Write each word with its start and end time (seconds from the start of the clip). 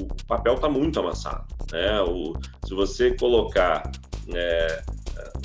o, 0.00 0.08
papel 0.26 0.54
está 0.54 0.68
muito 0.68 0.98
amassado. 1.00 1.46
Né? 1.70 2.00
O, 2.02 2.34
se 2.64 2.74
você 2.74 3.14
colocar 3.14 3.90
é, 4.34 4.82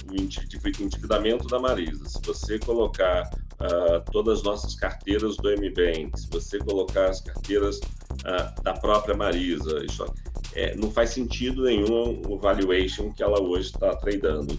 o 0.10 0.84
endividamento 0.84 1.48
da 1.48 1.60
Marisa, 1.60 2.08
se 2.08 2.20
você 2.24 2.58
colocar 2.60 3.30
uh, 3.62 4.12
todas 4.12 4.40
as 4.40 4.44
nossas 4.44 4.76
carteiras 4.76 5.36
do 5.38 5.50
MBank, 5.50 6.20
se 6.20 6.28
você 6.30 6.58
colocar 6.60 7.10
as 7.10 7.22
carteiras 7.22 7.78
uh, 7.78 8.64
da 8.64 8.74
própria 8.74 9.16
Marisa, 9.16 9.84
isso, 9.86 10.06
é, 10.54 10.76
não 10.76 10.92
faz 10.92 11.12
sentido 11.12 11.64
nenhum 11.64 12.22
o 12.28 12.38
valuation 12.38 13.12
que 13.12 13.22
ela 13.22 13.42
hoje 13.42 13.72
está 13.72 13.96
tradando. 13.96 14.58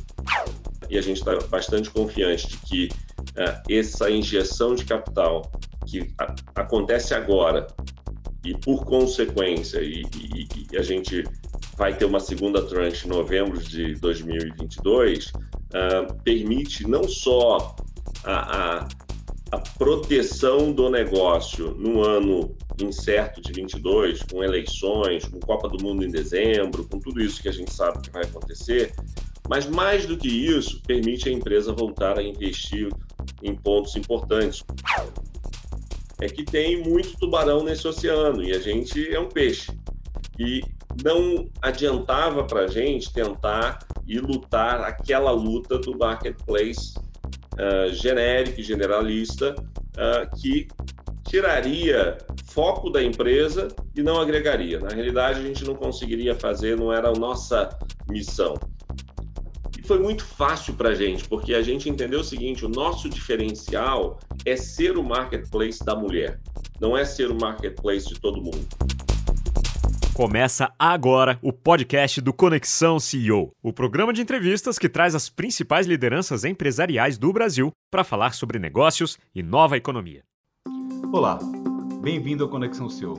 E 0.91 0.97
a 0.97 1.03
gente 1.03 1.19
está 1.19 1.37
bastante 1.49 1.91
confiante 1.91 2.49
de 2.49 2.59
que 2.59 2.89
uh, 3.31 3.63
essa 3.71 4.11
injeção 4.11 4.75
de 4.75 4.85
capital 4.85 5.51
que 5.87 6.13
a, 6.19 6.35
acontece 6.55 7.15
agora 7.15 7.67
e 8.45 8.55
por 8.55 8.85
consequência 8.85 9.81
e, 9.81 10.03
e, 10.15 10.49
e, 10.73 10.77
a 10.77 10.83
gente 10.83 11.25
vai 11.77 11.97
ter 11.97 12.05
uma 12.05 12.21
segunda 12.21 12.63
tranche 12.63 13.07
em 13.07 13.11
novembro 13.11 13.59
de 13.59 13.95
2022 13.95 15.27
uh, 15.29 16.15
permite 16.23 16.87
não 16.87 17.05
só 17.09 17.77
a, 18.25 18.79
a, 18.79 18.89
a, 19.53 19.59
proteção 19.79 20.73
do 20.73 20.89
negócio 20.91 21.75
no 21.75 22.03
ano 22.03 22.57
incerto 22.81 23.41
de 23.41 23.53
22, 23.53 24.23
com 24.23 24.43
eleições, 24.43 25.25
com 25.27 25.41
Copa 25.41 25.69
do 25.69 25.83
Mundo 25.83 26.05
em 26.05 26.11
dezembro, 26.11 26.87
com 26.87 27.01
tudo 27.01 27.21
isso 27.21 27.43
que 27.43 27.49
a 27.49 27.53
gente 27.53 27.73
sabe 27.73 28.01
que 28.01 28.11
vai 28.11 28.23
acontecer, 28.23 28.95
mas 29.49 29.67
mais 29.67 30.07
do 30.07 30.17
que 30.17 30.29
isso, 30.29 30.81
permite 30.87 31.29
a 31.29 31.33
empresa 31.33 31.73
voltar 31.73 32.19
a 32.19 32.23
investir 32.23 32.89
em 33.43 33.55
pontos 33.55 33.97
importantes. 33.97 34.65
É 36.21 36.27
que 36.27 36.45
tem 36.45 36.83
muito 36.83 37.17
tubarão 37.19 37.63
nesse 37.63 37.87
oceano 37.87 38.43
e 38.43 38.53
a 38.53 38.59
gente 38.59 39.13
é 39.15 39.21
um 39.21 39.29
peixe. 39.29 39.73
E 40.39 40.63
não 41.03 41.49
adiantava 41.63 42.45
para 42.45 42.63
a 42.63 42.67
gente 42.67 43.13
tentar 43.13 43.79
e 44.07 44.19
lutar 44.19 44.81
aquela 44.81 45.31
luta 45.31 45.79
do 45.79 45.97
marketplace 45.97 46.95
uh, 47.55 47.93
genérico 47.93 48.61
e 48.61 48.63
generalista 48.63 49.55
uh, 49.55 50.41
que 50.41 50.67
tiraria 51.29 52.17
foco 52.47 52.91
da 52.91 53.03
empresa 53.03 53.69
e 53.95 54.03
não 54.03 54.21
agregaria. 54.21 54.81
Na 54.81 54.89
realidade, 54.89 55.41
a 55.41 55.43
gente 55.43 55.65
não 55.65 55.75
conseguiria 55.75 56.35
fazer, 56.35 56.77
não 56.77 56.93
era 56.93 57.09
a 57.09 57.13
nossa 57.13 57.69
missão. 58.09 58.55
Foi 59.89 59.99
muito 59.99 60.23
fácil 60.23 60.75
para 60.75 60.91
a 60.91 60.95
gente, 60.95 61.27
porque 61.27 61.55
a 61.55 61.63
gente 61.63 61.89
entendeu 61.89 62.21
o 62.21 62.25
seguinte: 62.25 62.63
o 62.63 62.69
nosso 62.69 63.09
diferencial 63.09 64.21
é 64.45 64.55
ser 64.55 64.99
o 64.99 65.03
marketplace 65.03 65.83
da 65.83 65.97
mulher, 65.97 66.39
não 66.79 66.95
é 66.95 67.07
ser 67.07 67.31
o 67.31 67.35
marketplace 67.35 68.07
de 68.07 68.21
todo 68.21 68.37
mundo. 68.37 68.69
Começa 70.13 70.71
agora 70.79 71.39
o 71.41 71.55
podcast 71.55 72.21
do 72.21 72.35
Conexão 72.35 73.01
CEO, 73.01 73.51
o 73.63 73.73
programa 73.73 74.13
de 74.13 74.21
entrevistas 74.21 74.79
que 74.79 74.91
traz 74.91 75.15
as 75.15 75.31
principais 75.31 75.87
lideranças 75.87 76.45
empresariais 76.45 77.17
do 77.17 77.33
Brasil 77.33 77.73
para 77.91 78.05
falar 78.05 78.35
sobre 78.35 78.59
negócios 78.59 79.17
e 79.35 79.43
nova 79.43 79.79
economia. 79.79 80.23
Olá, 81.11 81.39
bem-vindo 82.03 82.45
ao 82.45 82.51
Conexão 82.51 82.91
CEO. 82.91 83.15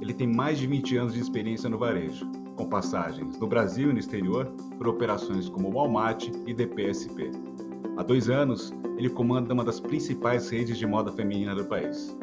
Ele 0.00 0.14
tem 0.14 0.28
mais 0.28 0.56
de 0.56 0.68
20 0.68 0.96
anos 0.98 1.14
de 1.14 1.20
experiência 1.20 1.68
no 1.68 1.78
varejo, 1.78 2.30
com 2.56 2.68
passagens 2.68 3.38
no 3.38 3.46
Brasil 3.46 3.90
e 3.90 3.92
no 3.92 3.98
exterior 3.98 4.46
por 4.78 4.88
operações 4.88 5.48
como 5.48 5.70
Walmart 5.70 6.28
e 6.46 6.54
DPSP. 6.54 7.30
Há 7.96 8.02
dois 8.02 8.28
anos, 8.28 8.72
ele 8.96 9.08
comanda 9.08 9.52
uma 9.54 9.64
das 9.64 9.78
principais 9.78 10.48
redes 10.48 10.78
de 10.78 10.86
moda 10.86 11.12
feminina 11.12 11.54
do 11.54 11.64
país. 11.64 12.16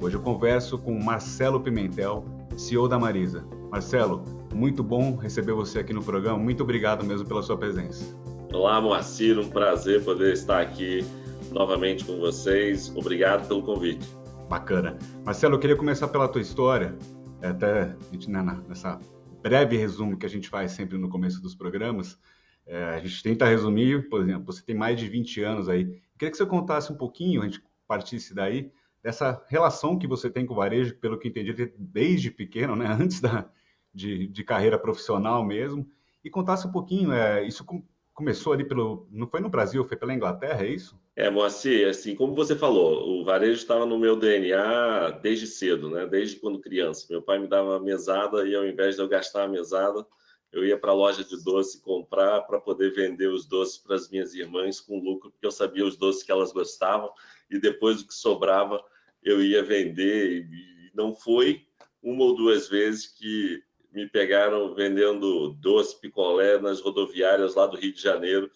Hoje 0.00 0.16
eu 0.16 0.20
converso 0.20 0.76
com 0.78 0.92
Marcelo 1.02 1.60
Pimentel, 1.60 2.24
CEO 2.56 2.88
da 2.88 2.98
Marisa. 2.98 3.46
Marcelo, 3.70 4.24
muito 4.54 4.82
bom 4.82 5.16
receber 5.16 5.52
você 5.52 5.78
aqui 5.78 5.92
no 5.92 6.02
programa. 6.02 6.38
Muito 6.38 6.62
obrigado 6.62 7.04
mesmo 7.04 7.26
pela 7.26 7.42
sua 7.42 7.56
presença. 7.56 8.04
Olá, 8.52 8.80
Moacir, 8.80 9.38
um 9.38 9.48
prazer 9.48 10.04
poder 10.04 10.32
estar 10.32 10.60
aqui 10.60 11.04
novamente 11.50 12.04
com 12.04 12.18
vocês. 12.18 12.92
Obrigado 12.94 13.48
pelo 13.48 13.62
convite. 13.62 14.06
Bacana. 14.48 14.96
Marcelo, 15.24 15.56
eu 15.56 15.58
queria 15.58 15.76
começar 15.76 16.08
pela 16.08 16.28
tua 16.28 16.40
história, 16.40 16.96
é, 17.42 17.48
até 17.48 17.96
né, 18.28 18.58
nessa 18.68 18.98
breve 19.46 19.76
resumo 19.76 20.18
que 20.18 20.26
a 20.26 20.28
gente 20.28 20.48
faz 20.48 20.72
sempre 20.72 20.98
no 20.98 21.08
começo 21.08 21.40
dos 21.40 21.54
programas. 21.54 22.18
É, 22.66 22.82
a 22.82 22.98
gente 22.98 23.22
tenta 23.22 23.46
resumir, 23.46 24.08
por 24.08 24.20
exemplo, 24.20 24.44
você 24.44 24.60
tem 24.60 24.74
mais 24.74 24.98
de 24.98 25.08
20 25.08 25.40
anos 25.40 25.68
aí. 25.68 25.82
Eu 25.82 26.18
queria 26.18 26.32
que 26.32 26.36
você 26.36 26.44
contasse 26.44 26.92
um 26.92 26.96
pouquinho, 26.96 27.42
a 27.42 27.44
gente 27.44 27.62
partisse 27.86 28.34
daí, 28.34 28.72
dessa 29.00 29.40
relação 29.46 29.96
que 29.96 30.08
você 30.08 30.28
tem 30.28 30.44
com 30.44 30.52
o 30.52 30.56
varejo, 30.56 30.96
pelo 30.96 31.16
que 31.16 31.28
entendi, 31.28 31.72
desde 31.78 32.28
pequeno, 32.28 32.74
né, 32.74 32.86
antes 33.00 33.20
da, 33.20 33.48
de, 33.94 34.26
de 34.26 34.42
carreira 34.42 34.76
profissional 34.76 35.44
mesmo, 35.44 35.88
e 36.24 36.28
contasse 36.28 36.66
um 36.66 36.72
pouquinho, 36.72 37.12
é, 37.12 37.46
isso 37.46 37.64
com, 37.64 37.84
começou 38.12 38.52
ali 38.52 38.64
pelo, 38.64 39.06
não 39.12 39.28
foi 39.28 39.38
no 39.38 39.48
Brasil, 39.48 39.84
foi 39.84 39.96
pela 39.96 40.12
Inglaterra, 40.12 40.64
é 40.64 40.70
isso? 40.70 40.98
É, 41.18 41.30
Moacir, 41.30 41.88
assim, 41.88 42.14
como 42.14 42.34
você 42.34 42.54
falou, 42.54 43.08
o 43.08 43.24
varejo 43.24 43.54
estava 43.54 43.86
no 43.86 43.98
meu 43.98 44.16
DNA 44.16 45.12
desde 45.22 45.46
cedo, 45.46 45.88
né, 45.88 46.06
desde 46.06 46.36
quando 46.36 46.60
criança. 46.60 47.06
Meu 47.08 47.22
pai 47.22 47.38
me 47.38 47.48
dava 47.48 47.80
mesada 47.80 48.46
e 48.46 48.54
ao 48.54 48.66
invés 48.66 48.96
de 48.96 49.00
eu 49.00 49.08
gastar 49.08 49.44
a 49.44 49.48
mesada, 49.48 50.06
eu 50.52 50.62
ia 50.62 50.76
para 50.78 50.90
a 50.90 50.94
loja 50.94 51.24
de 51.24 51.42
doce 51.42 51.80
comprar 51.80 52.42
para 52.42 52.60
poder 52.60 52.92
vender 52.92 53.28
os 53.28 53.46
doces 53.46 53.78
para 53.78 53.96
as 53.96 54.10
minhas 54.10 54.34
irmãs 54.34 54.78
com 54.78 54.98
lucro, 54.98 55.30
porque 55.30 55.46
eu 55.46 55.50
sabia 55.50 55.86
os 55.86 55.96
doces 55.96 56.22
que 56.22 56.30
elas 56.30 56.52
gostavam 56.52 57.10
e 57.50 57.58
depois 57.58 58.02
o 58.02 58.06
que 58.06 58.14
sobrava 58.14 58.84
eu 59.22 59.42
ia 59.42 59.62
vender. 59.62 60.44
E 60.44 60.90
não 60.94 61.14
foi 61.14 61.66
uma 62.02 62.24
ou 62.24 62.36
duas 62.36 62.68
vezes 62.68 63.06
que 63.06 63.62
me 63.90 64.06
pegaram 64.06 64.74
vendendo 64.74 65.54
doce, 65.54 65.98
picolé 65.98 66.58
nas 66.58 66.80
rodoviárias 66.80 67.54
lá 67.54 67.66
do 67.66 67.78
Rio 67.78 67.94
de 67.94 68.02
Janeiro, 68.02 68.50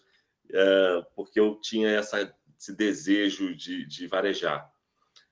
é, 0.53 1.05
porque 1.15 1.39
eu 1.39 1.55
tinha 1.55 1.89
essa, 1.89 2.31
esse 2.61 2.73
desejo 2.73 3.55
de, 3.55 3.87
de 3.87 4.05
varejar. 4.05 4.71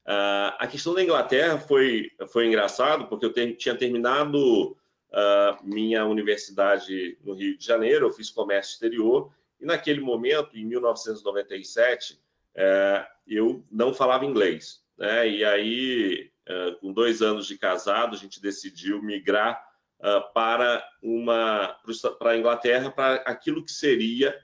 Uh, 0.03 0.57
a 0.57 0.65
questão 0.65 0.95
da 0.95 1.03
Inglaterra 1.03 1.59
foi, 1.59 2.09
foi 2.29 2.47
engraçado, 2.47 3.05
porque 3.07 3.23
eu 3.23 3.55
tinha 3.55 3.75
terminado 3.75 4.71
uh, 4.71 5.63
minha 5.63 6.03
universidade 6.05 7.19
no 7.23 7.35
Rio 7.35 7.55
de 7.55 7.63
Janeiro, 7.63 8.07
eu 8.07 8.11
fiz 8.11 8.31
comércio 8.31 8.73
exterior, 8.73 9.31
e 9.61 9.65
naquele 9.65 10.01
momento, 10.01 10.57
em 10.57 10.65
1997, 10.65 12.13
uh, 12.13 12.17
é, 12.55 13.07
eu 13.27 13.63
não 13.69 13.93
falava 13.93 14.25
inglês. 14.25 14.81
Né? 14.97 15.29
E 15.29 15.45
aí, 15.45 16.31
uh, 16.47 16.79
com 16.79 16.91
dois 16.91 17.21
anos 17.21 17.45
de 17.45 17.59
casado, 17.59 18.15
a 18.15 18.17
gente 18.17 18.41
decidiu 18.41 19.03
migrar 19.03 19.61
uh, 19.99 20.33
para 20.33 20.83
uma 21.03 21.77
para 22.17 22.31
a 22.31 22.37
Inglaterra 22.37 22.89
para 22.89 23.15
aquilo 23.17 23.63
que 23.63 23.71
seria 23.71 24.35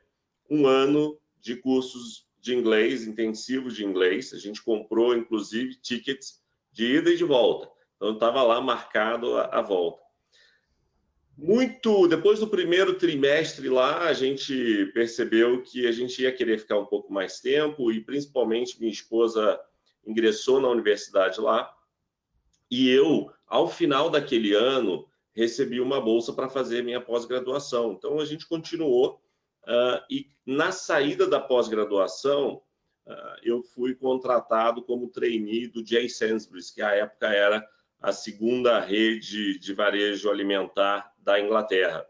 um 0.49 0.67
ano 0.67 1.17
de 1.39 1.55
cursos 1.55 2.24
de 2.45 2.53
inglês 2.53 3.07
intensivos 3.07 3.75
de 3.75 3.83
inglês. 3.83 4.31
A 4.31 4.37
gente 4.37 4.61
comprou 4.61 5.17
inclusive 5.17 5.75
tickets 5.81 6.39
de 6.71 6.97
ida 6.97 7.09
e 7.09 7.17
de 7.17 7.23
volta. 7.23 7.67
Então 7.95 8.13
estava 8.13 8.43
lá 8.43 8.61
marcado 8.61 9.35
a, 9.35 9.45
a 9.45 9.61
volta. 9.63 10.05
Muito 11.35 12.07
depois 12.07 12.39
do 12.39 12.47
primeiro 12.47 12.93
trimestre 12.93 13.67
lá, 13.67 14.03
a 14.03 14.13
gente 14.13 14.85
percebeu 14.93 15.63
que 15.63 15.87
a 15.87 15.91
gente 15.91 16.21
ia 16.21 16.31
querer 16.31 16.59
ficar 16.59 16.77
um 16.77 16.85
pouco 16.85 17.11
mais 17.11 17.41
tempo 17.41 17.91
e 17.91 17.99
principalmente 17.99 18.79
minha 18.79 18.93
esposa 18.93 19.59
ingressou 20.05 20.61
na 20.61 20.69
universidade 20.69 21.41
lá 21.41 21.75
e 22.69 22.89
eu, 22.89 23.31
ao 23.47 23.67
final 23.67 24.09
daquele 24.09 24.53
ano, 24.53 25.07
recebi 25.33 25.81
uma 25.81 25.99
bolsa 25.99 26.31
para 26.31 26.47
fazer 26.47 26.83
minha 26.83 27.01
pós-graduação. 27.01 27.93
Então, 27.93 28.19
a 28.19 28.25
gente 28.25 28.47
continuou 28.47 29.19
uh, 29.67 30.03
e 30.09 30.29
na 30.45 30.71
saída 30.71 31.27
da 31.27 31.39
pós-graduação, 31.39 32.61
uh, 33.05 33.35
eu 33.43 33.61
fui 33.61 33.95
contratado 33.95 34.83
como 34.83 35.09
trainee 35.09 35.67
do 35.67 35.85
Jay 35.85 36.09
Sainsbury's, 36.09 36.71
que 36.71 36.81
à 36.81 36.91
época 36.91 37.27
era 37.27 37.67
a 38.01 38.11
segunda 38.11 38.79
rede 38.79 39.57
de 39.57 39.73
varejo 39.73 40.29
alimentar 40.29 41.13
da 41.17 41.39
Inglaterra. 41.39 42.05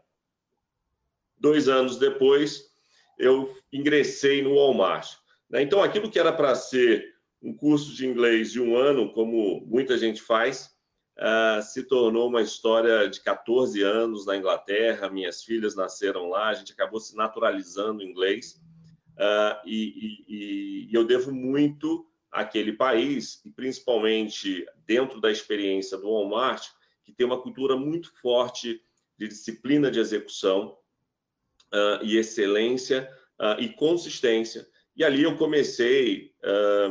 Dois 1.38 1.68
anos 1.68 1.98
depois, 1.98 2.70
eu 3.18 3.54
ingressei 3.72 4.42
no 4.42 4.54
Walmart. 4.54 5.16
Né? 5.48 5.62
Então, 5.62 5.82
aquilo 5.82 6.10
que 6.10 6.18
era 6.18 6.32
para 6.32 6.54
ser 6.54 7.14
um 7.42 7.54
curso 7.54 7.94
de 7.94 8.06
inglês 8.06 8.52
de 8.52 8.60
um 8.60 8.76
ano, 8.76 9.12
como 9.12 9.60
muita 9.66 9.96
gente 9.96 10.20
faz, 10.20 10.75
uh, 11.16 11.62
se 11.62 11.82
tornou 11.82 12.28
uma 12.28 12.42
história 12.42 13.08
de 13.08 13.20
14 13.20 13.82
anos 13.82 14.26
na 14.26 14.36
Inglaterra. 14.36 15.10
Minhas 15.10 15.42
filhas 15.42 15.74
nasceram 15.74 16.28
lá, 16.28 16.48
a 16.48 16.54
gente 16.54 16.72
acabou 16.72 17.00
se 17.00 17.16
naturalizando 17.16 18.02
inglês. 18.02 18.60
Uh, 19.16 19.56
e, 19.64 20.24
e, 20.28 20.88
e 20.90 20.94
eu 20.94 21.04
devo 21.04 21.32
muito 21.32 22.06
àquele 22.30 22.72
país, 22.72 23.40
e 23.46 23.50
principalmente 23.50 24.66
dentro 24.86 25.20
da 25.20 25.30
experiência 25.30 25.96
do 25.96 26.10
Walmart, 26.10 26.68
que 27.02 27.12
tem 27.12 27.24
uma 27.24 27.40
cultura 27.40 27.76
muito 27.76 28.12
forte 28.20 28.82
de 29.16 29.28
disciplina 29.28 29.90
de 29.90 29.98
execução 29.98 30.76
uh, 31.72 32.04
e 32.04 32.18
excelência 32.18 33.10
e 33.58 33.68
consistência. 33.68 34.66
E 34.96 35.04
ali 35.04 35.22
eu 35.22 35.36
comecei 35.36 36.32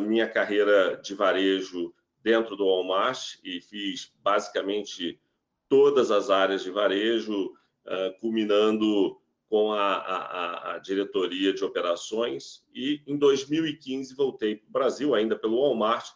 minha 0.08 0.30
carreira 0.30 0.96
de 0.98 1.16
varejo 1.16 1.92
dentro 2.26 2.56
do 2.56 2.66
Walmart 2.66 3.36
e 3.44 3.62
fiz 3.62 4.12
basicamente 4.24 5.22
todas 5.70 6.10
as 6.10 6.32
áreas 6.32 6.64
de 6.64 6.72
varejo, 6.72 7.54
uh, 7.86 8.20
culminando 8.20 9.22
com 9.48 9.72
a, 9.72 9.98
a, 9.98 10.72
a, 10.74 10.78
diretoria 10.80 11.54
de 11.54 11.64
operações. 11.64 12.66
E 12.74 13.00
em 13.06 13.16
2015 13.16 14.16
voltei 14.16 14.56
para 14.56 14.68
o 14.68 14.72
Brasil, 14.72 15.14
ainda 15.14 15.38
pelo 15.38 15.62
Walmart, 15.62 16.08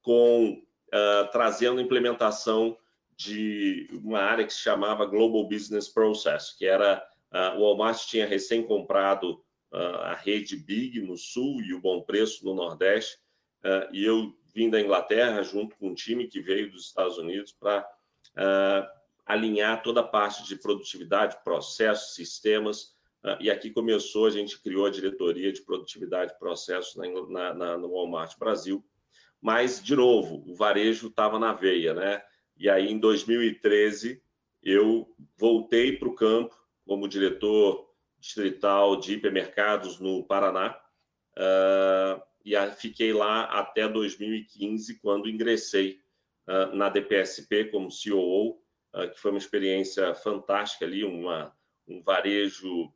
com 0.00 0.50
uh, 0.50 1.30
trazendo 1.30 1.80
implementação 1.80 2.76
de 3.16 3.88
uma 4.02 4.18
área 4.18 4.44
que 4.44 4.52
se 4.52 4.62
chamava 4.62 5.06
Global 5.06 5.48
Business 5.48 5.88
Process, 5.88 6.56
que 6.58 6.66
era 6.66 7.06
uh, 7.32 7.56
o 7.56 7.62
Walmart 7.62 8.04
tinha 8.08 8.26
recém 8.26 8.64
comprado 8.64 9.34
uh, 9.72 9.76
a 9.76 10.14
rede 10.14 10.56
Big 10.56 11.00
no 11.00 11.16
Sul 11.16 11.62
e 11.62 11.72
o 11.72 11.80
Bom 11.80 12.02
Preço 12.02 12.44
no 12.44 12.52
Nordeste, 12.52 13.22
e 13.92 14.04
eu 14.04 14.34
vim 14.54 14.70
da 14.70 14.80
Inglaterra 14.80 15.42
junto 15.42 15.76
com 15.76 15.88
um 15.88 15.94
time 15.94 16.28
que 16.28 16.40
veio 16.40 16.70
dos 16.70 16.86
Estados 16.86 17.18
Unidos 17.18 17.52
para 17.52 17.88
alinhar 19.26 19.82
toda 19.82 20.00
a 20.00 20.06
parte 20.06 20.44
de 20.44 20.56
produtividade, 20.56 21.42
processos, 21.44 22.14
sistemas, 22.14 22.94
e 23.40 23.50
aqui 23.50 23.70
começou, 23.70 24.26
a 24.26 24.30
gente 24.30 24.60
criou 24.60 24.86
a 24.86 24.90
diretoria 24.90 25.52
de 25.52 25.62
produtividade 25.62 26.32
e 26.32 26.38
processos 26.38 26.96
na, 26.96 27.06
na, 27.28 27.54
na, 27.54 27.78
no 27.78 27.90
Walmart 27.90 28.36
Brasil, 28.38 28.84
mas, 29.42 29.82
de 29.82 29.96
novo, 29.96 30.44
o 30.46 30.54
varejo 30.54 31.08
estava 31.08 31.36
na 31.36 31.52
veia, 31.52 31.92
né? 31.92 32.22
E 32.56 32.70
aí, 32.70 32.88
em 32.88 32.98
2013, 32.98 34.22
eu 34.62 35.12
voltei 35.36 35.96
para 35.96 36.08
o 36.08 36.14
campo 36.14 36.54
como 36.86 37.08
diretor 37.08 37.90
distrital 38.20 38.96
de 38.96 39.14
hipermercados 39.14 39.98
no 39.98 40.24
Paraná, 40.24 40.78
uh, 41.36 42.22
e 42.44 42.54
fiquei 42.72 43.12
lá 43.12 43.44
até 43.44 43.88
2015, 43.88 44.98
quando 45.00 45.28
ingressei 45.28 46.00
uh, 46.48 46.74
na 46.74 46.88
DPSP 46.88 47.66
como 47.66 47.88
COO, 47.88 48.50
uh, 48.50 48.60
ah, 48.92 49.08
que 49.08 49.18
foi 49.18 49.30
uma 49.30 49.38
experiência 49.38 50.14
fantástica 50.14 50.84
ali, 50.84 51.04
uma, 51.04 51.54
um 51.86 52.02
varejo 52.02 52.92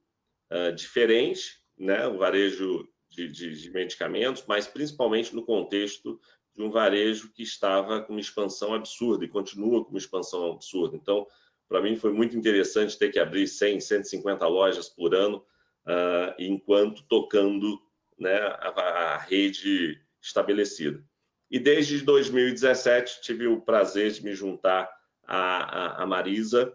diferente, 0.76 1.58
né? 1.76 2.06
um 2.06 2.19
varejo 2.19 2.88
de, 3.10 3.26
de, 3.26 3.60
de 3.60 3.70
medicamentos, 3.72 4.44
mas 4.46 4.69
principalmente 4.69 5.34
no 5.34 5.44
contexto 5.44 6.20
de 6.54 6.62
um 6.62 6.70
varejo 6.70 7.32
que 7.32 7.43
estava 7.43 8.00
com 8.00 8.12
uma 8.12 8.20
expansão 8.20 8.75
absurda 8.75 9.25
e 9.25 9.28
continua 9.28 9.84
com 9.84 9.90
uma 9.90 9.98
expansão 9.98 10.52
absurda. 10.52 10.96
Então, 10.96 11.26
para 11.69 11.82
mim 11.82 11.96
foi 11.96 12.12
muito 12.12 12.37
interessante 12.37 12.98
ter 12.98 13.10
que 13.10 13.19
abrir 13.19 13.46
100, 13.46 13.81
150 13.81 14.46
lojas 14.46 14.88
por 14.88 15.14
ano, 15.14 15.44
uh, 15.87 16.34
enquanto 16.38 17.02
tocando 17.08 17.81
né, 18.19 18.37
a, 18.39 18.69
a, 18.69 19.19
rede 19.19 20.01
estabelecida. 20.21 21.03
E 21.51 21.59
desde 21.59 22.03
2017 22.03 23.21
tive 23.23 23.47
o 23.47 23.61
prazer 23.61 24.11
de 24.11 24.25
me 24.25 24.35
juntar 24.35 24.91
à, 25.27 26.03
à 26.03 26.07
Marisa 26.07 26.73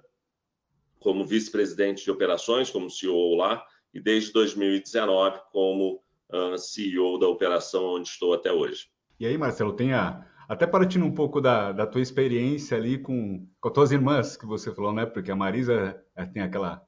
como 1.00 1.26
vice-presidente 1.26 2.04
de 2.04 2.12
operações, 2.12 2.70
como 2.70 2.90
CEO 2.90 3.36
lá, 3.36 3.66
e 3.94 4.00
desde 4.00 4.32
2019 4.32 5.42
como 5.52 6.02
uh, 6.32 6.58
CEO 6.58 7.18
da 7.18 7.28
operação 7.28 7.96
onde 7.96 8.08
estou 8.08 8.34
até 8.34 8.52
hoje. 8.52 8.88
E 9.20 9.26
aí, 9.26 9.38
Marcelo, 9.38 9.74
tem 9.74 9.94
a, 9.94 10.26
até 10.48 10.68
partindo 10.68 11.06
um 11.06 11.14
pouco 11.14 11.42
da, 11.42 11.72
da 11.72 11.88
tua 11.88 12.02
experiência 12.02 12.78
ali 12.78 12.98
com, 12.98 13.48
com 13.60 13.68
as 13.68 13.74
tuas 13.74 13.92
irmãs, 13.92 14.38
que 14.38 14.46
você 14.46 14.74
falou, 14.74 14.94
né? 14.94 15.06
Porque 15.06 15.32
a 15.32 15.36
Marisa 15.36 16.04
é, 16.16 16.26
tem 16.26 16.42
aquela, 16.44 16.82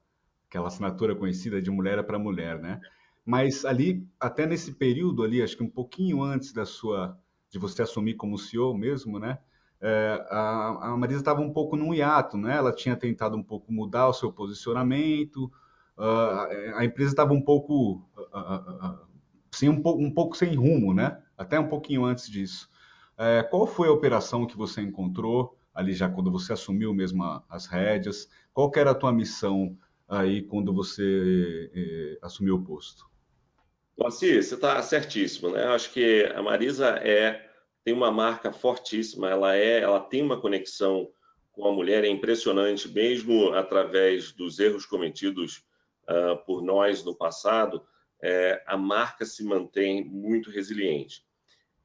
aquela 0.48 0.68
assinatura 0.68 1.14
conhecida 1.14 1.60
de 1.60 1.70
mulher 1.70 2.02
para 2.04 2.18
mulher, 2.18 2.58
né? 2.60 2.80
Mas 3.24 3.64
ali, 3.64 4.06
até 4.20 4.46
nesse 4.46 4.72
período 4.72 5.22
ali, 5.22 5.42
acho 5.42 5.56
que 5.56 5.62
um 5.62 5.70
pouquinho 5.70 6.22
antes 6.22 6.52
da 6.52 6.66
sua, 6.66 7.18
de 7.48 7.58
você 7.58 7.82
assumir 7.82 8.14
como 8.14 8.38
CEO 8.38 8.76
mesmo, 8.76 9.18
né? 9.18 9.38
É, 9.80 10.26
a, 10.30 10.88
a, 10.88 10.96
Marisa 10.96 11.20
estava 11.20 11.40
um 11.40 11.52
pouco 11.52 11.76
num 11.76 11.94
hiato, 11.94 12.36
né? 12.36 12.56
Ela 12.56 12.72
tinha 12.72 12.96
tentado 12.96 13.36
um 13.36 13.42
pouco 13.42 13.72
mudar 13.72 14.08
o 14.08 14.12
seu 14.12 14.32
posicionamento, 14.32 15.50
uh, 15.96 16.76
a 16.76 16.84
empresa 16.84 17.10
estava 17.10 17.32
um 17.32 17.40
pouco, 17.40 18.02
uh, 18.16 18.86
uh, 18.86 18.98
sem, 19.52 19.68
um, 19.68 19.82
um 19.84 20.10
pouco 20.10 20.36
sem 20.36 20.54
rumo, 20.54 20.92
né? 20.92 21.20
Até 21.36 21.58
um 21.58 21.68
pouquinho 21.68 22.04
antes 22.04 22.28
disso. 22.30 22.68
É, 23.16 23.42
qual 23.42 23.66
foi 23.66 23.88
a 23.88 23.92
operação 23.92 24.46
que 24.46 24.56
você 24.56 24.82
encontrou 24.82 25.56
ali 25.74 25.92
já 25.92 26.08
quando 26.08 26.30
você 26.30 26.52
assumiu 26.52 26.92
mesmo 26.94 27.22
as 27.48 27.66
rédeas? 27.66 28.28
Qual 28.52 28.70
era 28.76 28.90
a 28.90 28.94
tua 28.94 29.12
missão 29.12 29.76
aí 30.08 30.42
quando 30.42 30.72
você 30.72 31.70
eh, 31.74 32.18
assumiu 32.22 32.56
o 32.56 32.62
posto? 32.62 33.13
Moacir, 33.96 34.42
você 34.42 34.54
está 34.54 34.82
certíssimo, 34.82 35.50
né? 35.50 35.64
Acho 35.66 35.92
que 35.92 36.24
a 36.34 36.42
Marisa 36.42 36.88
é 36.96 37.48
tem 37.84 37.94
uma 37.94 38.10
marca 38.10 38.52
fortíssima. 38.52 39.30
Ela 39.30 39.56
é, 39.56 39.80
ela 39.80 40.00
tem 40.00 40.22
uma 40.22 40.40
conexão 40.40 41.12
com 41.52 41.68
a 41.68 41.72
mulher 41.72 42.04
é 42.04 42.08
impressionante, 42.08 42.88
mesmo 42.88 43.52
através 43.52 44.32
dos 44.32 44.58
erros 44.58 44.84
cometidos 44.84 45.64
uh, 46.08 46.36
por 46.44 46.62
nós 46.62 47.04
no 47.04 47.14
passado. 47.14 47.86
É, 48.20 48.62
a 48.66 48.76
marca 48.76 49.24
se 49.24 49.44
mantém 49.44 50.04
muito 50.04 50.50
resiliente. 50.50 51.24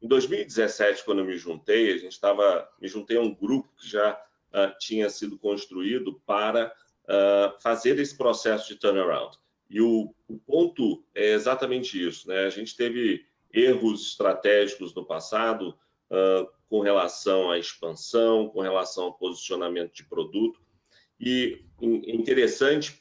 Em 0.02 0.08
2017, 0.08 1.04
quando 1.04 1.18
eu 1.18 1.26
me 1.26 1.36
juntei, 1.36 1.92
a 1.92 1.98
gente 1.98 2.12
estava, 2.12 2.68
me 2.80 2.88
juntei 2.88 3.18
a 3.18 3.20
um 3.20 3.32
grupo 3.32 3.70
que 3.76 3.86
já 3.86 4.14
uh, 4.14 4.76
tinha 4.80 5.10
sido 5.10 5.38
construído 5.38 6.20
para 6.26 6.74
uh, 7.04 7.60
fazer 7.60 7.98
esse 7.98 8.16
processo 8.16 8.66
de 8.68 8.76
turnaround. 8.76 9.36
E 9.70 9.80
o, 9.80 10.12
o, 10.28 10.38
ponto 10.38 11.04
é 11.14 11.32
exatamente 11.32 12.04
isso, 12.04 12.26
né? 12.26 12.44
A 12.44 12.50
gente 12.50 12.76
teve 12.76 13.24
erros 13.52 14.08
estratégicos 14.08 14.92
no 14.94 15.06
passado 15.06 15.78
uh, 16.10 16.50
com 16.68 16.80
relação 16.80 17.50
à 17.50 17.58
expansão, 17.58 18.48
com 18.48 18.60
relação 18.60 19.04
ao 19.04 19.14
posicionamento 19.14 19.94
de 19.94 20.04
produto. 20.04 20.60
E 21.20 21.64
é 21.80 22.12
interessante 22.12 23.00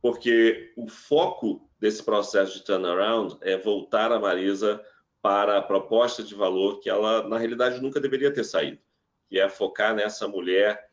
porque 0.00 0.72
o 0.76 0.88
foco 0.88 1.68
desse 1.78 2.02
processo 2.02 2.54
de 2.58 2.64
turnaround 2.64 3.36
é 3.42 3.56
voltar 3.58 4.10
a 4.10 4.18
Marisa 4.18 4.82
para 5.20 5.58
a 5.58 5.62
proposta 5.62 6.22
de 6.22 6.34
valor 6.34 6.80
que 6.80 6.88
ela, 6.88 7.28
na 7.28 7.36
realidade, 7.36 7.82
nunca 7.82 8.00
deveria 8.00 8.32
ter 8.32 8.44
saído, 8.44 8.78
que 9.28 9.38
é 9.38 9.48
focar 9.48 9.94
nessa 9.94 10.26
mulher 10.26 10.87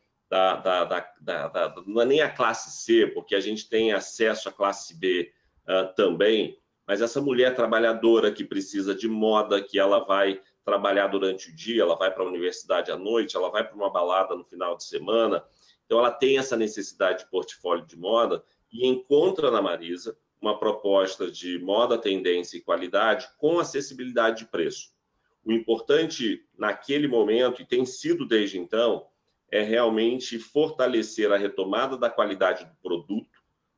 da, 0.57 0.83
da, 0.85 1.13
da, 1.21 1.47
da 1.47 1.83
não 1.85 2.01
é 2.01 2.05
nem 2.05 2.21
a 2.21 2.29
classe 2.29 2.71
C, 2.71 3.07
porque 3.07 3.35
a 3.35 3.39
gente 3.39 3.69
tem 3.69 3.93
acesso 3.93 4.49
à 4.49 4.51
classe 4.51 4.97
B 4.97 5.31
uh, 5.63 5.93
também, 5.95 6.59
mas 6.87 7.01
essa 7.01 7.21
mulher 7.21 7.55
trabalhadora 7.55 8.31
que 8.31 8.43
precisa 8.43 8.93
de 8.93 9.07
moda, 9.07 9.61
que 9.61 9.79
ela 9.79 9.99
vai 10.05 10.41
trabalhar 10.63 11.07
durante 11.07 11.49
o 11.49 11.55
dia, 11.55 11.83
ela 11.83 11.95
vai 11.95 12.11
para 12.11 12.23
a 12.23 12.27
universidade 12.27 12.91
à 12.91 12.97
noite, 12.97 13.35
ela 13.35 13.49
vai 13.49 13.63
para 13.63 13.75
uma 13.75 13.89
balada 13.89 14.35
no 14.35 14.43
final 14.43 14.75
de 14.75 14.83
semana, 14.83 15.43
então 15.85 15.99
ela 15.99 16.11
tem 16.11 16.37
essa 16.37 16.57
necessidade 16.57 17.23
de 17.23 17.29
portfólio 17.29 17.85
de 17.85 17.97
moda 17.97 18.43
e 18.71 18.87
encontra 18.87 19.51
na 19.51 19.61
Marisa 19.61 20.17
uma 20.41 20.59
proposta 20.59 21.31
de 21.31 21.59
moda, 21.59 21.97
tendência 21.97 22.57
e 22.57 22.61
qualidade 22.61 23.27
com 23.37 23.59
acessibilidade 23.59 24.39
de 24.39 24.45
preço. 24.45 24.93
O 25.43 25.51
importante 25.51 26.43
naquele 26.57 27.07
momento, 27.07 27.61
e 27.61 27.65
tem 27.65 27.85
sido 27.85 28.27
desde 28.27 28.57
então, 28.57 29.07
é 29.51 29.61
realmente 29.61 30.39
fortalecer 30.39 31.31
a 31.31 31.37
retomada 31.37 31.97
da 31.97 32.09
qualidade 32.09 32.65
do 32.65 32.75
produto, 32.81 33.29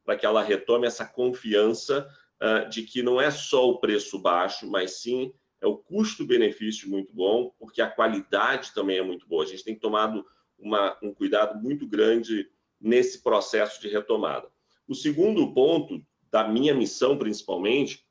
para 0.04 0.18
que 0.18 0.26
ela 0.26 0.44
retome 0.44 0.88
essa 0.88 1.06
confiança 1.06 2.08
uh, 2.42 2.70
de 2.70 2.84
que 2.84 3.04
não 3.04 3.20
é 3.20 3.30
só 3.30 3.70
o 3.70 3.80
preço 3.80 4.20
baixo, 4.20 4.70
mas 4.70 5.02
sim 5.02 5.34
é 5.60 5.68
o 5.68 5.78
custo-benefício 5.78 6.90
muito 6.90 7.14
bom, 7.14 7.52
porque 7.60 7.82
a 7.82 7.90
qualidade 7.90 8.74
também 8.74 8.98
é 8.98 9.04
muito 9.04 9.28
boa. 9.28 9.44
A 9.44 9.48
gente 9.48 9.64
tem 9.64 9.76
tomado 9.76 10.26
uma, 10.58 10.98
um 11.02 11.14
cuidado 11.14 11.60
muito 11.62 11.88
grande 11.88 12.50
nesse 12.80 13.22
processo 13.22 13.82
de 13.82 13.88
retomada. 13.88 14.48
O 14.88 14.96
segundo 14.96 15.54
ponto 15.54 16.02
da 16.32 16.48
minha 16.48 16.74
missão, 16.74 17.18
principalmente, 17.18 18.06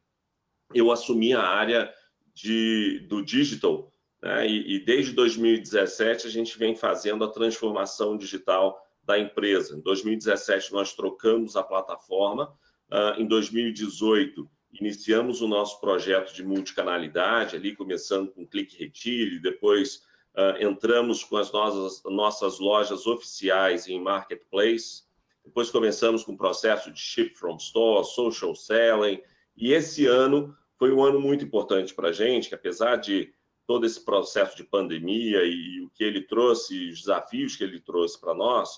eu 0.75 0.91
assumi 0.91 1.33
a 1.33 1.43
área 1.43 1.93
de, 2.35 3.07
do 3.09 3.25
digital, 3.25 3.91
né? 4.27 4.47
e, 4.47 4.77
e 4.77 4.85
desde 4.85 5.13
2017 5.13 6.27
a 6.27 6.31
gente 6.31 6.59
vem 6.59 6.75
fazendo 6.75 7.25
a 7.25 7.31
transformação 7.31 8.17
digital 8.17 8.85
da 9.05 9.19
empresa. 9.19 9.77
Em 9.77 9.81
2017 9.81 10.73
nós 10.73 10.93
trocamos 10.93 11.57
a 11.57 11.63
plataforma, 11.63 12.53
uh, 12.91 13.21
em 13.21 13.27
2018 13.27 14.49
iniciamos 14.73 15.41
o 15.41 15.49
nosso 15.49 15.81
projeto 15.81 16.35
de 16.35 16.45
multicanalidade, 16.45 17.57
ali 17.57 17.75
começando 17.75 18.31
com 18.33 18.47
clique 18.47 18.77
retire, 18.77 19.39
depois 19.39 20.03
uh, 20.35 20.61
entramos 20.61 21.23
com 21.23 21.37
as 21.37 21.53
nossas, 21.53 22.03
nossas 22.05 22.59
lojas 22.59 23.07
oficiais 23.07 23.87
em 23.87 24.03
marketplace, 24.03 25.05
depois 25.45 25.71
começamos 25.71 26.25
com 26.25 26.33
o 26.33 26.37
processo 26.37 26.93
de 26.93 26.99
ship 26.99 27.37
from 27.37 27.57
store, 27.57 28.05
social 28.05 28.55
selling, 28.57 29.23
e 29.57 29.73
esse 29.73 30.05
ano 30.05 30.55
foi 30.77 30.93
um 30.93 31.03
ano 31.03 31.21
muito 31.21 31.45
importante 31.45 31.95
para 31.95 32.09
a 32.09 32.13
gente, 32.13 32.49
que 32.49 32.55
apesar 32.55 32.97
de 32.97 33.33
todo 33.67 33.85
esse 33.85 34.05
processo 34.05 34.57
de 34.57 34.65
pandemia 34.65 35.43
e, 35.45 35.81
o 35.81 35.91
que 35.91 36.05
ele 36.05 36.23
trouxe, 36.23 36.91
os 36.91 37.01
desafios 37.01 37.57
que 37.57 37.65
ele 37.65 37.81
trouxe 37.81 38.21
para 38.21 38.35
nós, 38.35 38.77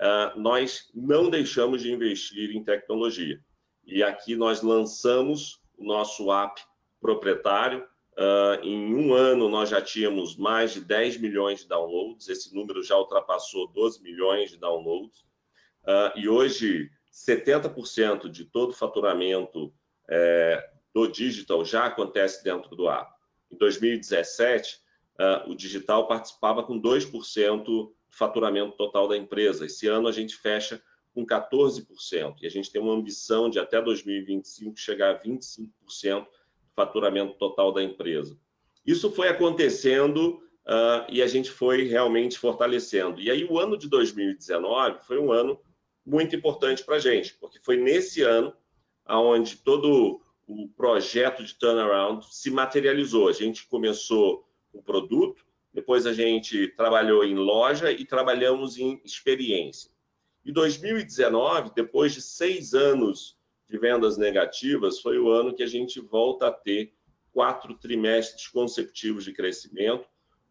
uh, 0.00 0.38
nós 0.38 0.90
não 0.94 1.28
deixamos 1.28 1.82
de 1.82 1.92
investir 1.92 2.50
em 2.56 2.64
tecnologia. 2.64 3.40
E 3.84 4.02
aqui 4.02 4.34
nós 4.36 4.62
lançamos 4.62 5.60
o 5.76 5.84
nosso 5.84 6.32
app 6.32 6.60
proprietário, 7.00 7.86
Uh, 8.14 8.62
em 8.62 8.94
um 8.94 9.14
ano, 9.14 9.48
nós 9.48 9.70
já 9.70 9.80
tínhamos 9.80 10.36
mais 10.36 10.74
de 10.74 10.82
10 10.82 11.16
milhões 11.16 11.60
de 11.60 11.68
downloads, 11.68 12.28
esse 12.28 12.54
número 12.54 12.82
já 12.82 12.94
ultrapassou 12.98 13.68
12 13.68 14.02
milhões 14.02 14.50
de 14.50 14.58
downloads. 14.58 15.20
Uh, 15.82 16.12
e 16.18 16.28
hoje, 16.28 16.90
70% 17.12 18.28
de 18.28 18.44
todo 18.44 18.70
o 18.70 18.74
faturamento 18.74 19.72
é, 20.08 20.70
do 20.94 21.06
digital 21.06 21.64
já 21.64 21.86
acontece 21.86 22.42
dentro 22.42 22.74
do 22.74 22.88
app. 22.88 23.10
Em 23.52 23.56
2017, 23.56 24.78
uh, 25.20 25.50
o 25.50 25.54
digital 25.54 26.08
participava 26.08 26.62
com 26.62 26.80
2% 26.80 27.64
do 27.64 27.94
faturamento 28.08 28.76
total 28.76 29.06
da 29.06 29.16
empresa. 29.16 29.66
Esse 29.66 29.86
ano, 29.86 30.08
a 30.08 30.12
gente 30.12 30.36
fecha 30.36 30.82
com 31.14 31.26
14%. 31.26 32.36
E 32.40 32.46
a 32.46 32.50
gente 32.50 32.70
tem 32.70 32.80
uma 32.80 32.94
ambição 32.94 33.50
de, 33.50 33.58
até 33.58 33.80
2025, 33.80 34.78
chegar 34.78 35.14
a 35.14 35.20
25% 35.20 36.26
faturamento 36.74 37.34
total 37.34 37.72
da 37.72 37.82
empresa. 37.82 38.38
Isso 38.86 39.12
foi 39.12 39.28
acontecendo 39.28 40.42
uh, 40.66 41.04
e 41.10 41.22
a 41.22 41.26
gente 41.26 41.50
foi 41.50 41.84
realmente 41.84 42.38
fortalecendo. 42.38 43.20
E 43.20 43.30
aí, 43.30 43.44
o 43.44 43.58
ano 43.58 43.76
de 43.76 43.88
2019 43.88 45.04
foi 45.04 45.18
um 45.18 45.30
ano 45.30 45.60
muito 46.04 46.34
importante 46.34 46.82
para 46.82 46.96
a 46.96 46.98
gente, 46.98 47.34
porque 47.34 47.60
foi 47.60 47.76
nesse 47.76 48.22
ano 48.22 48.52
onde 49.06 49.56
todo 49.56 50.20
o 50.52 50.68
projeto 50.68 51.42
de 51.42 51.54
turnaround 51.54 52.26
se 52.30 52.50
materializou. 52.50 53.28
A 53.28 53.32
gente 53.32 53.66
começou 53.66 54.46
o 54.72 54.82
produto, 54.82 55.44
depois 55.72 56.06
a 56.06 56.12
gente 56.12 56.68
trabalhou 56.68 57.24
em 57.24 57.34
loja 57.34 57.90
e 57.90 58.04
trabalhamos 58.04 58.76
em 58.76 59.00
experiência. 59.04 59.90
E 60.44 60.52
2019, 60.52 61.72
depois 61.74 62.12
de 62.12 62.20
seis 62.20 62.74
anos 62.74 63.38
de 63.68 63.78
vendas 63.78 64.18
negativas, 64.18 65.00
foi 65.00 65.18
o 65.18 65.30
ano 65.30 65.54
que 65.54 65.62
a 65.62 65.66
gente 65.66 65.98
volta 66.00 66.48
a 66.48 66.52
ter 66.52 66.92
quatro 67.32 67.78
trimestres 67.78 68.48
consecutivos 68.48 69.24
de 69.24 69.32
crescimento. 69.32 70.06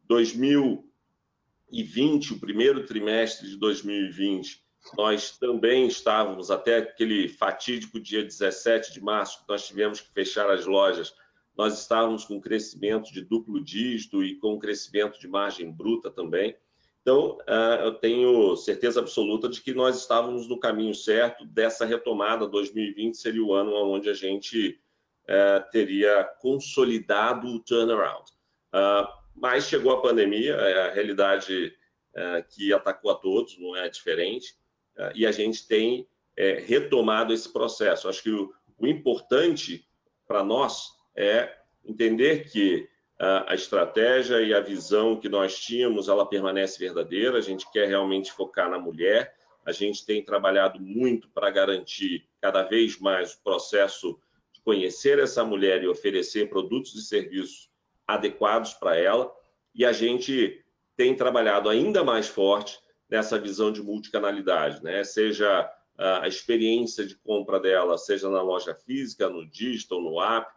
2020, 0.05 2.33
o 2.33 2.39
primeiro 2.39 2.83
trimestre 2.85 3.47
de 3.47 3.57
2020, 3.57 4.65
nós 4.97 5.37
também 5.37 5.87
estávamos, 5.87 6.49
até 6.49 6.77
aquele 6.77 7.29
fatídico 7.29 7.99
dia 7.99 8.23
17 8.23 8.93
de 8.93 9.01
março, 9.01 9.41
que 9.41 9.49
nós 9.49 9.67
tivemos 9.67 10.01
que 10.01 10.11
fechar 10.11 10.49
as 10.49 10.65
lojas, 10.65 11.13
nós 11.57 11.79
estávamos 11.79 12.25
com 12.25 12.41
crescimento 12.41 13.11
de 13.11 13.21
duplo 13.21 13.63
dígito 13.63 14.23
e 14.23 14.35
com 14.37 14.57
crescimento 14.57 15.19
de 15.19 15.27
margem 15.27 15.71
bruta 15.71 16.09
também. 16.09 16.55
Então, 17.01 17.37
uh, 17.49 17.83
eu 17.83 17.93
tenho 17.95 18.55
certeza 18.55 18.99
absoluta 18.99 19.49
de 19.49 19.61
que 19.61 19.73
nós 19.73 19.99
estávamos 19.99 20.47
no 20.47 20.59
caminho 20.59 20.93
certo 20.93 21.45
dessa 21.45 21.85
retomada. 21.85 22.47
2020 22.47 23.15
seria 23.17 23.43
o 23.43 23.53
ano 23.53 23.73
onde 23.73 24.09
a 24.09 24.13
gente 24.13 24.79
uh, 25.23 25.71
teria 25.71 26.23
consolidado 26.39 27.47
o 27.47 27.59
turnaround. 27.59 28.29
Uh, 28.73 29.07
mas 29.35 29.65
chegou 29.65 29.91
a 29.91 30.01
pandemia, 30.01 30.53
é 30.53 30.89
a 30.89 30.93
realidade 30.93 31.75
que 32.49 32.73
atacou 32.73 33.09
a 33.09 33.15
todos, 33.15 33.57
não 33.57 33.73
é 33.73 33.87
diferente, 33.87 34.53
e 35.15 35.25
a 35.25 35.31
gente 35.31 35.67
tem 35.67 36.07
retomado 36.65 37.33
esse 37.33 37.51
processo. 37.51 38.07
Acho 38.07 38.23
que 38.23 38.31
o, 38.31 38.53
o 38.77 38.87
importante 38.87 39.85
para 40.27 40.43
nós 40.43 40.91
é 41.15 41.55
entender 41.85 42.49
que 42.49 42.89
a 43.19 43.53
estratégia 43.53 44.41
e 44.41 44.51
a 44.51 44.59
visão 44.59 45.15
que 45.15 45.29
nós 45.29 45.59
tínhamos, 45.59 46.09
ela 46.09 46.25
permanece 46.25 46.79
verdadeira. 46.79 47.37
A 47.37 47.41
gente 47.41 47.69
quer 47.71 47.87
realmente 47.87 48.31
focar 48.31 48.67
na 48.67 48.79
mulher. 48.79 49.35
A 49.63 49.71
gente 49.71 50.03
tem 50.03 50.25
trabalhado 50.25 50.81
muito 50.81 51.29
para 51.29 51.51
garantir 51.51 52.27
cada 52.41 52.63
vez 52.63 52.99
mais 52.99 53.35
o 53.35 53.43
processo 53.43 54.19
de 54.51 54.59
conhecer 54.61 55.19
essa 55.19 55.43
mulher 55.45 55.83
e 55.83 55.87
oferecer 55.87 56.49
produtos 56.49 56.95
e 56.95 57.03
serviços 57.03 57.69
adequados 58.07 58.73
para 58.73 58.95
ela. 58.97 59.31
E 59.75 59.85
a 59.85 59.91
gente 59.91 60.65
tem 60.97 61.15
trabalhado 61.15 61.69
ainda 61.69 62.03
mais 62.03 62.27
forte 62.27 62.79
nessa 63.11 63.37
visão 63.37 63.71
de 63.71 63.83
multicanalidade, 63.83 64.81
né? 64.81 65.03
Seja 65.03 65.69
a 65.97 66.27
experiência 66.27 67.05
de 67.05 67.15
compra 67.15 67.59
dela, 67.59 67.97
seja 67.97 68.29
na 68.29 68.41
loja 68.41 68.73
física, 68.73 69.29
no 69.29 69.45
digital, 69.47 70.01
no 70.01 70.19
app, 70.19 70.49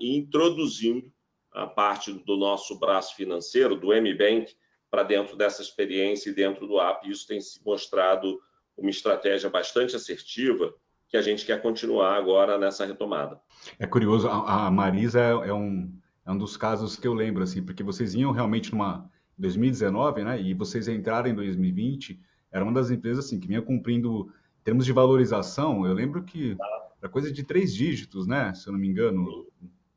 introduzindo 0.00 1.12
a 1.52 1.66
parte 1.66 2.12
do 2.12 2.36
nosso 2.36 2.78
braço 2.78 3.14
financeiro, 3.16 3.74
do 3.74 3.92
M-Bank, 3.92 4.54
para 4.90 5.02
dentro 5.02 5.36
dessa 5.36 5.60
experiência 5.60 6.30
e 6.30 6.34
dentro 6.34 6.66
do 6.66 6.80
app. 6.80 7.10
Isso 7.10 7.26
tem 7.26 7.40
se 7.40 7.60
mostrado 7.64 8.40
uma 8.76 8.88
estratégia 8.88 9.50
bastante 9.50 9.94
assertiva 9.94 10.72
que 11.08 11.16
a 11.16 11.22
gente 11.22 11.44
quer 11.44 11.60
continuar 11.60 12.16
agora 12.16 12.56
nessa 12.56 12.86
retomada. 12.86 13.40
É 13.78 13.86
curioso, 13.86 14.28
a 14.28 14.70
Marisa 14.70 15.20
é, 15.20 15.48
é 15.48 15.52
um, 15.52 15.92
é 16.24 16.30
um 16.30 16.38
dos 16.38 16.56
casos 16.56 16.96
que 16.96 17.06
eu 17.06 17.12
lembro, 17.12 17.42
assim, 17.42 17.62
porque 17.62 17.82
vocês 17.82 18.14
iam 18.14 18.30
realmente 18.30 18.70
numa 18.70 19.10
2019, 19.40 20.24
né, 20.24 20.40
e 20.40 20.54
vocês 20.54 20.86
entraram 20.88 21.30
em 21.30 21.34
2020, 21.34 22.20
era 22.52 22.64
uma 22.64 22.72
das 22.72 22.90
empresas 22.90 23.24
assim 23.24 23.40
que 23.40 23.48
vinha 23.48 23.62
cumprindo 23.62 24.32
em 24.60 24.62
termos 24.62 24.84
de 24.84 24.92
valorização. 24.92 25.86
Eu 25.86 25.94
lembro 25.94 26.22
que 26.24 26.56
era 27.00 27.10
coisa 27.10 27.32
de 27.32 27.42
três 27.42 27.74
dígitos, 27.74 28.26
né, 28.26 28.52
se 28.54 28.68
eu 28.68 28.72
não 28.72 28.80
me 28.80 28.88
engano. 28.88 29.46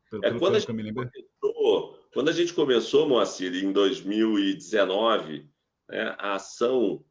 Pelo, 0.10 0.26
é 0.26 0.40
quando 0.40 0.56
a 0.56 0.60
gente, 0.60 0.74
me 0.74 0.84
lembro 0.84 1.10
quando 2.14 2.30
a 2.30 2.34
gente 2.34 2.54
começou, 2.54 3.10
Moacir, 3.10 3.56
em 3.56 3.72
2019, 3.72 5.50
né, 5.90 6.16
a 6.20 6.36
ação 6.36 7.04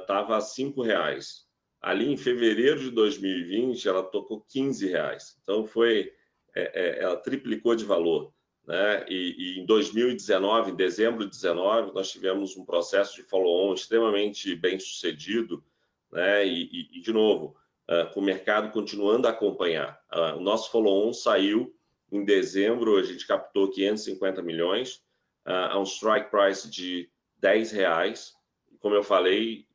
estava 0.00 0.32
uh, 0.32 0.36
a 0.36 0.40
cinco 0.40 0.82
reais. 0.82 1.44
Ali 1.80 2.12
em 2.12 2.16
fevereiro 2.16 2.80
de 2.80 2.90
2020, 2.90 3.86
ela 3.86 4.02
tocou 4.02 4.44
15 4.48 4.88
reais. 4.88 5.36
Então 5.42 5.64
foi, 5.64 6.10
é, 6.56 6.98
é, 6.98 7.02
ela 7.04 7.16
triplicou 7.16 7.76
de 7.76 7.84
valor. 7.84 8.32
Né? 8.66 9.04
E, 9.08 9.56
e, 9.56 9.60
em 9.60 9.66
2019, 9.66 10.70
em 10.70 10.76
dezembro 10.76 11.24
de 11.28 11.40
2019, 11.40 11.92
nós 11.92 12.10
tivemos 12.10 12.56
um 12.56 12.64
processo 12.64 13.14
de 13.16 13.22
follow-on 13.22 13.74
extremamente 13.74 14.54
bem 14.54 14.78
sucedido, 14.80 15.62
né? 16.10 16.46
E, 16.46 16.88
e 16.92 17.00
de 17.00 17.12
novo, 17.12 17.56
uh, 17.90 18.12
com 18.12 18.20
o 18.20 18.24
mercado 18.24 18.70
continuando 18.70 19.26
a 19.26 19.30
acompanhar. 19.30 20.00
Uh, 20.12 20.38
o 20.38 20.40
nosso 20.40 20.70
follow-on 20.70 21.12
saiu 21.12 21.74
em 22.10 22.24
dezembro, 22.24 22.96
a 22.96 23.02
gente 23.02 23.26
captou 23.26 23.70
550 23.70 24.40
milhões 24.40 25.02
uh, 25.46 25.72
a 25.72 25.78
um 25.78 25.84
strike 25.84 26.30
price 26.30 26.70
de 26.70 27.10
10 27.38 27.72
reais. 27.72 28.32
Como 28.78 28.94
eu 28.94 29.02
falei, 29.02 29.66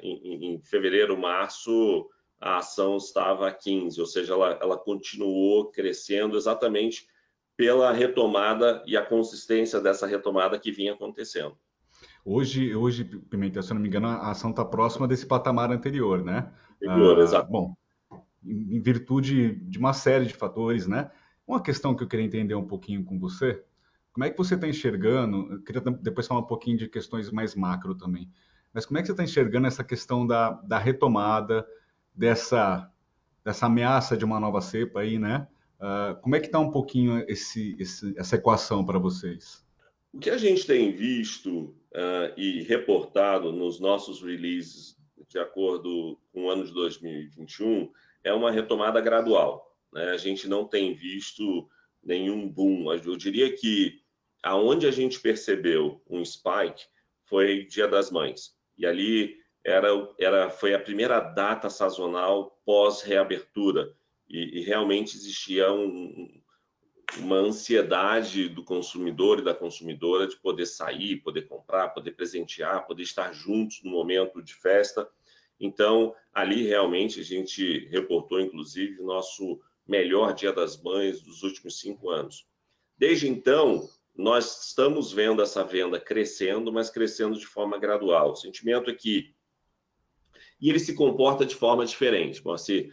em, 0.00 0.54
em, 0.54 0.60
fevereiro, 0.60 1.16
março, 1.16 2.08
a 2.40 2.58
ação 2.58 2.96
estava 2.96 3.48
a 3.48 3.52
15, 3.52 4.00
ou 4.00 4.06
seja, 4.06 4.32
ela, 4.32 4.58
ela 4.60 4.76
continuou 4.76 5.70
crescendo 5.70 6.36
exatamente 6.36 7.06
pela 7.58 7.92
retomada 7.92 8.84
e 8.86 8.96
a 8.96 9.04
consistência 9.04 9.80
dessa 9.80 10.06
retomada 10.06 10.56
que 10.60 10.70
vinha 10.70 10.92
acontecendo. 10.92 11.58
Hoje, 12.24 12.72
hoje 12.72 13.04
Pimentel, 13.04 13.64
se 13.64 13.72
eu 13.72 13.74
não 13.74 13.82
me 13.82 13.88
engano, 13.88 14.06
a 14.06 14.30
ação 14.30 14.50
está 14.50 14.64
próxima 14.64 15.08
desse 15.08 15.26
patamar 15.26 15.72
anterior, 15.72 16.22
né? 16.24 16.52
Anterior, 16.80 17.18
ah, 17.18 17.22
exato. 17.22 17.50
Bom, 17.50 17.74
em 18.44 18.80
virtude 18.80 19.56
de 19.56 19.76
uma 19.76 19.92
série 19.92 20.26
de 20.26 20.34
fatores, 20.34 20.86
né? 20.86 21.10
Uma 21.44 21.60
questão 21.60 21.96
que 21.96 22.04
eu 22.04 22.06
queria 22.06 22.24
entender 22.24 22.54
um 22.54 22.66
pouquinho 22.66 23.04
com 23.04 23.18
você, 23.18 23.64
como 24.12 24.24
é 24.24 24.30
que 24.30 24.38
você 24.38 24.54
está 24.54 24.68
enxergando, 24.68 25.52
eu 25.52 25.62
queria 25.62 25.80
depois 25.80 26.28
falar 26.28 26.40
um 26.40 26.46
pouquinho 26.46 26.78
de 26.78 26.88
questões 26.88 27.28
mais 27.32 27.56
macro 27.56 27.96
também, 27.96 28.30
mas 28.72 28.86
como 28.86 28.98
é 28.98 29.00
que 29.00 29.06
você 29.06 29.12
está 29.12 29.24
enxergando 29.24 29.66
essa 29.66 29.82
questão 29.82 30.24
da, 30.24 30.52
da 30.62 30.78
retomada, 30.78 31.66
dessa, 32.14 32.88
dessa 33.44 33.66
ameaça 33.66 34.16
de 34.16 34.24
uma 34.24 34.38
nova 34.38 34.60
cepa 34.60 35.00
aí, 35.00 35.18
né? 35.18 35.48
Uh, 35.80 36.20
como 36.20 36.34
é 36.34 36.40
que 36.40 36.46
está 36.46 36.58
um 36.58 36.70
pouquinho 36.70 37.24
esse, 37.28 37.76
esse, 37.78 38.14
essa 38.18 38.36
equação 38.36 38.84
para 38.84 38.98
vocês? 38.98 39.64
O 40.12 40.18
que 40.18 40.30
a 40.30 40.38
gente 40.38 40.66
tem 40.66 40.90
visto 40.92 41.74
uh, 41.92 42.32
e 42.36 42.62
reportado 42.62 43.52
nos 43.52 43.78
nossos 43.78 44.22
releases 44.22 44.96
de 45.28 45.38
acordo 45.38 46.18
com 46.32 46.44
o 46.44 46.50
ano 46.50 46.64
de 46.64 46.72
2021 46.72 47.90
é 48.24 48.32
uma 48.32 48.50
retomada 48.50 49.00
gradual. 49.00 49.76
Né? 49.92 50.10
A 50.10 50.16
gente 50.16 50.48
não 50.48 50.64
tem 50.64 50.94
visto 50.94 51.68
nenhum 52.02 52.48
boom. 52.48 52.92
Eu 52.92 53.16
diria 53.16 53.54
que 53.54 54.00
aonde 54.42 54.86
a 54.86 54.90
gente 54.90 55.20
percebeu 55.20 56.02
um 56.08 56.24
spike 56.24 56.84
foi 57.24 57.66
Dia 57.66 57.86
das 57.86 58.10
Mães. 58.10 58.54
E 58.76 58.86
ali 58.86 59.36
era, 59.64 59.88
era, 60.18 60.50
foi 60.50 60.74
a 60.74 60.80
primeira 60.80 61.20
data 61.20 61.68
sazonal 61.68 62.58
pós-reabertura. 62.64 63.92
E, 64.28 64.58
e, 64.58 64.62
realmente 64.62 65.16
existia 65.16 65.72
um, 65.72 66.28
uma 67.16 67.36
ansiedade 67.36 68.48
do 68.48 68.62
consumidor 68.62 69.38
e 69.38 69.44
da 69.44 69.54
consumidora 69.54 70.26
de 70.26 70.36
poder 70.36 70.66
sair, 70.66 71.22
poder 71.22 71.42
comprar, 71.48 71.88
poder 71.90 72.12
presentear, 72.12 72.86
poder 72.86 73.02
estar 73.02 73.32
juntos 73.32 73.82
no 73.82 73.90
momento 73.90 74.42
de 74.42 74.54
festa. 74.54 75.08
Então, 75.58 76.14
ali 76.32 76.66
realmente 76.66 77.20
a 77.20 77.24
gente 77.24 77.86
reportou, 77.88 78.40
inclusive, 78.40 79.02
nosso 79.02 79.60
melhor 79.86 80.34
Dia 80.34 80.52
das 80.52 80.80
Mães 80.80 81.22
dos 81.22 81.42
últimos 81.42 81.80
cinco 81.80 82.10
anos. 82.10 82.46
Desde 82.96 83.28
então, 83.28 83.88
nós 84.18 84.66
estamos 84.66 85.12
vendo 85.12 85.40
essa 85.40 85.62
venda 85.62 86.00
crescendo, 86.00 86.72
mas 86.72 86.90
crescendo 86.90 87.38
de 87.38 87.46
forma 87.46 87.78
gradual. 87.78 88.32
O 88.32 88.36
sentimento 88.36 88.90
é 88.90 88.94
que. 88.94 89.32
E 90.60 90.68
ele 90.70 90.78
se 90.78 90.94
comporta 90.94 91.44
de 91.44 91.54
forma 91.54 91.84
diferente. 91.84 92.42
Bom, 92.42 92.52
assim, 92.52 92.90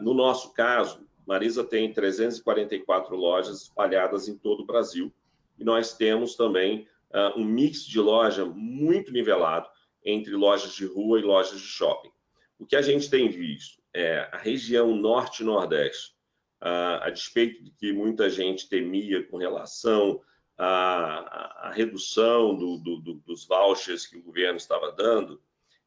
no 0.00 0.14
nosso 0.14 0.52
caso, 0.52 1.06
Marisa 1.26 1.64
tem 1.64 1.92
344 1.92 3.14
lojas 3.16 3.62
espalhadas 3.62 4.28
em 4.28 4.36
todo 4.36 4.62
o 4.62 4.66
Brasil 4.66 5.12
e 5.58 5.64
nós 5.64 5.94
temos 5.94 6.34
também 6.34 6.86
uh, 7.10 7.38
um 7.38 7.44
mix 7.44 7.84
de 7.86 8.00
loja 8.00 8.44
muito 8.44 9.12
nivelado 9.12 9.68
entre 10.04 10.34
lojas 10.34 10.74
de 10.74 10.84
rua 10.84 11.20
e 11.20 11.22
lojas 11.22 11.60
de 11.60 11.66
shopping. 11.66 12.10
O 12.58 12.66
que 12.66 12.76
a 12.76 12.82
gente 12.82 13.08
tem 13.08 13.28
visto 13.28 13.80
é 13.94 14.28
a 14.32 14.38
região 14.38 14.94
norte 14.96 15.42
e 15.42 15.46
nordeste, 15.46 16.14
uh, 16.60 17.02
a 17.02 17.10
despeito 17.10 17.62
de 17.62 17.70
que 17.70 17.92
muita 17.92 18.28
gente 18.28 18.68
temia 18.68 19.22
com 19.28 19.36
relação 19.36 20.20
à, 20.58 21.68
à 21.68 21.70
redução 21.70 22.56
do, 22.56 22.78
do, 22.78 22.96
do, 23.00 23.14
dos 23.14 23.46
vouchers 23.46 24.06
que 24.06 24.16
o 24.16 24.22
governo 24.22 24.56
estava 24.56 24.90
dando, 24.90 25.40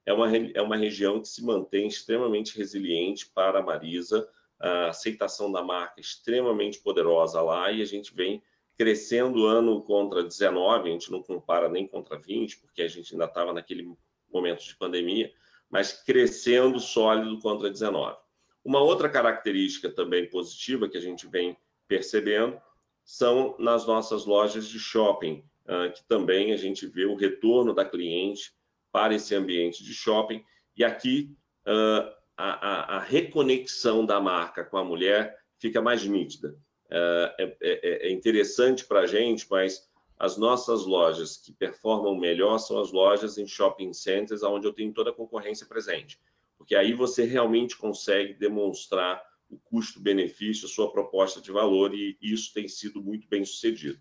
é 0.05 0.13
uma, 0.13 0.35
é 0.35 0.61
uma 0.61 0.77
região 0.77 1.19
que 1.19 1.27
se 1.27 1.43
mantém 1.43 1.87
extremamente 1.87 2.57
resiliente 2.57 3.27
para 3.27 3.59
a 3.59 3.63
Marisa, 3.63 4.29
a 4.59 4.87
aceitação 4.87 5.51
da 5.51 5.63
marca 5.63 5.99
extremamente 5.99 6.79
poderosa 6.79 7.41
lá 7.41 7.71
e 7.71 7.81
a 7.81 7.85
gente 7.85 8.13
vem 8.13 8.41
crescendo 8.77 9.45
ano 9.45 9.81
contra 9.81 10.23
19, 10.23 10.89
a 10.89 10.91
gente 10.91 11.11
não 11.11 11.23
compara 11.23 11.69
nem 11.69 11.87
contra 11.87 12.17
20, 12.17 12.59
porque 12.59 12.81
a 12.81 12.87
gente 12.87 13.13
ainda 13.13 13.25
estava 13.25 13.53
naquele 13.53 13.95
momento 14.31 14.63
de 14.63 14.75
pandemia, 14.75 15.31
mas 15.69 15.93
crescendo 15.93 16.79
sólido 16.79 17.39
contra 17.39 17.69
19. 17.69 18.17
Uma 18.63 18.81
outra 18.81 19.09
característica 19.09 19.89
também 19.89 20.29
positiva 20.29 20.89
que 20.89 20.97
a 20.97 21.01
gente 21.01 21.27
vem 21.27 21.57
percebendo 21.87 22.59
são 23.03 23.55
nas 23.59 23.85
nossas 23.85 24.25
lojas 24.25 24.67
de 24.67 24.79
shopping, 24.79 25.43
ah, 25.67 25.89
que 25.89 26.03
também 26.03 26.51
a 26.51 26.57
gente 26.57 26.85
vê 26.85 27.05
o 27.05 27.15
retorno 27.15 27.73
da 27.73 27.85
cliente 27.85 28.53
para 28.95 29.13
esse 29.13 29.35
ambiente 29.35 29.83
de 29.83 29.93
shopping. 29.93 30.41
E 30.77 30.81
aqui 30.81 31.35
ah, 31.65 32.15
a, 32.37 32.95
a, 32.95 32.95
a 32.95 32.99
reconexão 32.99 34.05
da 34.05 34.21
marca 34.21 34.63
com 34.63 34.77
a 34.77 34.85
mulher 34.85 35.37
fica 35.59 35.81
mais 35.81 36.05
nítida. 36.05 36.57
É, 36.89 37.35
é, 37.37 37.57
é, 37.61 38.07
é 38.07 38.11
interessante 38.11 38.85
para 38.85 39.01
a 39.01 39.05
gente, 39.05 39.47
mas 39.51 39.85
as 40.17 40.37
nossas 40.37 40.85
lojas 40.85 41.35
que 41.35 41.51
performam 41.51 42.15
melhor 42.15 42.57
são 42.57 42.79
as 42.79 42.93
lojas 42.93 43.37
em 43.37 43.45
shopping 43.45 43.91
centers, 43.91 44.43
onde 44.43 44.65
eu 44.65 44.71
tenho 44.71 44.93
toda 44.93 45.09
a 45.09 45.13
concorrência 45.13 45.67
presente. 45.67 46.17
Porque 46.57 46.73
aí 46.73 46.93
você 46.93 47.25
realmente 47.25 47.75
consegue 47.75 48.33
demonstrar 48.33 49.21
o 49.49 49.59
custo-benefício, 49.59 50.67
a 50.67 50.69
sua 50.69 50.89
proposta 50.89 51.41
de 51.41 51.51
valor, 51.51 51.93
e 51.93 52.17
isso 52.21 52.53
tem 52.53 52.69
sido 52.69 53.03
muito 53.03 53.27
bem 53.27 53.43
sucedido. 53.43 53.99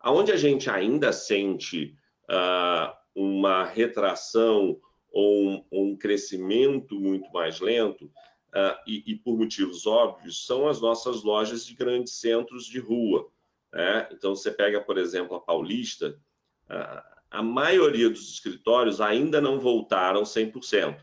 Aonde 0.00 0.32
a 0.32 0.36
gente 0.36 0.70
ainda 0.70 1.12
sente 1.12 1.94
uh, 2.30 2.99
uma 3.14 3.64
retração 3.64 4.80
ou 5.12 5.48
um, 5.48 5.64
um 5.72 5.96
crescimento 5.96 6.98
muito 6.98 7.30
mais 7.32 7.60
lento, 7.60 8.04
uh, 8.50 8.78
e, 8.86 9.02
e, 9.06 9.16
por 9.16 9.36
motivos 9.36 9.86
óbvios, 9.86 10.46
são 10.46 10.68
as 10.68 10.80
nossas 10.80 11.22
lojas 11.22 11.64
de 11.66 11.74
grandes 11.74 12.14
centros 12.14 12.64
de 12.64 12.78
rua. 12.78 13.28
Né? 13.72 14.08
Então, 14.12 14.34
você 14.34 14.50
pega, 14.50 14.80
por 14.80 14.98
exemplo, 14.98 15.36
a 15.36 15.40
Paulista, 15.40 16.18
uh, 16.68 17.20
a 17.30 17.42
maioria 17.42 18.10
dos 18.10 18.32
escritórios 18.32 19.00
ainda 19.00 19.40
não 19.40 19.58
voltaram 19.60 20.22
100%. 20.22 20.96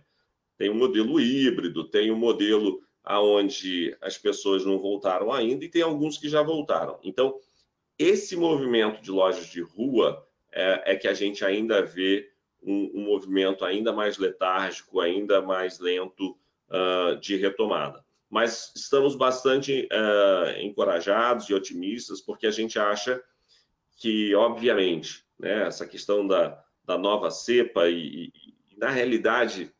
Tem 0.57 0.69
um 0.69 0.75
modelo 0.75 1.19
híbrido, 1.19 1.85
tem 1.85 2.11
um 2.11 2.17
modelo 2.17 2.81
aonde 3.03 3.95
as 4.01 4.17
pessoas 4.17 4.65
não 4.65 4.77
voltaram 4.77 5.31
ainda 5.31 5.63
e 5.63 5.69
tem 5.69 5.81
alguns 5.81 6.17
que 6.17 6.27
já 6.27 6.41
voltaram. 6.41 6.99
Então, 7.03 7.39
esse 7.97 8.35
movimento 8.35 9.01
de 9.01 9.09
lojas 9.09 9.47
de 9.47 9.61
rua 9.61 10.26
é, 10.57 10.93
é 10.93 10.95
que 10.95 11.07
a 11.07 11.13
gente 11.13 11.45
ainda 11.45 11.83
vê 11.83 12.29
um, 12.63 12.91
um 12.95 13.03
movimento 13.05 13.63
ainda 13.63 13.93
mais 13.93 14.17
letárgico, 14.17 14.99
ainda 14.99 15.39
mais 15.39 15.79
lento 15.79 16.35
uh, 16.69 17.15
de 17.19 17.35
retomada. 17.35 18.03
Mas 18.27 18.73
estamos 18.75 19.15
bastante 19.15 19.87
uh, 19.91 20.59
encorajados 20.59 21.47
e 21.49 21.53
otimistas, 21.53 22.19
porque 22.19 22.47
a 22.47 22.51
gente 22.51 22.79
acha 22.79 23.21
que, 23.97 24.33
obviamente, 24.35 25.23
né, 25.39 25.67
essa 25.67 25.85
questão 25.85 26.25
da, 26.27 26.61
da 26.83 26.97
nova 26.97 27.29
cepa 27.29 27.87
e, 27.87 28.25
e, 28.25 28.77
na 28.77 28.89
realidade, 28.89 29.71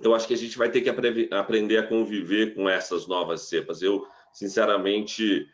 eu 0.00 0.14
acho 0.14 0.26
que 0.26 0.34
a 0.34 0.36
gente 0.36 0.58
vai 0.58 0.70
ter 0.70 0.80
que 0.80 0.90
apre 0.90 1.28
aprender 1.32 1.78
a 1.78 1.86
conviver 1.86 2.54
com 2.54 2.68
essas 2.68 3.06
novas 3.06 3.42
cepas. 3.42 3.80
Eu, 3.80 4.06
sinceramente, 4.32 5.48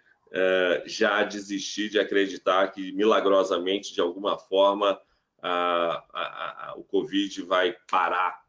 já 0.86 1.22
desisti 1.24 1.88
de 1.88 1.98
acreditar 1.98 2.68
que, 2.68 2.92
milagrosamente, 2.92 3.92
de 3.92 4.00
alguma 4.00 4.38
forma, 4.38 4.98
a, 5.42 6.04
a, 6.12 6.68
a, 6.70 6.74
o 6.76 6.84
Covid 6.84 7.42
vai 7.42 7.74
parar 7.90 8.42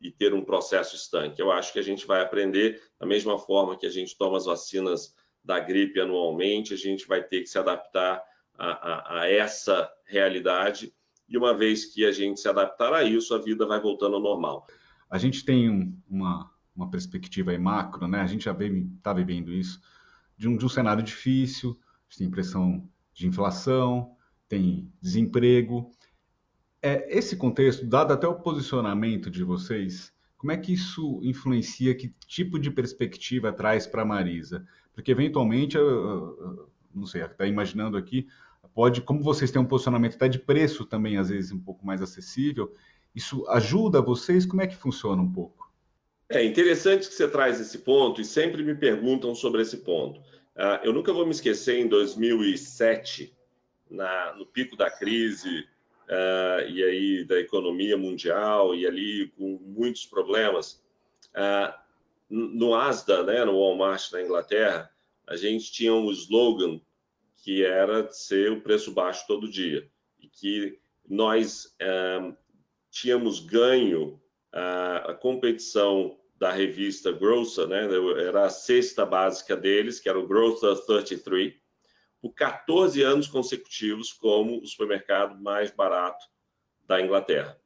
e 0.00 0.10
ter 0.10 0.34
um 0.34 0.44
processo 0.44 0.96
estanque. 0.96 1.40
Eu 1.40 1.52
acho 1.52 1.72
que 1.72 1.78
a 1.78 1.82
gente 1.82 2.06
vai 2.06 2.22
aprender 2.22 2.82
da 2.98 3.06
mesma 3.06 3.38
forma 3.38 3.76
que 3.76 3.86
a 3.86 3.90
gente 3.90 4.16
toma 4.16 4.36
as 4.36 4.46
vacinas 4.46 5.14
da 5.44 5.58
gripe 5.58 6.00
anualmente, 6.00 6.74
a 6.74 6.76
gente 6.76 7.06
vai 7.06 7.22
ter 7.22 7.40
que 7.40 7.46
se 7.46 7.58
adaptar 7.58 8.22
a, 8.58 8.66
a, 8.66 9.20
a 9.20 9.30
essa 9.30 9.90
realidade 10.06 10.92
e 11.28 11.38
uma 11.38 11.56
vez 11.56 11.86
que 11.86 12.04
a 12.04 12.12
gente 12.12 12.40
se 12.40 12.48
adaptar 12.48 12.92
a 12.92 13.04
isso, 13.04 13.34
a 13.34 13.38
vida 13.38 13.64
vai 13.64 13.80
voltando 13.80 14.16
ao 14.16 14.22
normal. 14.22 14.66
A 15.08 15.16
gente 15.16 15.44
tem 15.44 15.94
uma, 16.08 16.50
uma 16.74 16.90
perspectiva 16.90 17.52
aí 17.52 17.58
macro, 17.58 18.08
né? 18.08 18.20
A 18.20 18.26
gente 18.26 18.44
já 18.44 18.56
está 18.96 19.12
vivendo 19.12 19.52
isso 19.52 19.80
de 20.40 20.48
um, 20.48 20.56
de 20.56 20.64
um 20.64 20.70
cenário 20.70 21.02
difícil, 21.02 21.78
a 21.78 22.02
gente 22.08 22.18
tem 22.18 22.26
impressão 22.26 22.88
de 23.12 23.26
inflação, 23.26 24.16
tem 24.48 24.90
desemprego, 24.98 25.92
é, 26.80 27.14
esse 27.14 27.36
contexto, 27.36 27.84
dado 27.84 28.14
até 28.14 28.26
o 28.26 28.40
posicionamento 28.40 29.30
de 29.30 29.44
vocês, 29.44 30.14
como 30.38 30.50
é 30.50 30.56
que 30.56 30.72
isso 30.72 31.20
influencia, 31.22 31.94
que 31.94 32.14
tipo 32.26 32.58
de 32.58 32.70
perspectiva 32.70 33.52
traz 33.52 33.86
para 33.86 34.00
a 34.00 34.04
Marisa? 34.06 34.66
Porque, 34.94 35.10
eventualmente, 35.10 35.76
eu, 35.76 35.86
eu, 35.86 36.70
não 36.94 37.04
sei, 37.04 37.22
está 37.22 37.46
imaginando 37.46 37.98
aqui, 37.98 38.26
pode, 38.72 39.02
como 39.02 39.22
vocês 39.22 39.50
têm 39.50 39.60
um 39.60 39.66
posicionamento 39.66 40.14
até 40.14 40.26
de 40.26 40.38
preço 40.38 40.86
também, 40.86 41.18
às 41.18 41.28
vezes, 41.28 41.52
um 41.52 41.60
pouco 41.60 41.84
mais 41.84 42.00
acessível, 42.00 42.72
isso 43.14 43.46
ajuda 43.50 44.00
vocês? 44.00 44.46
Como 44.46 44.62
é 44.62 44.66
que 44.66 44.74
funciona 44.74 45.20
um 45.20 45.30
pouco? 45.30 45.69
É 46.32 46.44
interessante 46.44 47.08
que 47.08 47.14
você 47.14 47.26
traz 47.26 47.60
esse 47.60 47.78
ponto 47.78 48.20
e 48.20 48.24
sempre 48.24 48.62
me 48.62 48.76
perguntam 48.76 49.34
sobre 49.34 49.62
esse 49.62 49.78
ponto. 49.78 50.20
Uh, 50.54 50.78
eu 50.84 50.92
nunca 50.92 51.12
vou 51.12 51.24
me 51.24 51.32
esquecer, 51.32 51.80
em 51.80 51.88
2007, 51.88 53.36
na, 53.90 54.32
no 54.36 54.46
pico 54.46 54.76
da 54.76 54.88
crise, 54.88 55.66
uh, 56.08 56.68
e 56.68 56.84
aí 56.84 57.24
da 57.24 57.40
economia 57.40 57.96
mundial 57.96 58.76
e 58.76 58.86
ali 58.86 59.26
com 59.36 59.58
muitos 59.60 60.06
problemas. 60.06 60.80
Uh, 61.30 61.74
no 62.28 62.76
Asda, 62.76 63.24
né, 63.24 63.44
no 63.44 63.58
Walmart 63.58 64.12
na 64.12 64.22
Inglaterra, 64.22 64.88
a 65.26 65.34
gente 65.34 65.72
tinha 65.72 65.92
um 65.92 66.12
slogan 66.12 66.80
que 67.42 67.64
era 67.64 68.08
ser 68.12 68.52
o 68.52 68.60
preço 68.60 68.92
baixo 68.92 69.26
todo 69.26 69.50
dia 69.50 69.90
e 70.20 70.28
que 70.28 70.78
nós 71.08 71.76
tínhamos 72.88 73.40
ganho 73.40 74.20
a 74.52 75.12
competição 75.14 76.19
da 76.40 76.50
revista 76.50 77.12
Grocer, 77.12 77.68
né, 77.68 77.86
era 78.26 78.46
a 78.46 78.50
cesta 78.50 79.04
básica 79.04 79.54
deles, 79.54 80.00
que 80.00 80.08
era 80.08 80.18
o 80.18 80.26
Grocer 80.26 80.74
33, 80.86 81.52
por 82.18 82.32
14 82.32 83.02
anos 83.02 83.28
consecutivos 83.28 84.10
como 84.10 84.58
o 84.62 84.66
supermercado 84.66 85.38
mais 85.38 85.70
barato 85.70 86.24
da 86.86 86.98
Inglaterra. 86.98 87.60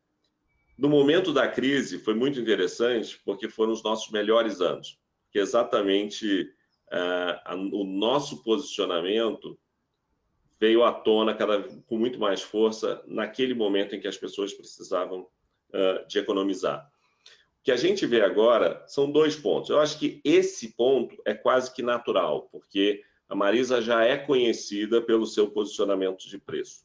No 0.77 0.89
momento 0.89 1.33
da 1.33 1.47
crise, 1.47 2.01
foi 2.01 2.15
muito 2.15 2.41
interessante, 2.41 3.21
porque 3.25 3.49
foram 3.49 3.73
os 3.73 3.83
nossos 3.85 4.11
melhores 4.11 4.61
anos, 4.61 4.99
que 5.31 5.39
exatamente 5.39 6.51
uh, 6.93 7.57
o 7.73 7.85
nosso 7.85 8.43
posicionamento 8.43 9.57
veio 10.59 10.83
à 10.83 10.93
tona 10.93 11.33
cada, 11.33 11.63
com 11.87 11.97
muito 11.97 12.19
mais 12.19 12.43
força 12.43 13.05
naquele 13.07 13.55
momento 13.55 13.95
em 13.95 14.01
que 14.01 14.09
as 14.09 14.17
pessoas 14.17 14.53
precisavam 14.53 15.29
uh, 15.71 16.07
de 16.09 16.19
economizar. 16.19 16.93
Que 17.65 17.73
a 17.73 17.77
gente 17.77 18.07
vê 18.07 18.21
agora 18.21 18.85
são 18.87 19.11
dois 19.11 19.35
pontos. 19.35 19.71
Eu 19.71 19.81
acho 19.81 19.99
que 19.99 20.21
esse 20.23 20.75
ponto 20.75 21.17
é 21.25 21.35
quase 21.35 21.75
que 21.75 21.83
natural, 21.83 22.49
porque 22.53 23.03
a 23.27 23.35
Marisa 23.35 23.81
já 23.81 24.05
é 24.05 24.19
conhecida 24.19 25.01
pelo 25.01 25.27
seu 25.27 25.51
posicionamento 25.51 26.29
de 26.29 26.39
preço. 26.39 26.85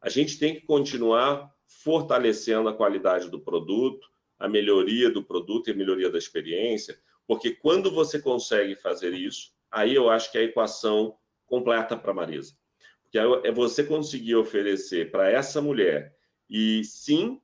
A 0.00 0.08
gente 0.08 0.38
tem 0.38 0.54
que 0.54 0.60
continuar 0.60 1.52
fortalecendo 1.66 2.68
a 2.68 2.74
qualidade 2.74 3.28
do 3.28 3.40
produto, 3.40 4.08
a 4.38 4.48
melhoria 4.48 5.10
do 5.10 5.22
produto 5.22 5.68
e 5.68 5.72
a 5.72 5.76
melhoria 5.76 6.08
da 6.08 6.16
experiência, 6.16 6.98
porque 7.26 7.50
quando 7.50 7.90
você 7.90 8.20
consegue 8.20 8.76
fazer 8.76 9.12
isso, 9.12 9.52
aí 9.70 9.94
eu 9.94 10.08
acho 10.08 10.30
que 10.30 10.38
a 10.38 10.42
equação 10.42 11.18
completa 11.44 11.96
para 11.96 12.12
a 12.12 12.14
Marisa. 12.14 12.56
Porque 13.02 13.18
é 13.18 13.50
você 13.50 13.82
conseguir 13.82 14.36
oferecer 14.36 15.10
para 15.10 15.28
essa 15.28 15.60
mulher, 15.60 16.14
e 16.48 16.84
sim, 16.84 17.40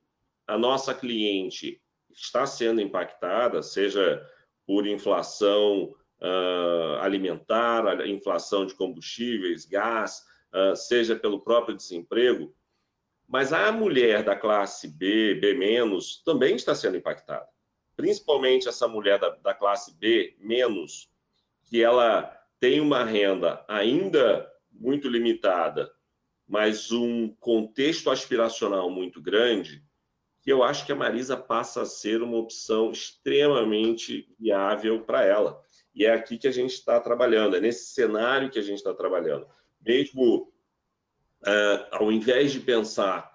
a 0.47 0.57
nossa 0.57 0.95
cliente 0.95 1.83
está 2.15 2.47
sendo 2.47 2.81
impactada, 2.81 3.63
seja 3.63 4.25
por 4.67 4.87
inflação 4.87 5.95
uh, 6.21 6.99
alimentar, 7.01 8.07
inflação 8.07 8.65
de 8.65 8.75
combustíveis, 8.75 9.65
gás, 9.67 10.23
uh, 10.53 10.77
seja 10.77 11.17
pelo 11.17 11.41
próprio 11.41 11.77
desemprego, 11.77 12.55
mas 13.29 13.53
a 13.53 13.73
mulher 13.73 14.23
da 14.23 14.37
classe 14.37 14.89
B, 14.89 15.35
B-, 15.35 15.57
também 16.25 16.57
está 16.57 16.75
sendo 16.75 16.97
impactada. 16.97 17.47
Principalmente 17.97 18.69
essa 18.69 18.89
mulher 18.89 19.19
da, 19.19 19.31
da 19.31 19.55
classe 19.55 19.95
B-, 19.97 20.37
que 21.65 21.83
ela 21.83 22.31
tem 22.61 22.81
uma 22.81 23.05
renda 23.05 23.65
ainda 23.69 24.51
muito 24.71 25.09
limitada, 25.09 25.91
mas 26.47 26.93
um 26.93 27.29
contexto 27.37 28.11
aspiracional 28.11 28.91
muito 28.91 29.21
grande, 29.21 29.83
que 30.45 30.53
eu 30.53 30.63
acho 30.63 30.85
que 30.85 30.93
a 30.93 30.97
Marisa 30.97 31.39
passa 31.39 31.83
a 31.83 31.87
ser 31.87 32.23
uma 32.23 32.37
opção 32.37 32.91
extremamente 32.91 34.29
viável 34.39 35.01
para 35.01 35.25
ela. 35.25 35.59
E 35.95 36.05
é 36.05 36.13
aqui 36.13 36.37
que 36.37 36.47
a 36.47 36.53
gente 36.53 36.75
está 36.75 37.01
trabalhando, 37.01 37.57
é 37.57 37.61
nesse 37.61 37.95
cenário 37.95 38.51
que 38.51 38.59
a 38.59 38.63
gente 38.63 38.77
está 38.77 38.93
trabalhando. 38.93 39.47
Mesmo 39.81 40.53
uh, 41.43 41.87
ao 41.93 42.13
invés 42.13 42.53
de 42.53 42.61
pensar 42.61 43.33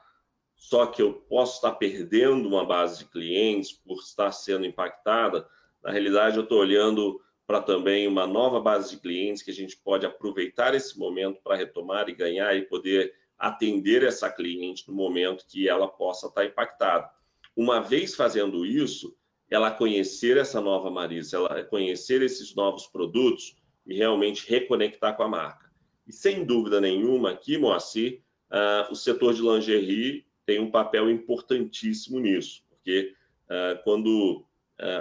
só 0.56 0.86
que 0.86 1.02
eu 1.02 1.13
posso 1.13 1.56
estar 1.56 1.72
perdendo 1.72 2.48
uma 2.48 2.65
base 2.65 3.00
de 3.00 3.06
clientes 3.10 3.72
por 3.72 3.98
estar 4.00 4.32
sendo 4.32 4.65
impactada, 4.65 5.48
na 5.82 5.89
realidade 5.89 6.36
eu 6.36 6.43
estou 6.43 6.60
olhando 6.60 7.19
para 7.48 7.62
também 7.62 8.08
uma 8.08 8.28
nova 8.28 8.60
base 8.60 8.91
de 8.91 9.02
clientes 9.02 9.41
que 9.41 9.50
a 9.50 9.54
gente 9.54 9.78
pode 9.78 10.06
aproveitar 10.06 10.76
esse 10.76 11.00
momento 11.00 11.41
para 11.41 11.56
retomar 11.56 12.10
e 12.10 12.13
ganhar 12.13 12.56
e 12.56 12.63
poder 12.63 13.15
atender 13.39 14.04
essa 14.04 14.30
cliente 14.30 14.88
no 14.88 14.93
momento 14.93 15.45
que 15.47 15.69
ela 15.69 15.88
possa 15.88 16.28
estar 16.28 16.45
impactada. 16.45 17.10
Uma 17.56 17.80
vez 17.80 18.15
fazendo 18.15 18.65
isso, 18.65 19.15
ela 19.49 19.71
conhecer 19.71 20.38
essa 20.38 20.60
nova 20.60 20.91
Marisa, 20.91 21.38
ela 21.38 21.63
conhecer 21.63 22.21
esses 22.21 22.54
novos 22.54 22.86
produtos 22.88 23.56
e 23.88 23.95
realmente 23.95 24.47
reconectar 24.47 25.15
com 25.15 25.23
a 25.23 25.28
marca. 25.28 25.71
E 26.06 26.12
sem 26.12 26.43
dúvida 26.43 26.82
nenhuma, 26.82 27.32
aqui, 27.32 27.58
Moacir, 27.58 28.21
uh, 28.52 28.91
o 28.91 28.95
setor 28.95 29.34
de 29.34 29.41
lingerie 29.41 30.25
tem 30.45 30.60
um 30.60 30.69
papel 30.69 31.10
importantíssimo 31.10 32.19
nisso, 32.19 32.63
porque 32.69 33.13
uh, 33.45 33.82
quando 33.84 34.45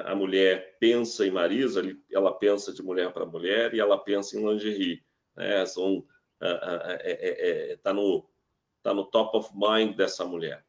a 0.04 0.12
mulher 0.12 0.76
pensa 0.80 1.24
em 1.24 1.30
Marisa, 1.30 1.80
ela 2.10 2.32
pensa 2.32 2.72
de 2.72 2.82
mulher 2.82 3.12
para 3.12 3.24
mulher 3.24 3.72
e 3.74 3.78
ela 3.78 3.96
pensa 3.96 4.36
em 4.36 4.44
lingerie. 4.44 5.04
Né? 5.36 5.64
São, 5.66 6.04
é, 6.40 6.98
é, 7.02 7.72
é, 7.72 7.76
tá 7.76 7.92
no 7.92 8.24
tá 8.82 8.94
no 8.94 9.04
top 9.04 9.36
of 9.36 9.50
mind 9.54 9.96
dessa 9.96 10.24
mulher. 10.24 10.64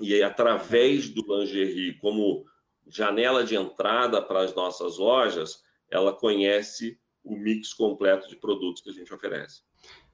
E 0.00 0.14
aí, 0.14 0.22
através 0.22 1.10
do 1.10 1.22
lingerie 1.28 1.94
como 1.98 2.44
janela 2.86 3.44
de 3.44 3.54
entrada 3.54 4.20
para 4.22 4.40
as 4.40 4.54
nossas 4.54 4.98
lojas, 4.98 5.62
ela 5.90 6.12
conhece 6.12 6.98
o 7.22 7.36
mix 7.36 7.72
completo 7.74 8.28
de 8.28 8.36
produtos 8.36 8.82
que 8.82 8.90
a 8.90 8.92
gente 8.92 9.12
oferece. 9.12 9.62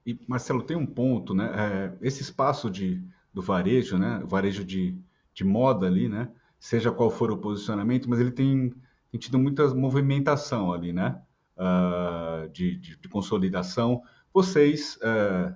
E 0.04 0.18
Marcelo 0.26 0.62
tem 0.62 0.76
um 0.76 0.86
ponto, 0.86 1.34
né? 1.34 1.96
É, 2.02 2.06
esse 2.06 2.22
espaço 2.22 2.68
de 2.68 3.02
do 3.32 3.40
varejo, 3.40 3.96
né? 3.96 4.20
O 4.24 4.26
varejo 4.26 4.64
de, 4.64 4.98
de 5.32 5.44
moda 5.44 5.86
ali, 5.86 6.08
né? 6.08 6.30
seja 6.58 6.90
qual 6.90 7.10
for 7.10 7.30
o 7.30 7.38
posicionamento, 7.38 8.08
mas 8.10 8.20
ele 8.20 8.32
tem, 8.32 8.70
tem 9.10 9.20
tido 9.20 9.38
muita 9.38 9.66
movimentação 9.74 10.72
ali, 10.72 10.92
né? 10.92 11.20
Uh, 11.56 12.48
de, 12.50 12.76
de, 12.76 12.96
de, 12.96 13.08
consolidação. 13.08 14.02
Vocês, 14.32 14.96
uh, 14.96 15.54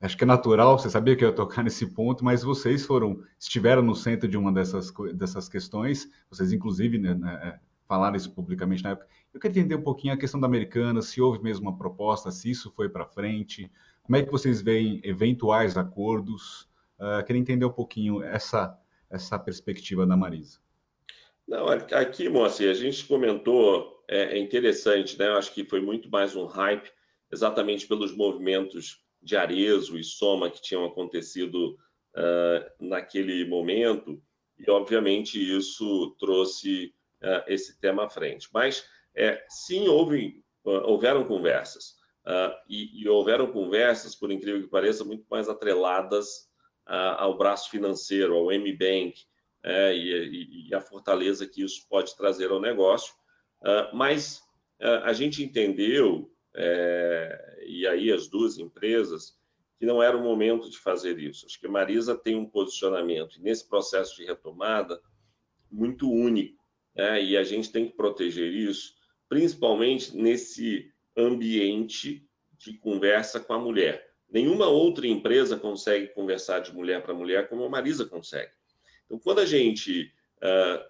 acho 0.00 0.16
que 0.16 0.24
é 0.24 0.26
natural, 0.26 0.78
você 0.78 0.90
sabia 0.90 1.16
que 1.16 1.24
eu 1.24 1.28
ia 1.28 1.34
tocar 1.34 1.62
nesse 1.64 1.86
ponto, 1.86 2.24
mas 2.24 2.42
vocês 2.42 2.84
foram, 2.84 3.22
estiveram 3.38 3.82
no 3.82 3.94
centro 3.94 4.28
de 4.28 4.36
uma 4.36 4.52
dessas, 4.52 4.92
dessas 5.14 5.48
questões, 5.48 6.10
vocês 6.30 6.52
inclusive 6.52 6.98
né, 6.98 7.14
né, 7.14 7.60
falaram 7.86 8.16
isso 8.16 8.32
publicamente 8.32 8.82
na 8.82 8.90
época. 8.90 9.08
Eu 9.32 9.40
queria 9.40 9.60
entender 9.60 9.76
um 9.76 9.82
pouquinho 9.82 10.14
a 10.14 10.16
questão 10.16 10.40
da 10.40 10.46
americana, 10.46 11.02
se 11.02 11.20
houve 11.20 11.42
mesmo 11.42 11.68
uma 11.68 11.76
proposta, 11.76 12.30
se 12.30 12.50
isso 12.50 12.72
foi 12.74 12.88
para 12.88 13.06
frente, 13.06 13.70
como 14.02 14.16
é 14.16 14.22
que 14.22 14.30
vocês 14.30 14.62
veem 14.62 15.00
eventuais 15.04 15.76
acordos, 15.76 16.68
uh, 16.98 17.24
queria 17.24 17.40
entender 17.40 17.64
um 17.64 17.72
pouquinho 17.72 18.22
essa 18.22 18.78
essa 19.10 19.38
perspectiva 19.38 20.06
da 20.06 20.16
Marisa? 20.16 20.58
Não, 21.46 21.66
aqui, 21.68 22.28
Moacir, 22.28 22.70
a 22.70 22.74
gente 22.74 23.06
comentou, 23.06 24.04
é, 24.06 24.36
é 24.36 24.38
interessante, 24.38 25.18
né? 25.18 25.28
Eu 25.28 25.38
acho 25.38 25.52
que 25.54 25.64
foi 25.64 25.80
muito 25.80 26.10
mais 26.10 26.36
um 26.36 26.44
hype, 26.44 26.90
exatamente 27.30 27.86
pelos 27.86 28.14
movimentos 28.16 29.02
de 29.22 29.36
Arezo 29.36 29.98
e 29.98 30.04
Soma 30.04 30.50
que 30.50 30.62
tinham 30.62 30.84
acontecido 30.84 31.76
uh, 32.16 32.84
naquele 32.86 33.44
momento, 33.44 34.22
e 34.58 34.70
obviamente 34.70 35.38
isso 35.38 36.16
trouxe 36.18 36.94
uh, 37.22 37.44
esse 37.46 37.78
tema 37.80 38.06
à 38.06 38.08
frente. 38.08 38.48
Mas 38.52 38.84
é, 39.14 39.44
sim, 39.48 39.88
houve, 39.88 40.42
uh, 40.64 40.90
houveram 40.90 41.24
conversas, 41.24 41.96
e, 42.68 43.02
e, 43.02 43.08
houveram 43.08 43.50
conversas, 43.50 44.14
por 44.14 44.30
incrível 44.30 44.60
que 44.60 44.68
pareça, 44.68 45.02
muito 45.02 45.24
mais 45.30 45.48
atreladas 45.48 46.46
ao 46.84 47.38
braço 47.38 47.70
financeiro, 47.70 48.34
ao 48.34 48.52
M-Bank, 48.52 49.14
é, 49.64 49.96
e, 49.96 50.68
e, 50.68 50.74
a 50.74 50.80
fortaleza 50.82 51.46
que 51.46 51.62
isso 51.62 51.86
pode 51.88 52.14
trazer 52.14 52.50
ao 52.50 52.60
negócio. 52.60 53.14
Mas 53.94 54.42
a 54.78 55.10
gente 55.14 55.42
entendeu, 55.42 56.30
é, 56.60 57.64
e 57.64 57.86
aí 57.86 58.10
as 58.12 58.26
duas 58.26 58.58
empresas, 58.58 59.38
que 59.78 59.86
não 59.86 60.02
era 60.02 60.16
o 60.16 60.22
momento 60.22 60.68
de 60.68 60.76
fazer 60.76 61.16
isso. 61.20 61.46
Acho 61.46 61.60
que 61.60 61.66
a 61.66 61.70
Marisa 61.70 62.16
tem 62.16 62.34
um 62.34 62.44
posicionamento 62.44 63.40
nesse 63.40 63.68
processo 63.68 64.16
de 64.16 64.24
retomada 64.24 65.00
muito 65.70 66.10
único, 66.10 66.60
né? 66.96 67.22
e 67.22 67.36
a 67.36 67.44
gente 67.44 67.70
tem 67.70 67.86
que 67.86 67.96
proteger 67.96 68.52
isso, 68.52 68.94
principalmente 69.28 70.16
nesse 70.16 70.92
ambiente 71.16 72.26
de 72.58 72.76
conversa 72.78 73.38
com 73.38 73.52
a 73.52 73.58
mulher. 73.58 74.10
Nenhuma 74.28 74.66
outra 74.66 75.06
empresa 75.06 75.56
consegue 75.56 76.08
conversar 76.08 76.58
de 76.58 76.74
mulher 76.74 77.02
para 77.02 77.14
mulher 77.14 77.48
como 77.48 77.64
a 77.64 77.68
Marisa 77.68 78.04
consegue. 78.04 78.50
Então, 79.06 79.18
quando 79.18 79.38
a 79.38 79.46
gente 79.46 80.12
uh, 80.38 80.84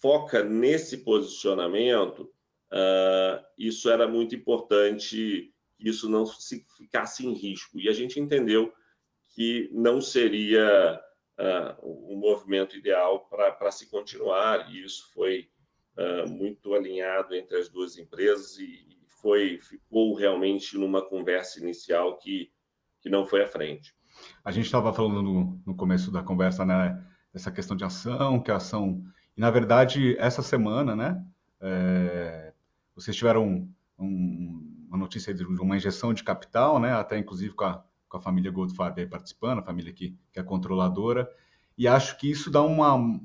foca 0.00 0.44
nesse 0.44 0.98
posicionamento, 0.98 2.30
uh, 2.72 3.44
isso 3.56 3.90
era 3.90 4.08
muito 4.08 4.34
importante 4.34 5.52
isso 5.84 6.08
não 6.08 6.24
se 6.24 6.64
ficasse 6.76 7.26
em 7.26 7.32
risco. 7.32 7.78
E 7.78 7.88
a 7.88 7.92
gente 7.92 8.20
entendeu 8.20 8.72
que 9.34 9.68
não 9.72 10.00
seria 10.00 11.00
uh, 11.38 12.12
um 12.12 12.16
movimento 12.16 12.76
ideal 12.76 13.28
para 13.28 13.70
se 13.70 13.90
continuar, 13.90 14.70
e 14.70 14.84
isso 14.84 15.10
foi 15.12 15.48
uh, 15.96 16.28
muito 16.28 16.74
alinhado 16.74 17.34
entre 17.34 17.56
as 17.56 17.68
duas 17.68 17.98
empresas 17.98 18.58
e, 18.58 18.90
foi 19.20 19.60
ficou 19.60 20.14
realmente 20.14 20.76
numa 20.76 21.00
conversa 21.00 21.60
inicial 21.60 22.18
que, 22.18 22.50
que 23.00 23.08
não 23.08 23.24
foi 23.24 23.44
à 23.44 23.46
frente. 23.46 23.94
A 24.44 24.50
gente 24.50 24.64
estava 24.64 24.92
falando 24.92 25.22
no, 25.22 25.62
no, 25.64 25.76
começo 25.76 26.10
da 26.10 26.24
conversa, 26.24 26.64
né, 26.64 27.00
dessa 27.32 27.52
questão 27.52 27.76
de 27.76 27.84
ação, 27.84 28.42
que 28.42 28.50
a 28.50 28.56
ação 28.56 29.00
e 29.36 29.40
na 29.40 29.48
verdade 29.48 30.16
essa 30.18 30.42
semana, 30.42 30.96
né, 30.96 31.24
é, 31.60 32.51
vocês 33.02 33.16
tiveram 33.16 33.46
um, 33.46 33.72
um, 33.98 34.86
uma 34.88 34.98
notícia 34.98 35.32
de 35.34 35.44
uma 35.44 35.76
injeção 35.76 36.12
de 36.12 36.22
capital, 36.22 36.78
né, 36.78 36.92
até 36.92 37.18
inclusive 37.18 37.54
com 37.54 37.64
a, 37.64 37.84
com 38.08 38.16
a 38.16 38.20
família 38.20 38.50
Goldfarb 38.50 39.06
participando, 39.06 39.58
a 39.58 39.62
família 39.62 39.92
que, 39.92 40.16
que 40.32 40.40
é 40.40 40.42
controladora, 40.42 41.28
e 41.76 41.88
acho 41.88 42.18
que 42.18 42.30
isso 42.30 42.50
dá 42.50 42.62
uma 42.62 43.20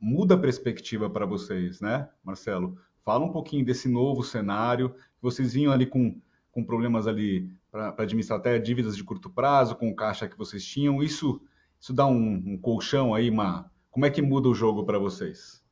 muda 0.00 0.34
a 0.34 0.38
perspectiva 0.38 1.08
para 1.08 1.24
vocês, 1.24 1.80
né, 1.80 2.08
Marcelo? 2.24 2.76
Fala 3.04 3.24
um 3.24 3.32
pouquinho 3.32 3.64
desse 3.64 3.88
novo 3.88 4.22
cenário 4.22 4.94
vocês 5.22 5.54
vinham 5.54 5.72
ali 5.72 5.86
com, 5.86 6.20
com 6.50 6.64
problemas 6.64 7.06
ali 7.06 7.48
para 7.70 7.94
administrar 7.98 8.38
até 8.38 8.58
dívidas 8.58 8.96
de 8.96 9.04
curto 9.04 9.30
prazo, 9.30 9.76
com 9.76 9.88
o 9.88 9.94
caixa 9.94 10.28
que 10.28 10.36
vocês 10.36 10.64
tinham. 10.64 11.02
Isso, 11.02 11.40
isso 11.80 11.92
dá 11.92 12.06
um, 12.06 12.42
um 12.44 12.58
colchão 12.58 13.14
aí, 13.14 13.30
uma... 13.30 13.70
como 13.90 14.04
é 14.04 14.10
que 14.10 14.20
muda 14.20 14.48
o 14.48 14.54
jogo 14.54 14.84
para 14.84 14.98
vocês? 14.98 15.62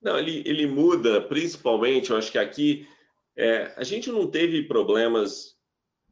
Não, 0.00 0.18
ele, 0.18 0.42
ele 0.46 0.66
muda 0.66 1.20
principalmente, 1.20 2.10
eu 2.10 2.16
acho 2.16 2.30
que 2.30 2.38
aqui 2.38 2.86
é, 3.36 3.72
a 3.76 3.84
gente 3.84 4.10
não 4.10 4.26
teve 4.30 4.62
problemas 4.64 5.56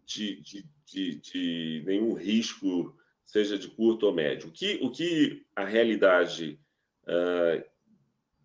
de, 0.07 0.41
de, 0.41 0.65
de, 0.87 1.15
de, 1.17 1.83
nenhum 1.87 2.15
risco, 2.15 2.97
seja 3.25 3.59
de 3.59 3.69
curto 3.69 4.07
ou 4.07 4.13
médio. 4.13 4.49
O 4.49 4.53
que, 4.53 4.79
o 4.83 4.91
que 4.91 5.45
a 5.55 5.65
realidade 5.65 6.59
uh, 7.05 7.65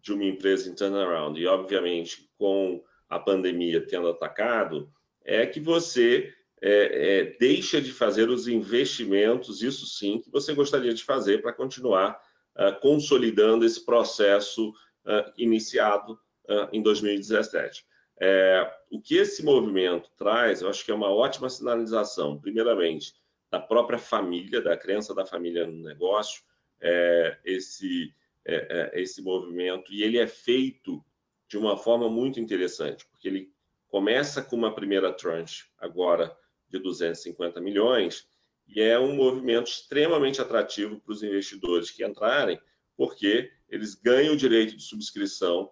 de 0.02 0.14
uma 0.14 0.26
empresa 0.26 0.70
em 0.70 0.76
turnaround, 0.76 1.40
e 1.40 1.48
obviamente 1.48 2.30
com 2.38 2.84
a 3.10 3.18
pandemia 3.18 3.86
tendo 3.86 4.10
atacado, 4.10 4.92
é 5.24 5.46
que 5.46 5.60
você 5.60 6.32
é, 6.62 7.20
é, 7.20 7.38
deixa 7.40 7.82
de 7.82 7.92
fazer 7.92 8.30
os 8.30 8.48
investimentos, 8.48 9.64
isso 9.64 9.88
sim, 9.88 10.20
que 10.20 10.30
você 10.30 10.54
gostaria 10.54 10.94
de 10.94 11.04
fazer 11.04 11.42
para 11.42 11.54
continuar 11.54 12.22
uh, 12.56 12.80
consolidando 12.80 13.66
esse 13.66 13.84
processo 13.84 14.70
uh, 14.70 15.32
iniciado 15.38 16.20
em 16.72 16.80
2017. 16.80 17.84
É, 18.20 18.74
o 18.90 19.02
que 19.02 19.16
esse 19.16 19.44
movimento 19.44 20.10
traz, 20.18 20.62
eu 20.62 20.70
acho 20.70 20.86
que 20.86 20.92
é 20.92 20.96
uma 20.96 21.10
ótima 21.10 21.50
sinalização, 21.50 22.40
primeiramente, 22.40 23.14
da 23.52 23.60
própria 23.60 24.00
família, 24.00 24.62
da 24.62 24.78
crença 24.78 25.14
da 25.14 25.26
família 25.26 25.68
no 25.68 25.84
negócio, 25.84 26.44
é, 26.82 27.38
esse, 27.44 28.14
é, 28.46 28.92
é 28.96 29.02
esse 29.02 29.22
movimento, 29.22 29.92
e 29.92 30.04
ele 30.04 30.18
é 30.18 30.28
feito 30.28 31.04
de 31.48 31.58
uma 31.58 31.78
forma 31.78 32.10
muito 32.10 32.40
interessante, 32.40 33.06
porque 33.08 33.28
ele 33.28 33.54
começa 33.88 34.42
com 34.42 34.56
uma 34.56 34.74
primeira 34.74 35.14
tranche 35.14 35.66
agora 35.78 36.36
de 36.70 36.80
250 36.80 37.62
milhões 37.62 38.28
e 38.68 38.82
é 38.82 39.00
um 39.00 39.16
movimento 39.16 39.68
extremamente 39.68 40.42
atrativo 40.42 41.00
para 41.00 41.12
os 41.12 41.22
investidores 41.22 41.92
que 41.92 42.04
entrarem, 42.04 42.60
porque 42.98 43.52
eles 43.70 43.96
ganham 43.96 44.34
o 44.34 44.38
direito 44.38 44.76
de 44.76 44.84
subscrição 44.84 45.72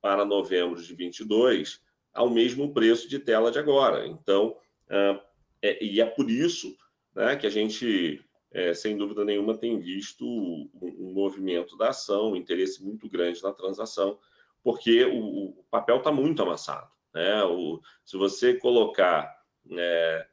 para 0.00 0.24
novembro 0.24 0.82
de 0.82 0.94
22 0.94 1.80
ao 2.12 2.30
mesmo 2.30 2.72
preço 2.72 3.08
de 3.08 3.18
tela 3.18 3.50
de 3.50 3.58
agora. 3.58 4.06
Então, 4.06 4.56
uh, 4.88 5.20
é, 5.60 5.82
e 5.84 6.00
é 6.00 6.06
por 6.06 6.30
isso 6.30 6.76
né, 7.14 7.36
que 7.36 7.46
a 7.46 7.50
gente, 7.50 8.24
é, 8.50 8.74
sem 8.74 8.96
dúvida 8.96 9.24
nenhuma, 9.24 9.56
tem 9.56 9.78
visto 9.78 10.26
um, 10.26 10.70
um, 10.82 11.12
movimento 11.12 11.76
da 11.76 11.88
ação, 11.90 12.32
um 12.32 12.36
interesse 12.36 12.82
muito 12.82 13.08
grande 13.08 13.42
na 13.42 13.52
transação, 13.52 14.18
porque 14.62 15.04
o, 15.04 15.50
o 15.50 15.64
papel 15.70 15.98
está 15.98 16.10
muito 16.10 16.42
amassado. 16.42 16.90
Né? 17.14 17.44
O, 17.44 17.80
se 18.04 18.16
você 18.16 18.54
colocar 18.54 19.32
é, 19.70 20.26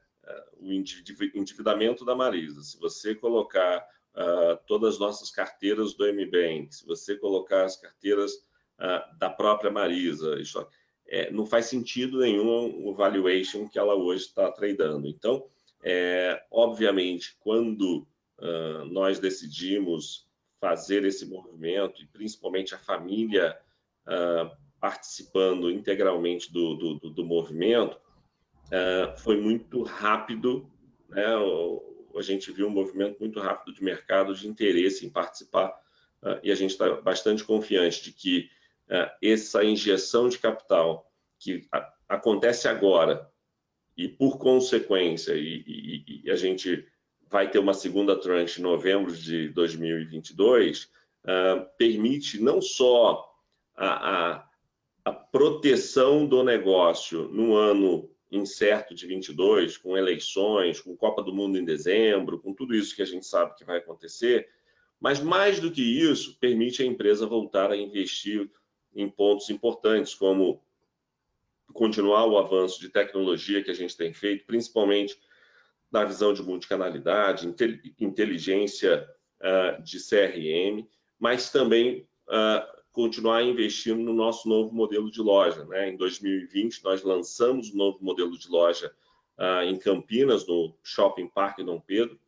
o 0.58 0.70
endividamento 1.34 2.04
da 2.04 2.14
Marisa, 2.14 2.62
se 2.62 2.78
você 2.78 3.14
colocar 3.14 3.86
uh, 4.14 4.58
todas 4.66 4.94
as 4.94 5.00
nossas 5.00 5.30
carteiras 5.30 5.94
do 5.94 6.06
MBank, 6.06 6.74
se 6.74 6.86
você 6.86 7.16
colocar 7.16 7.64
as 7.64 7.76
carteiras 7.76 8.34
uh, 8.34 9.18
da 9.18 9.30
própria 9.30 9.70
Marisa, 9.70 10.38
isso, 10.40 10.66
é, 11.10 11.30
não 11.30 11.44
faz 11.44 11.66
sentido 11.66 12.20
nenhum 12.20 12.86
o 12.86 12.94
valuation 12.94 13.68
que 13.68 13.78
ela 13.78 13.94
hoje 13.94 14.24
está 14.24 14.50
tradando. 14.50 15.08
Então, 15.08 15.44
é, 15.82 16.42
obviamente, 16.50 17.36
quando 17.40 18.06
uh, 18.38 18.84
nós 18.86 19.18
decidimos 19.18 20.28
fazer 20.60 21.04
esse 21.04 21.26
movimento, 21.26 22.02
e 22.02 22.06
principalmente 22.06 22.74
a 22.74 22.78
família 22.78 23.58
participando 24.80 25.70
integralmente 25.70 26.52
do, 26.52 26.74
do, 26.74 27.10
do 27.10 27.24
movimento, 27.24 27.96
foi 29.18 29.40
muito 29.40 29.82
rápido, 29.84 30.68
né? 31.08 31.24
a 32.18 32.22
gente 32.22 32.50
viu 32.52 32.66
um 32.66 32.70
movimento 32.70 33.18
muito 33.20 33.40
rápido 33.40 33.74
de 33.74 33.84
mercado 33.84 34.34
de 34.34 34.48
interesse 34.48 35.06
em 35.06 35.10
participar 35.10 35.68
uh, 36.22 36.38
e 36.42 36.50
a 36.50 36.54
gente 36.54 36.70
está 36.70 37.00
bastante 37.00 37.44
confiante 37.44 38.02
de 38.02 38.12
que 38.12 38.38
uh, 38.40 38.59
essa 39.22 39.64
injeção 39.64 40.28
de 40.28 40.38
capital 40.38 41.10
que 41.38 41.66
acontece 42.08 42.68
agora 42.68 43.30
e 43.96 44.08
por 44.08 44.38
consequência 44.38 45.32
e, 45.34 45.64
e, 45.66 46.22
e, 46.24 46.30
a 46.30 46.36
gente 46.36 46.86
vai 47.28 47.50
ter 47.50 47.58
uma 47.58 47.74
segunda 47.74 48.18
tranche 48.18 48.60
em 48.60 48.64
novembro 48.64 49.14
de 49.14 49.48
2022 49.50 50.84
uh, 50.84 50.88
ah, 51.26 51.66
permite 51.78 52.40
não 52.40 52.60
só 52.60 53.30
a, 53.76 54.32
a, 54.32 54.48
a 55.04 55.12
proteção 55.12 56.26
do 56.26 56.42
negócio 56.42 57.28
no 57.28 57.54
ano 57.54 58.10
incerto 58.30 58.94
de 58.94 59.06
22, 59.06 59.76
com 59.76 59.96
eleições, 59.96 60.80
com 60.80 60.96
Copa 60.96 61.22
do 61.22 61.32
Mundo 61.32 61.58
em 61.58 61.64
dezembro, 61.64 62.38
com 62.38 62.54
tudo 62.54 62.74
isso 62.74 62.94
que 62.94 63.02
a 63.02 63.06
gente 63.06 63.26
sabe 63.26 63.56
que 63.56 63.64
vai 63.64 63.78
acontecer, 63.78 64.48
mas 65.00 65.20
mais 65.20 65.58
do 65.58 65.70
que 65.70 65.82
isso, 65.82 66.38
permite 66.38 66.82
a 66.82 66.86
empresa 66.86 67.26
voltar 67.26 67.72
a 67.72 67.76
investir 67.76 68.48
em 68.94 69.08
pontos 69.08 69.50
importantes, 69.50 70.14
como 70.14 70.62
continuar 71.72 72.26
o 72.26 72.38
avanço 72.38 72.80
de 72.80 72.88
tecnologia 72.88 73.62
que 73.62 73.70
a 73.70 73.74
gente 73.74 73.96
tem 73.96 74.12
feito, 74.12 74.44
principalmente 74.46 75.18
na 75.90 76.04
visão 76.04 76.32
de 76.32 76.42
multicanalidade, 76.42 77.52
inteligência 77.98 79.08
uh, 79.40 79.82
de 79.82 79.98
CRM, 79.98 80.86
mas 81.18 81.50
também 81.50 82.08
uh, 82.28 82.80
continuar 82.92 83.42
investindo 83.42 84.02
no 84.02 84.12
nosso 84.12 84.48
novo 84.48 84.74
modelo 84.74 85.10
de 85.10 85.20
loja. 85.20 85.64
Né? 85.64 85.90
Em 85.90 85.96
2020, 85.96 86.82
nós 86.84 87.02
lançamos 87.02 87.72
um 87.72 87.76
novo 87.76 87.98
modelo 88.02 88.36
de 88.38 88.48
loja 88.48 88.92
uh, 89.38 89.64
em 89.64 89.78
Campinas, 89.78 90.46
no 90.46 90.76
Shopping 90.82 91.28
Parque 91.28 91.64
Dom 91.64 91.80
Pedro. 91.80 92.18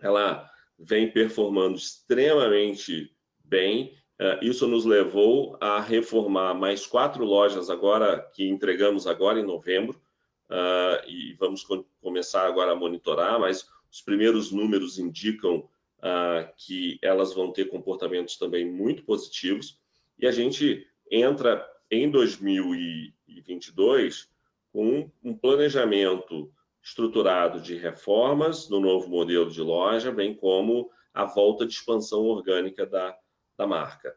Ela 0.00 0.50
vem 0.78 1.10
performando 1.10 1.76
extremamente 1.76 3.14
bem. 3.38 3.96
Uh, 4.22 4.38
isso 4.40 4.68
nos 4.68 4.84
levou 4.84 5.56
a 5.60 5.80
reformar 5.80 6.54
mais 6.54 6.86
quatro 6.86 7.24
lojas 7.24 7.68
agora, 7.68 8.20
que 8.32 8.48
entregamos 8.48 9.04
agora 9.04 9.40
em 9.40 9.44
novembro, 9.44 10.00
uh, 10.48 11.04
e 11.08 11.34
vamos 11.40 11.66
começar 12.00 12.46
agora 12.46 12.70
a 12.70 12.76
monitorar, 12.76 13.40
mas 13.40 13.68
os 13.90 14.00
primeiros 14.00 14.52
números 14.52 14.96
indicam 14.96 15.68
uh, 15.98 16.48
que 16.56 17.00
elas 17.02 17.34
vão 17.34 17.50
ter 17.50 17.64
comportamentos 17.64 18.36
também 18.36 18.64
muito 18.64 19.02
positivos. 19.02 19.76
E 20.16 20.24
a 20.24 20.30
gente 20.30 20.86
entra 21.10 21.68
em 21.90 22.08
2022 22.08 24.30
com 24.72 25.10
um 25.24 25.36
planejamento 25.36 26.48
estruturado 26.80 27.60
de 27.60 27.74
reformas 27.74 28.68
no 28.68 28.78
novo 28.78 29.08
modelo 29.08 29.50
de 29.50 29.60
loja, 29.60 30.12
bem 30.12 30.32
como 30.32 30.92
a 31.12 31.24
volta 31.24 31.66
de 31.66 31.74
expansão 31.74 32.20
orgânica 32.20 32.86
da, 32.86 33.18
da 33.56 33.66
marca. 33.66 34.14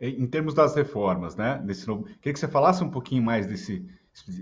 Em 0.00 0.26
termos 0.26 0.54
das 0.54 0.74
reformas, 0.74 1.34
né? 1.34 1.60
Desse 1.64 1.86
novo... 1.86 2.04
Queria 2.04 2.32
que 2.32 2.38
você 2.38 2.48
falasse 2.48 2.84
um 2.84 2.90
pouquinho 2.90 3.22
mais 3.22 3.46
desse, 3.46 3.84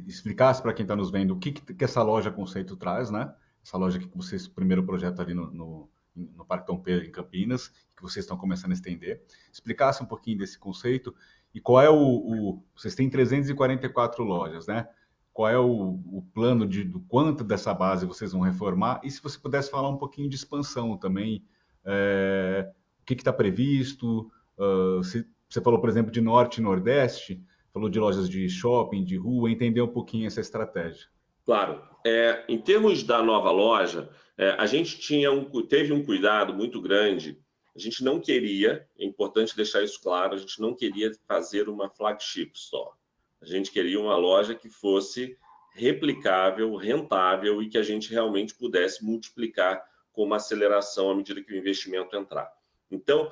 explicasse 0.06 0.60
para 0.60 0.72
quem 0.72 0.84
está 0.84 0.96
nos 0.96 1.10
vendo 1.10 1.34
o 1.34 1.38
que, 1.38 1.52
que 1.52 1.84
essa 1.84 2.02
loja 2.02 2.30
conceito 2.30 2.76
traz, 2.76 3.10
né? 3.10 3.32
Essa 3.64 3.78
loja 3.78 3.98
que 3.98 4.08
vocês, 4.16 4.48
primeiro 4.48 4.84
projeto 4.84 5.20
ali 5.20 5.34
no, 5.34 5.50
no, 5.50 5.90
no 6.14 6.44
Parque 6.44 6.66
Dom 6.66 6.78
Pedro, 6.78 7.06
em 7.06 7.10
Campinas, 7.10 7.68
que 7.96 8.02
vocês 8.02 8.24
estão 8.24 8.36
começando 8.36 8.72
a 8.72 8.74
estender. 8.74 9.22
Explicasse 9.52 10.02
um 10.02 10.06
pouquinho 10.06 10.38
desse 10.38 10.58
conceito 10.58 11.14
e 11.54 11.60
qual 11.60 11.80
é 11.80 11.90
o. 11.90 11.96
o 11.96 12.64
vocês 12.74 12.94
têm 12.94 13.08
344 13.08 14.24
lojas, 14.24 14.66
né? 14.66 14.88
Qual 15.32 15.48
é 15.48 15.58
o, 15.58 16.00
o, 16.06 16.24
plano 16.34 16.66
de 16.66 16.82
do 16.84 17.00
quanto 17.00 17.44
dessa 17.44 17.72
base 17.72 18.04
vocês 18.04 18.32
vão 18.32 18.40
reformar? 18.40 19.00
E 19.04 19.10
se 19.10 19.22
você 19.22 19.38
pudesse 19.38 19.70
falar 19.70 19.88
um 19.88 19.96
pouquinho 19.96 20.28
de 20.28 20.36
expansão 20.36 20.96
também, 20.96 21.44
é, 21.84 22.70
que 23.14 23.22
está 23.22 23.32
previsto? 23.32 24.30
Uh, 24.58 25.02
se, 25.02 25.26
você 25.48 25.60
falou, 25.60 25.80
por 25.80 25.88
exemplo, 25.88 26.12
de 26.12 26.20
norte 26.20 26.58
e 26.58 26.62
nordeste, 26.62 27.42
falou 27.72 27.88
de 27.88 27.98
lojas 27.98 28.28
de 28.28 28.48
shopping, 28.48 29.04
de 29.04 29.16
rua, 29.16 29.50
entender 29.50 29.80
um 29.80 29.88
pouquinho 29.88 30.26
essa 30.26 30.40
estratégia. 30.40 31.08
Claro. 31.44 31.82
É, 32.06 32.44
em 32.48 32.58
termos 32.58 33.02
da 33.02 33.22
nova 33.22 33.50
loja, 33.50 34.08
é, 34.38 34.50
a 34.52 34.66
gente 34.66 34.98
tinha 34.98 35.30
um, 35.30 35.44
teve 35.66 35.92
um 35.92 36.04
cuidado 36.04 36.54
muito 36.54 36.80
grande. 36.80 37.38
A 37.74 37.78
gente 37.78 38.02
não 38.02 38.20
queria, 38.20 38.86
é 38.98 39.04
importante 39.04 39.56
deixar 39.56 39.82
isso 39.82 40.00
claro, 40.00 40.34
a 40.34 40.38
gente 40.38 40.60
não 40.60 40.74
queria 40.74 41.12
fazer 41.26 41.68
uma 41.68 41.88
flagship 41.88 42.52
store. 42.54 42.94
A 43.40 43.46
gente 43.46 43.70
queria 43.70 44.00
uma 44.00 44.16
loja 44.16 44.54
que 44.54 44.68
fosse 44.68 45.36
replicável, 45.74 46.74
rentável 46.76 47.62
e 47.62 47.68
que 47.68 47.78
a 47.78 47.82
gente 47.82 48.10
realmente 48.10 48.54
pudesse 48.54 49.04
multiplicar 49.04 49.82
com 50.12 50.24
uma 50.24 50.36
aceleração 50.36 51.10
à 51.10 51.14
medida 51.14 51.42
que 51.42 51.52
o 51.52 51.56
investimento 51.56 52.16
entrar. 52.16 52.50
Então, 52.90 53.30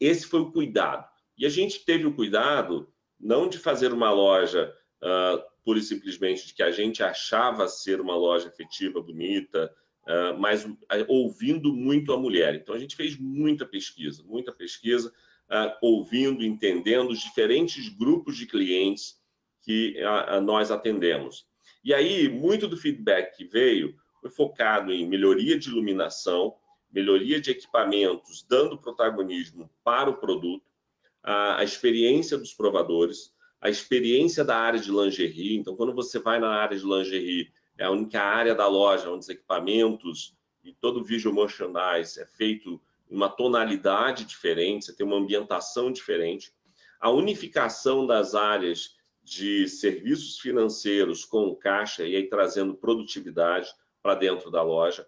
esse 0.00 0.26
foi 0.26 0.40
o 0.40 0.52
cuidado. 0.52 1.08
E 1.36 1.46
a 1.46 1.48
gente 1.48 1.84
teve 1.84 2.06
o 2.06 2.14
cuidado 2.14 2.92
não 3.18 3.48
de 3.48 3.58
fazer 3.58 3.92
uma 3.92 4.10
loja 4.10 4.74
uh, 5.02 5.42
pura 5.64 5.78
e 5.78 5.82
simplesmente 5.82 6.46
de 6.46 6.54
que 6.54 6.62
a 6.62 6.70
gente 6.70 7.02
achava 7.02 7.68
ser 7.68 8.00
uma 8.00 8.16
loja 8.16 8.48
efetiva, 8.48 9.00
bonita, 9.00 9.72
uh, 10.06 10.38
mas 10.38 10.64
uh, 10.64 10.78
ouvindo 11.08 11.72
muito 11.72 12.12
a 12.12 12.18
mulher. 12.18 12.54
Então, 12.54 12.74
a 12.74 12.78
gente 12.78 12.96
fez 12.96 13.16
muita 13.18 13.66
pesquisa, 13.66 14.22
muita 14.24 14.52
pesquisa, 14.52 15.12
uh, 15.48 15.72
ouvindo, 15.82 16.44
entendendo 16.44 17.10
os 17.10 17.20
diferentes 17.20 17.88
grupos 17.88 18.36
de 18.36 18.46
clientes 18.46 19.18
que 19.62 19.96
nós 20.42 20.70
atendemos. 20.70 21.46
E 21.84 21.92
aí, 21.92 22.30
muito 22.30 22.66
do 22.66 22.78
feedback 22.78 23.36
que 23.36 23.44
veio 23.44 23.94
foi 24.22 24.30
focado 24.30 24.90
em 24.90 25.06
melhoria 25.06 25.58
de 25.58 25.68
iluminação, 25.68 26.54
melhoria 26.92 27.40
de 27.40 27.50
equipamentos, 27.50 28.44
dando 28.48 28.78
protagonismo 28.78 29.70
para 29.84 30.10
o 30.10 30.16
produto, 30.16 30.64
a, 31.22 31.60
a 31.60 31.64
experiência 31.64 32.36
dos 32.36 32.52
provadores, 32.52 33.32
a 33.60 33.68
experiência 33.68 34.44
da 34.44 34.56
área 34.56 34.80
de 34.80 34.90
lingerie. 34.90 35.56
Então, 35.56 35.76
quando 35.76 35.94
você 35.94 36.18
vai 36.18 36.40
na 36.40 36.48
área 36.48 36.76
de 36.76 36.84
lingerie, 36.84 37.52
é 37.78 37.84
a 37.84 37.90
única 37.90 38.20
área 38.20 38.54
da 38.54 38.66
loja 38.66 39.10
onde 39.10 39.20
os 39.20 39.28
equipamentos 39.28 40.34
e 40.62 40.72
todo 40.72 41.00
o 41.00 41.04
visual 41.04 41.34
merchandise 41.34 42.20
é 42.20 42.26
feito 42.26 42.80
em 43.10 43.16
uma 43.16 43.28
tonalidade 43.28 44.24
diferente, 44.24 44.86
você 44.86 44.94
tem 44.94 45.06
uma 45.06 45.16
ambientação 45.16 45.90
diferente. 45.90 46.52
A 47.00 47.10
unificação 47.10 48.06
das 48.06 48.34
áreas 48.34 48.96
de 49.22 49.68
serviços 49.68 50.38
financeiros 50.38 51.24
com 51.24 51.54
caixa 51.54 52.06
e 52.06 52.16
aí 52.16 52.28
trazendo 52.28 52.74
produtividade 52.74 53.68
para 54.02 54.14
dentro 54.14 54.50
da 54.50 54.62
loja. 54.62 55.06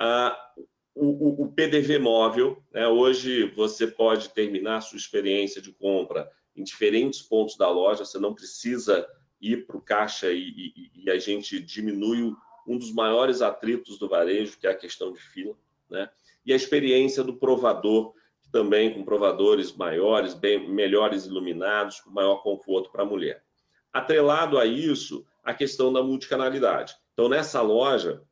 O, 0.00 0.62
o, 1.00 1.44
o, 1.44 1.52
PDV 1.52 1.98
móvel, 1.98 2.62
né? 2.72 2.86
hoje 2.88 3.44
você 3.54 3.86
pode 3.86 4.30
terminar 4.30 4.80
sua 4.80 4.98
experiência 4.98 5.62
de 5.62 5.72
compra 5.72 6.30
em 6.56 6.64
diferentes 6.64 7.22
pontos 7.22 7.56
da 7.56 7.70
loja, 7.70 8.04
você 8.04 8.18
não 8.18 8.34
precisa 8.34 9.08
ir 9.40 9.66
para 9.66 9.76
o 9.76 9.80
caixa 9.80 10.32
e, 10.32 10.48
e, 10.48 11.04
e, 11.04 11.10
a 11.10 11.18
gente 11.18 11.60
diminui 11.60 12.34
um 12.66 12.76
dos 12.76 12.92
maiores 12.92 13.40
atritos 13.40 13.98
do 13.98 14.08
varejo, 14.08 14.58
que 14.58 14.66
é 14.66 14.70
a 14.70 14.76
questão 14.76 15.12
de 15.12 15.20
fila, 15.20 15.54
né? 15.88 16.10
E 16.44 16.52
a 16.52 16.56
experiência 16.56 17.22
do 17.22 17.36
provador, 17.36 18.12
também 18.50 18.92
com 18.92 19.04
provadores 19.04 19.72
maiores, 19.72 20.34
bem 20.34 20.68
melhores 20.68 21.26
iluminados, 21.26 22.00
com 22.00 22.10
maior 22.10 22.42
conforto 22.42 22.90
para 22.90 23.02
a 23.02 23.06
mulher. 23.06 23.44
Atrelado 23.92 24.58
a 24.58 24.66
isso, 24.66 25.24
a 25.44 25.54
questão 25.54 25.92
da 25.92 26.02
multicanalidade. 26.02 26.94
Então, 27.12 27.28
nessa 27.28 27.60
loja, 27.62 28.22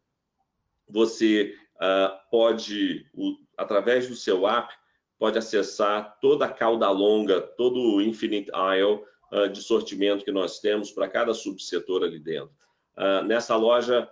você 0.88 1.54
pode, 2.30 3.06
o, 3.14 3.36
através 3.56 4.08
do 4.08 4.14
seu 4.14 4.46
app, 4.46 4.72
pode 5.18 5.38
acessar 5.38 6.18
toda 6.20 6.46
a 6.46 6.52
cauda 6.52 6.90
longa, 6.90 7.40
todo 7.40 7.80
o 7.80 8.02
Infinite 8.02 8.50
Aisle, 8.52 9.02
uh, 9.32 9.48
de 9.48 9.62
sortimento 9.62 10.24
que 10.24 10.32
nós 10.32 10.60
temos 10.60 10.90
para 10.90 11.08
cada 11.08 11.32
subsetor 11.34 12.02
ali 12.02 12.18
dentro. 12.18 12.54
Uh, 12.96 13.24
nessa 13.24 13.56
loja, 13.56 14.08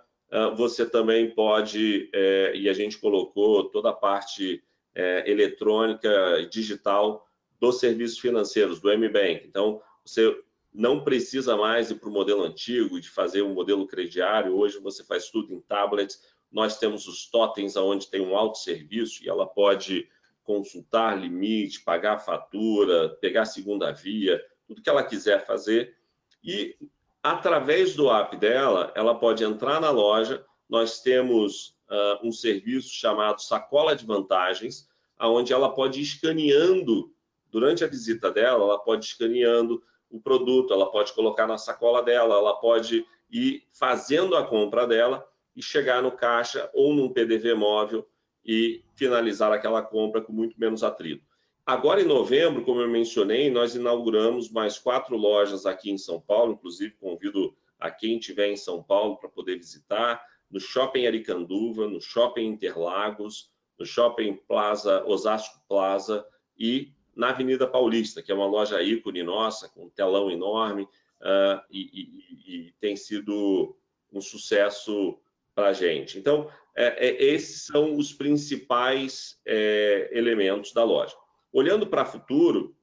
você 0.55 0.85
também 0.85 1.29
pode, 1.31 2.09
eh, 2.13 2.51
e 2.55 2.69
a 2.69 2.73
gente 2.73 2.97
colocou 2.97 3.65
toda 3.65 3.89
a 3.89 3.93
parte 3.93 4.63
eh, 4.93 5.23
eletrônica 5.31 6.09
e 6.39 6.49
digital 6.49 7.25
dos 7.59 7.79
serviços 7.79 8.19
financeiros, 8.19 8.81
do 8.81 8.91
MBank. 8.91 9.45
Então, 9.47 9.81
você 10.03 10.37
não 10.73 11.03
precisa 11.03 11.55
mais 11.55 11.89
ir 11.89 11.95
para 11.95 12.09
o 12.09 12.11
modelo 12.11 12.43
antigo, 12.43 12.99
de 12.99 13.09
fazer 13.09 13.43
um 13.43 13.53
modelo 13.53 13.87
crediário. 13.87 14.57
Hoje 14.57 14.79
você 14.79 15.03
faz 15.03 15.29
tudo 15.29 15.53
em 15.53 15.61
tablets. 15.61 16.21
Nós 16.55 16.79
temos 16.79 17.05
os 17.05 17.29
totens, 17.29 17.75
onde 17.75 18.09
tem 18.09 18.21
um 18.21 18.33
autosserviço 18.33 19.21
e 19.21 19.27
ela 19.27 19.45
pode 19.45 20.07
consultar 20.41 21.19
limite, 21.19 21.81
pagar 21.81 22.19
fatura, 22.19 23.09
pegar 23.19 23.43
segunda 23.43 23.91
via, 23.91 24.41
tudo 24.65 24.81
que 24.81 24.89
ela 24.89 25.03
quiser 25.03 25.45
fazer. 25.45 25.97
E 26.41 26.77
através 27.21 27.93
do 27.93 28.09
app 28.09 28.37
dela, 28.37 28.93
ela 28.95 29.13
pode 29.13 29.43
entrar 29.43 29.81
na 29.81 29.89
loja. 29.89 30.45
Nós 30.69 31.01
temos 31.01 31.77
uh, 31.89 32.25
um 32.25 32.31
serviço 32.31 32.87
chamado 32.93 33.41
Sacola 33.41 33.93
de 33.93 34.05
Vantagens, 34.05 34.87
onde 35.19 35.51
ela 35.51 35.73
pode 35.73 35.99
ir 35.99 36.03
escaneando, 36.03 37.13
durante 37.51 37.83
a 37.83 37.87
visita 37.87 38.31
dela, 38.31 38.63
ela 38.63 38.79
pode 38.79 39.05
ir 39.05 39.09
escaneando 39.09 39.83
o 40.09 40.21
produto, 40.21 40.73
ela 40.73 40.89
pode 40.89 41.11
colocar 41.11 41.47
na 41.47 41.57
sacola 41.57 42.01
dela, 42.01 42.35
ela 42.35 42.53
pode 42.53 43.05
ir 43.29 43.67
fazendo 43.73 44.37
a 44.37 44.45
compra 44.45 44.87
dela 44.87 45.27
e 45.55 45.61
chegar 45.61 46.01
no 46.01 46.11
caixa 46.11 46.69
ou 46.73 46.93
num 46.93 47.11
PDV 47.11 47.53
móvel 47.53 48.07
e 48.43 48.83
finalizar 48.95 49.51
aquela 49.51 49.81
compra 49.81 50.21
com 50.21 50.31
muito 50.31 50.59
menos 50.59 50.83
atrito. 50.83 51.25
Agora, 51.65 51.99
em 51.99 52.05
novembro, 52.05 52.63
como 52.63 52.81
eu 52.81 52.87
mencionei, 52.87 53.49
nós 53.49 53.73
inauguramos 53.73 54.51
mais 54.51 54.77
quatro 54.77 55.17
lojas 55.17 55.65
aqui 55.65 55.89
em 55.89 55.97
São 55.97 56.21
Paulo, 56.21 56.53
inclusive 56.53 56.93
convido 56.99 57.55
a 57.79 57.89
quem 57.89 58.19
estiver 58.19 58.49
em 58.49 58.55
São 58.55 58.83
Paulo 58.83 59.17
para 59.17 59.29
poder 59.29 59.57
visitar, 59.57 60.23
no 60.49 60.59
Shopping 60.59 61.07
Aricanduva, 61.07 61.87
no 61.87 61.99
Shopping 61.99 62.45
Interlagos, 62.45 63.49
no 63.79 63.85
Shopping 63.85 64.35
Plaza, 64.47 65.03
Osasco 65.05 65.59
Plaza 65.67 66.25
e 66.57 66.93
na 67.15 67.29
Avenida 67.29 67.67
Paulista, 67.67 68.21
que 68.21 68.31
é 68.31 68.35
uma 68.35 68.45
loja 68.45 68.81
ícone 68.83 69.23
nossa, 69.23 69.69
com 69.69 69.85
um 69.85 69.89
telão 69.89 70.29
enorme 70.29 70.83
uh, 70.83 71.61
e, 71.69 71.81
e, 71.81 72.67
e, 72.67 72.71
tem 72.79 72.95
sido 72.95 73.75
um 74.11 74.21
sucesso 74.21 75.17
para 75.55 75.69
a 75.69 75.73
gente. 75.73 76.19
Então, 76.19 76.51
é, 76.75 77.07
é, 77.07 77.23
esses 77.23 77.65
são 77.65 77.95
os 77.95 78.13
principais 78.13 79.39
é, 79.47 80.09
elementos 80.11 80.73
da 80.73 80.83
loja. 80.83 81.15
Olhando 81.51 81.87
para 81.87 82.03
o 82.03 82.05
futuro, 82.05 82.75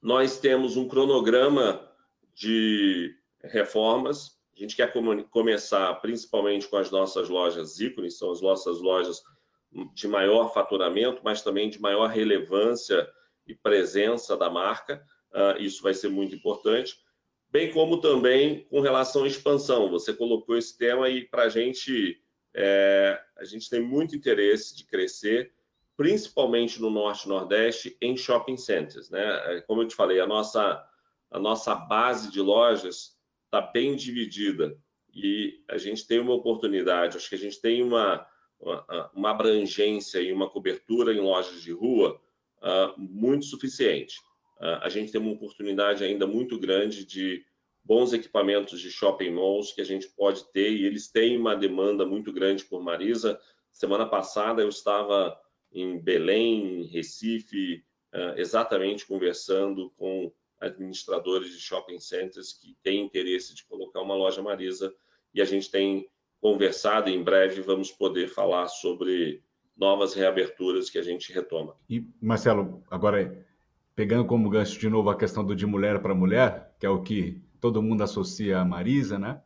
nós 0.00 0.38
temos 0.38 0.76
um 0.76 0.86
cronograma 0.86 1.90
de 2.34 3.16
reformas. 3.42 4.38
A 4.54 4.60
gente 4.60 4.76
quer 4.76 4.92
começar 5.30 5.94
principalmente 5.94 6.68
com 6.68 6.76
as 6.76 6.90
nossas 6.90 7.28
lojas 7.28 7.80
ícones, 7.80 8.18
são 8.18 8.30
as 8.30 8.42
nossas 8.42 8.80
lojas 8.80 9.22
de 9.94 10.06
maior 10.06 10.52
faturamento, 10.52 11.22
mas 11.24 11.42
também 11.42 11.70
de 11.70 11.80
maior 11.80 12.08
relevância 12.08 13.08
e 13.46 13.54
presença 13.54 14.36
da 14.36 14.50
marca. 14.50 15.02
Uh, 15.32 15.60
isso 15.60 15.82
vai 15.82 15.94
ser 15.94 16.08
muito 16.08 16.34
importante. 16.34 16.96
Bem 17.50 17.72
como 17.72 18.00
também 18.00 18.66
com 18.70 18.80
relação 18.80 19.24
à 19.24 19.26
expansão. 19.26 19.90
Você 19.90 20.12
colocou 20.12 20.56
esse 20.56 20.76
tema 20.76 21.08
e 21.08 21.24
para 21.24 21.44
a 21.44 21.48
gente, 21.48 22.20
é, 22.54 23.18
a 23.36 23.44
gente 23.44 23.70
tem 23.70 23.80
muito 23.80 24.14
interesse 24.14 24.76
de 24.76 24.84
crescer, 24.84 25.52
principalmente 25.96 26.80
no 26.80 26.90
Norte 26.90 27.24
e 27.24 27.28
Nordeste, 27.28 27.96
em 28.02 28.16
shopping 28.16 28.56
centers. 28.56 29.08
Né? 29.08 29.56
É, 29.56 29.60
como 29.62 29.82
eu 29.82 29.88
te 29.88 29.94
falei, 29.94 30.20
a 30.20 30.26
nossa, 30.26 30.84
a 31.30 31.38
nossa 31.38 31.74
base 31.74 32.30
de 32.30 32.40
lojas 32.40 33.16
está 33.46 33.62
bem 33.62 33.96
dividida 33.96 34.76
e 35.14 35.64
a 35.68 35.78
gente 35.78 36.06
tem 36.06 36.20
uma 36.20 36.34
oportunidade, 36.34 37.16
acho 37.16 37.30
que 37.30 37.34
a 37.34 37.38
gente 37.38 37.60
tem 37.60 37.82
uma, 37.82 38.26
uma, 38.60 39.10
uma 39.14 39.30
abrangência 39.30 40.20
e 40.20 40.32
uma 40.32 40.50
cobertura 40.50 41.14
em 41.14 41.20
lojas 41.20 41.62
de 41.62 41.72
rua 41.72 42.20
uh, 42.58 43.00
muito 43.00 43.46
suficiente. 43.46 44.20
Uh, 44.60 44.82
a 44.82 44.88
gente 44.88 45.12
tem 45.12 45.20
uma 45.20 45.32
oportunidade 45.32 46.02
ainda 46.02 46.26
muito 46.26 46.58
grande 46.58 47.04
de 47.04 47.44
bons 47.84 48.12
equipamentos 48.12 48.80
de 48.80 48.90
shopping 48.90 49.30
malls 49.30 49.72
que 49.72 49.80
a 49.80 49.84
gente 49.84 50.08
pode 50.10 50.50
ter 50.52 50.70
e 50.72 50.84
eles 50.84 51.08
têm 51.10 51.38
uma 51.38 51.54
demanda 51.54 52.04
muito 52.04 52.32
grande 52.32 52.64
por 52.64 52.82
Marisa. 52.82 53.40
Semana 53.72 54.04
passada 54.04 54.60
eu 54.60 54.68
estava 54.68 55.38
em 55.72 55.98
Belém, 55.98 56.80
em 56.80 56.86
Recife, 56.86 57.84
uh, 58.12 58.38
exatamente 58.38 59.06
conversando 59.06 59.90
com 59.96 60.32
administradores 60.60 61.52
de 61.52 61.60
shopping 61.60 62.00
centers 62.00 62.52
que 62.52 62.76
têm 62.82 63.04
interesse 63.04 63.54
de 63.54 63.64
colocar 63.64 64.02
uma 64.02 64.16
loja 64.16 64.42
Marisa 64.42 64.92
e 65.32 65.40
a 65.40 65.44
gente 65.44 65.70
tem 65.70 66.08
conversado 66.40 67.08
em 67.08 67.22
breve 67.22 67.60
vamos 67.60 67.90
poder 67.90 68.28
falar 68.28 68.68
sobre 68.68 69.42
novas 69.76 70.14
reaberturas 70.14 70.90
que 70.90 70.98
a 70.98 71.02
gente 71.02 71.32
retoma. 71.32 71.76
E, 71.88 72.04
Marcelo, 72.20 72.82
agora 72.90 73.46
pegando 73.98 74.24
como 74.24 74.48
gancho 74.48 74.78
de 74.78 74.88
novo 74.88 75.10
a 75.10 75.16
questão 75.16 75.44
do 75.44 75.56
de 75.56 75.66
mulher 75.66 76.00
para 76.00 76.14
mulher, 76.14 76.72
que 76.78 76.86
é 76.86 76.88
o 76.88 77.02
que 77.02 77.42
todo 77.60 77.82
mundo 77.82 78.04
associa 78.04 78.60
a 78.60 78.64
Marisa, 78.64 79.18
né? 79.18 79.40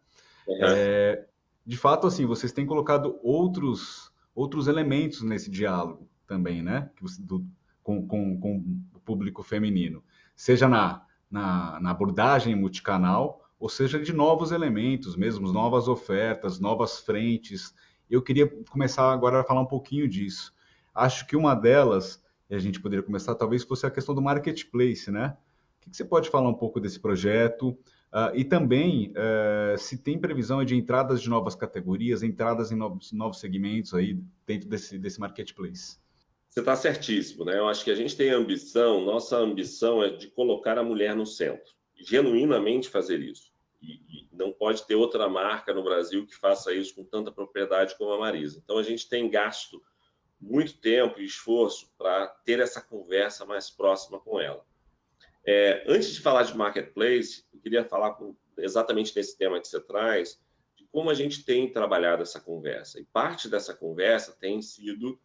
Uhum. 0.47 0.59
É, 0.61 1.25
de 1.65 1.79
fato, 1.79 2.07
assim, 2.07 2.27
vocês 2.27 2.53
têm 2.53 2.67
colocado 2.67 3.19
outros, 3.23 4.13
outros 4.35 4.69
elementos 4.69 5.23
nesse 5.23 5.51
diálogo 5.51 6.07
também, 6.27 6.61
né? 6.61 6.91
Do, 7.21 7.47
com, 7.83 8.07
com, 8.07 8.39
com 8.39 8.59
o 8.95 9.01
público 9.01 9.43
feminino. 9.43 10.05
Seja 10.37 10.69
na, 10.69 11.01
na, 11.31 11.81
na 11.81 11.91
abordagem 11.91 12.55
multicanal, 12.55 13.49
ou 13.59 13.71
seja 13.71 13.99
de 13.99 14.13
novos 14.13 14.53
elementos, 14.53 15.17
mesmo 15.17 15.51
novas 15.51 15.89
ofertas, 15.89 16.61
novas 16.61 16.99
frentes, 16.99 17.75
eu 18.11 18.21
queria 18.21 18.47
começar 18.69 19.11
agora 19.15 19.41
a 19.41 19.45
falar 19.45 19.63
um 19.63 19.67
pouquinho 19.67 20.07
disso. 20.07 20.53
Acho 20.95 21.27
que 21.27 21.37
uma 21.37 21.55
delas, 21.55 22.22
e 22.53 22.55
a 22.55 22.59
gente 22.59 22.79
poderia 22.79 23.03
começar, 23.03 23.35
talvez 23.35 23.65
fosse 23.65 23.87
a 23.87 23.91
questão 23.91 24.15
do 24.15 24.21
marketplace, 24.21 25.11
né? 25.11 25.35
O 25.87 25.91
que 25.91 25.97
você 25.97 26.05
pode 26.05 26.29
falar 26.29 26.51
um 26.51 26.55
pouco 26.55 26.79
desse 26.79 27.01
projeto? 27.01 27.71
Uh, 28.13 28.35
e 28.35 28.45
também 28.45 29.11
uh, 29.13 29.79
se 29.79 29.97
tem 29.97 30.19
previsão 30.19 30.63
de 30.63 30.77
entradas 30.77 31.23
de 31.23 31.31
novas 31.31 31.55
categorias, 31.55 32.23
entradas 32.23 32.71
em 32.71 32.77
novos, 32.77 33.11
novos 33.11 33.41
segmentos 33.41 33.95
aí 33.95 34.21
dentro 34.47 34.69
desse, 34.69 34.99
desse 34.99 35.19
marketplace. 35.19 35.97
Você 36.51 36.61
está 36.61 36.77
certíssimo, 36.77 37.47
né? 37.47 37.59
Eu 37.59 37.67
acho 37.69 37.83
que 37.83 37.91
a 37.91 37.95
gente 37.95 38.15
tem 38.15 38.29
ambição, 38.29 39.03
nossa 39.03 39.39
ambição 39.39 40.03
é 40.03 40.11
de 40.11 40.29
colocar 40.29 40.77
a 40.77 40.85
mulher 40.85 41.17
no 41.17 41.25
centro, 41.25 41.73
genuinamente 41.97 42.91
fazer 42.91 43.19
isso 43.21 43.51
e, 43.83 43.95
e, 44.11 44.29
não 44.31 44.53
pode 44.53 44.87
ter 44.87 44.95
outra 44.95 45.27
marca 45.27 45.73
no 45.73 45.83
Brasil 45.83 46.27
que 46.27 46.37
faça 46.37 46.73
isso 46.75 46.95
com 46.95 47.05
tanta 47.05 47.33
propriedade 47.33 47.97
como 47.97 48.13
a 48.13 48.19
Marisa. 48.19 48.61
Então 48.63 48.77
a 48.77 48.83
gente 48.83 49.09
tem 49.09 49.31
gasto 49.31 49.83
muito 50.43 50.77
tempo 50.79 51.21
e 51.21 51.25
esforço 51.25 51.93
para 51.97 52.27
ter 52.27 52.59
essa 52.59 52.81
conversa 52.81 53.47
mais 53.47 53.71
próxima 53.71 54.19
com 54.19 54.41
ela. 54.41 54.65
É, 55.47 55.85
antes 55.87 56.13
de 56.13 56.21
falar 56.21 56.43
de 56.43 56.57
marketplace, 56.57 57.45
eu 57.55 57.61
queria 57.61 57.85
falar 57.85 58.15
com, 58.15 58.35
exatamente 58.59 59.15
desse 59.15 59.39
tema 59.39 59.61
que 59.61 59.69
você 59.69 59.81
traz, 59.81 60.41
de 60.77 60.85
como 60.87 61.11
a 61.11 61.15
gente 61.15 61.45
tem 61.45 61.73
trabalhado 61.73 62.23
essa 62.23 62.41
conversa. 62.41 63.01
E 63.01 63.05
parte 63.05 63.49
dessa 63.49 63.73
conversa 63.73 64.37
tem 64.39 64.61
sido 64.61 65.19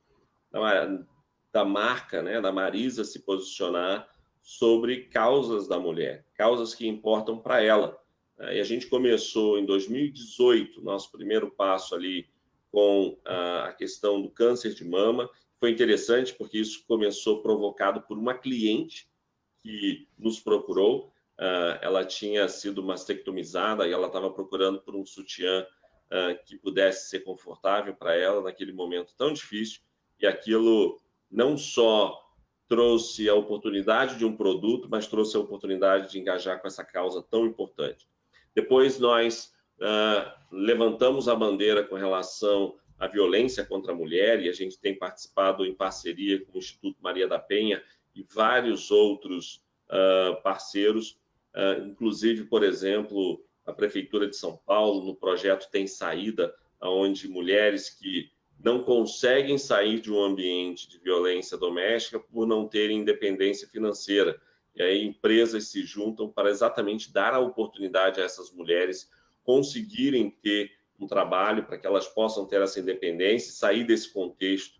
da, 0.51 1.03
da 1.51 1.65
marca, 1.65 2.21
né, 2.21 2.39
da 2.39 2.51
Marisa 2.51 3.03
se 3.03 3.19
posicionar 3.19 4.07
sobre 4.41 5.05
causas 5.05 5.67
da 5.67 5.79
mulher, 5.79 6.25
causas 6.35 6.73
que 6.73 6.87
importam 6.87 7.39
para 7.39 7.61
ela. 7.61 7.99
E 8.39 8.59
a 8.59 8.63
gente 8.63 8.87
começou 8.87 9.57
em 9.57 9.65
2018, 9.65 10.81
nosso 10.81 11.11
primeiro 11.11 11.49
passo 11.49 11.95
ali 11.95 12.29
com 12.77 13.17
a 13.25 13.73
questão 13.73 14.21
do 14.21 14.29
câncer 14.29 14.71
de 14.75 14.85
mama. 14.85 15.27
Foi 15.59 15.71
interessante 15.71 16.31
porque 16.35 16.59
isso 16.59 16.85
começou 16.87 17.41
provocado 17.41 18.03
por 18.03 18.19
uma 18.19 18.35
cliente 18.35 19.09
que 19.63 20.07
nos 20.15 20.39
procurou. 20.39 21.11
Ela 21.81 22.05
tinha 22.05 22.47
sido 22.47 22.83
mastectomizada 22.83 23.87
e 23.87 23.91
ela 23.91 24.05
estava 24.05 24.29
procurando 24.29 24.79
por 24.79 24.95
um 24.95 25.03
sutiã 25.03 25.65
que 26.45 26.55
pudesse 26.59 27.09
ser 27.09 27.21
confortável 27.21 27.95
para 27.95 28.15
ela 28.15 28.43
naquele 28.43 28.71
momento 28.71 29.15
tão 29.17 29.33
difícil. 29.33 29.81
E 30.19 30.27
aquilo 30.27 31.01
não 31.31 31.57
só 31.57 32.15
trouxe 32.67 33.27
a 33.27 33.33
oportunidade 33.33 34.19
de 34.19 34.25
um 34.25 34.37
produto, 34.37 34.87
mas 34.87 35.07
trouxe 35.07 35.35
a 35.35 35.39
oportunidade 35.39 36.11
de 36.11 36.19
engajar 36.19 36.61
com 36.61 36.67
essa 36.67 36.85
causa 36.85 37.23
tão 37.23 37.47
importante. 37.47 38.07
Depois 38.53 38.99
nós 38.99 39.51
uh, 39.79 40.36
levantamos 40.51 41.27
a 41.27 41.35
bandeira 41.35 41.83
com 41.83 41.95
relação 41.95 42.75
à 42.97 43.07
violência 43.07 43.65
contra 43.65 43.91
a 43.91 43.95
mulher 43.95 44.41
e 44.41 44.49
a 44.49 44.53
gente 44.53 44.79
tem 44.79 44.97
participado 44.97 45.65
em 45.65 45.73
parceria 45.73 46.43
com 46.45 46.55
o 46.55 46.57
Instituto 46.57 46.97
Maria 47.01 47.27
da 47.27 47.39
Penha 47.39 47.83
e 48.15 48.23
vários 48.23 48.89
outros 48.89 49.63
uh, 49.89 50.41
parceiros, 50.41 51.19
uh, 51.55 51.85
inclusive, 51.85 52.45
por 52.45 52.63
exemplo, 52.63 53.43
a 53.65 53.73
Prefeitura 53.73 54.27
de 54.27 54.35
São 54.35 54.57
Paulo, 54.65 55.05
no 55.05 55.15
projeto 55.15 55.69
Tem 55.69 55.85
Saída, 55.85 56.53
onde 56.81 57.27
mulheres 57.27 57.89
que 57.89 58.31
não 58.63 58.83
conseguem 58.83 59.57
sair 59.57 59.99
de 59.99 60.11
um 60.11 60.23
ambiente 60.23 60.89
de 60.89 60.97
violência 60.97 61.57
doméstica 61.57 62.19
por 62.19 62.47
não 62.47 62.67
terem 62.67 62.99
independência 62.99 63.67
financeira. 63.67 64.39
E 64.75 64.81
aí 64.81 65.05
empresas 65.05 65.67
se 65.67 65.83
juntam 65.83 66.29
para 66.29 66.49
exatamente 66.49 67.11
dar 67.11 67.33
a 67.33 67.39
oportunidade 67.39 68.19
a 68.19 68.23
essas 68.23 68.51
mulheres 68.51 69.09
conseguirem 69.47 70.29
ter 70.29 70.69
um 70.99 71.07
trabalho 71.07 71.65
para 71.65 71.77
que 71.77 71.87
elas 71.87 72.05
possam 72.05 72.45
ter 72.45 72.61
essa 72.61 72.81
independência 72.81 73.47
e 73.47 73.53
sair 73.53 73.85
desse 73.85 74.11
contexto 74.11 74.77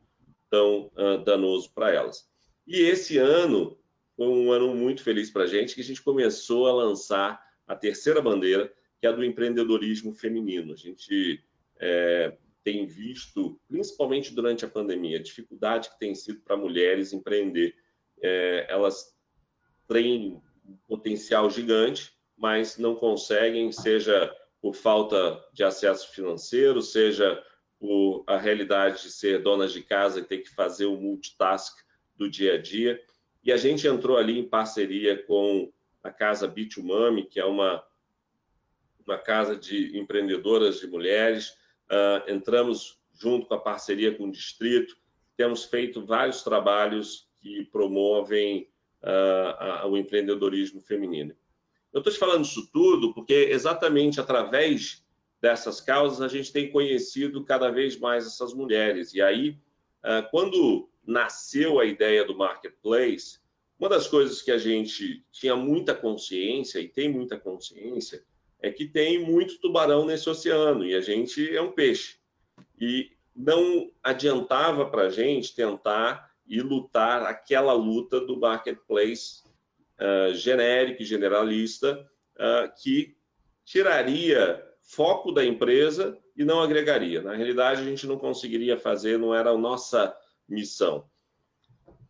tão 0.49 0.91
uh, 0.97 1.23
danoso 1.23 1.71
para 1.73 1.93
elas. 1.93 2.29
E 2.67 2.81
esse 2.81 3.17
ano 3.17 3.79
foi 4.17 4.27
um 4.27 4.51
ano 4.51 4.75
muito 4.75 5.01
feliz 5.03 5.31
para 5.31 5.43
a 5.43 5.47
gente, 5.47 5.73
que 5.73 5.79
a 5.79 5.83
gente 5.85 6.01
começou 6.01 6.67
a 6.67 6.73
lançar 6.73 7.41
a 7.65 7.75
terceira 7.77 8.21
bandeira, 8.21 8.69
que 8.99 9.07
é 9.07 9.09
a 9.09 9.13
do 9.13 9.23
empreendedorismo 9.23 10.13
feminino. 10.13 10.73
A 10.73 10.75
gente 10.75 11.41
é, 11.79 12.35
tem 12.61 12.85
visto, 12.85 13.57
principalmente 13.69 14.33
durante 14.33 14.65
a 14.65 14.69
pandemia, 14.69 15.17
a 15.17 15.23
dificuldade 15.23 15.89
que 15.91 15.99
tem 15.99 16.13
sido 16.13 16.41
para 16.41 16.57
mulheres 16.57 17.13
empreender. 17.13 17.73
É, 18.21 18.65
elas 18.69 19.15
têm 19.87 20.41
um 20.65 20.77
potencial 20.87 21.49
gigante, 21.49 22.11
mas 22.35 22.77
não 22.77 22.95
conseguem, 22.95 23.71
seja 23.71 24.35
por 24.67 24.75
falta 24.75 25.41
de 25.53 25.63
acesso 25.63 26.11
financeiro, 26.11 26.81
seja 26.81 27.41
por 27.79 28.25
a 28.27 28.35
realidade 28.37 29.03
de 29.03 29.09
ser 29.09 29.41
donas 29.41 29.71
de 29.71 29.81
casa 29.81 30.19
e 30.19 30.23
ter 30.23 30.39
que 30.39 30.49
fazer 30.49 30.87
o 30.87 30.97
multitask 30.97 31.77
do 32.17 32.29
dia 32.29 32.55
a 32.55 32.57
dia. 32.61 33.01
E 33.41 33.49
a 33.49 33.55
gente 33.55 33.87
entrou 33.87 34.17
ali 34.17 34.37
em 34.37 34.43
parceria 34.43 35.23
com 35.23 35.71
a 36.03 36.11
Casa 36.11 36.49
Bitumami, 36.49 37.23
que 37.23 37.39
é 37.39 37.45
uma, 37.45 37.81
uma 39.05 39.17
casa 39.17 39.55
de 39.55 39.97
empreendedoras 39.97 40.81
de 40.81 40.87
mulheres. 40.87 41.51
Uh, 41.89 42.29
entramos 42.29 42.99
junto 43.17 43.47
com 43.47 43.53
a 43.53 43.61
parceria 43.61 44.13
com 44.17 44.25
o 44.25 44.31
Distrito, 44.33 44.97
temos 45.37 45.63
feito 45.63 46.05
vários 46.05 46.43
trabalhos 46.43 47.29
que 47.39 47.63
promovem 47.71 48.69
uh, 49.01 49.63
a, 49.63 49.87
o 49.87 49.95
empreendedorismo 49.95 50.81
feminino. 50.81 51.33
Eu 51.93 51.99
estou 51.99 52.13
te 52.13 52.19
falando 52.19 52.45
isso 52.45 52.69
tudo 52.71 53.13
porque 53.13 53.33
exatamente 53.33 54.19
através 54.19 55.03
dessas 55.41 55.79
causas 55.79 56.21
a 56.21 56.27
gente 56.27 56.51
tem 56.51 56.71
conhecido 56.71 57.43
cada 57.43 57.69
vez 57.69 57.97
mais 57.97 58.25
essas 58.25 58.53
mulheres. 58.53 59.13
E 59.13 59.21
aí, 59.21 59.57
ah, 60.03 60.21
quando 60.23 60.89
nasceu 61.05 61.79
a 61.79 61.85
ideia 61.85 62.25
do 62.25 62.35
marketplace, 62.35 63.39
uma 63.79 63.89
das 63.89 64.07
coisas 64.07 64.41
que 64.41 64.51
a 64.51 64.57
gente 64.57 65.23
tinha 65.31 65.55
muita 65.55 65.93
consciência 65.93 66.79
e 66.79 66.87
tem 66.87 67.09
muita 67.09 67.37
consciência 67.37 68.23
é 68.59 68.71
que 68.71 68.85
tem 68.85 69.19
muito 69.19 69.59
tubarão 69.59 70.05
nesse 70.05 70.29
oceano 70.29 70.83
e 70.83 70.95
a 70.95 71.01
gente 71.01 71.55
é 71.55 71.61
um 71.61 71.71
peixe. 71.71 72.17
E 72.79 73.11
não 73.35 73.91
adiantava 74.01 74.89
para 74.89 75.03
a 75.03 75.09
gente 75.09 75.55
tentar 75.55 76.31
e 76.47 76.59
lutar 76.61 77.23
aquela 77.23 77.73
luta 77.73 78.19
do 78.19 78.39
marketplace 78.39 79.43
genérico 80.33 81.01
e 81.01 81.05
generalista 81.05 82.07
uh, 82.35 82.81
que 82.81 83.15
tiraria 83.65 84.63
foco 84.81 85.31
da 85.31 85.43
empresa 85.43 86.17
e 86.35 86.45
não 86.45 86.61
agregaria. 86.61 87.21
Na 87.21 87.33
realidade, 87.33 87.81
a 87.81 87.83
gente 87.83 88.07
não 88.07 88.17
conseguiria 88.17 88.77
fazer, 88.77 89.17
não 89.17 89.33
era 89.33 89.49
a 89.49 89.57
nossa 89.57 90.15
missão. 90.47 91.05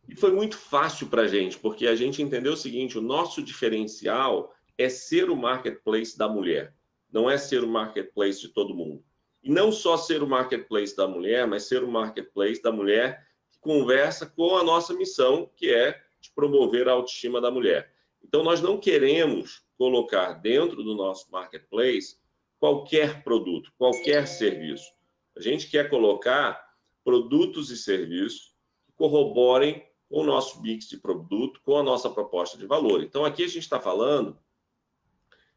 E 0.08 0.14
foi 0.14 0.32
muito 0.32 0.56
fácil 0.56 1.08
para 1.08 1.22
a 1.22 1.26
gente, 1.26 1.58
porque 1.58 1.86
a 1.86 1.94
gente 1.94 2.22
entendeu 2.22 2.52
o 2.52 2.56
seguinte: 2.56 2.96
o 2.96 3.02
nosso 3.02 3.42
diferencial 3.42 4.54
é 4.76 4.88
ser 4.88 5.28
o 5.28 5.36
marketplace 5.36 6.16
da 6.16 6.28
mulher, 6.28 6.74
não 7.12 7.28
é 7.28 7.36
ser 7.36 7.64
o 7.64 7.68
marketplace 7.68 8.40
de 8.40 8.48
todo 8.48 8.74
mundo. 8.74 9.04
E 9.42 9.50
não 9.50 9.70
só 9.72 9.96
ser 9.96 10.22
o 10.22 10.26
marketplace 10.26 10.96
da 10.96 11.06
mulher, 11.06 11.46
mas 11.46 11.64
ser 11.64 11.82
o 11.82 11.90
marketplace 11.90 12.62
da 12.62 12.72
mulher 12.72 13.26
que 13.50 13.58
conversa 13.60 14.26
com 14.26 14.56
a 14.56 14.64
nossa 14.64 14.94
missão, 14.94 15.50
que 15.56 15.72
é 15.72 16.00
de 16.20 16.30
promover 16.32 16.88
a 16.88 16.92
autoestima 16.92 17.40
da 17.40 17.50
mulher. 17.50 17.92
Então, 18.22 18.42
nós 18.42 18.60
não 18.60 18.78
queremos 18.78 19.62
colocar 19.76 20.32
dentro 20.34 20.82
do 20.82 20.94
nosso 20.94 21.30
marketplace 21.30 22.18
qualquer 22.58 23.22
produto, 23.22 23.72
qualquer 23.78 24.26
serviço. 24.26 24.92
A 25.36 25.40
gente 25.40 25.70
quer 25.70 25.88
colocar 25.88 26.66
produtos 27.04 27.70
e 27.70 27.76
serviços 27.76 28.54
que 28.84 28.92
corroborem 28.92 29.86
com 30.08 30.22
o 30.22 30.24
nosso 30.24 30.60
mix 30.60 30.88
de 30.88 30.96
produto, 30.96 31.60
com 31.62 31.76
a 31.76 31.82
nossa 31.82 32.10
proposta 32.10 32.58
de 32.58 32.66
valor. 32.66 33.02
Então, 33.02 33.24
aqui 33.24 33.44
a 33.44 33.48
gente 33.48 33.60
está 33.60 33.78
falando 33.78 34.36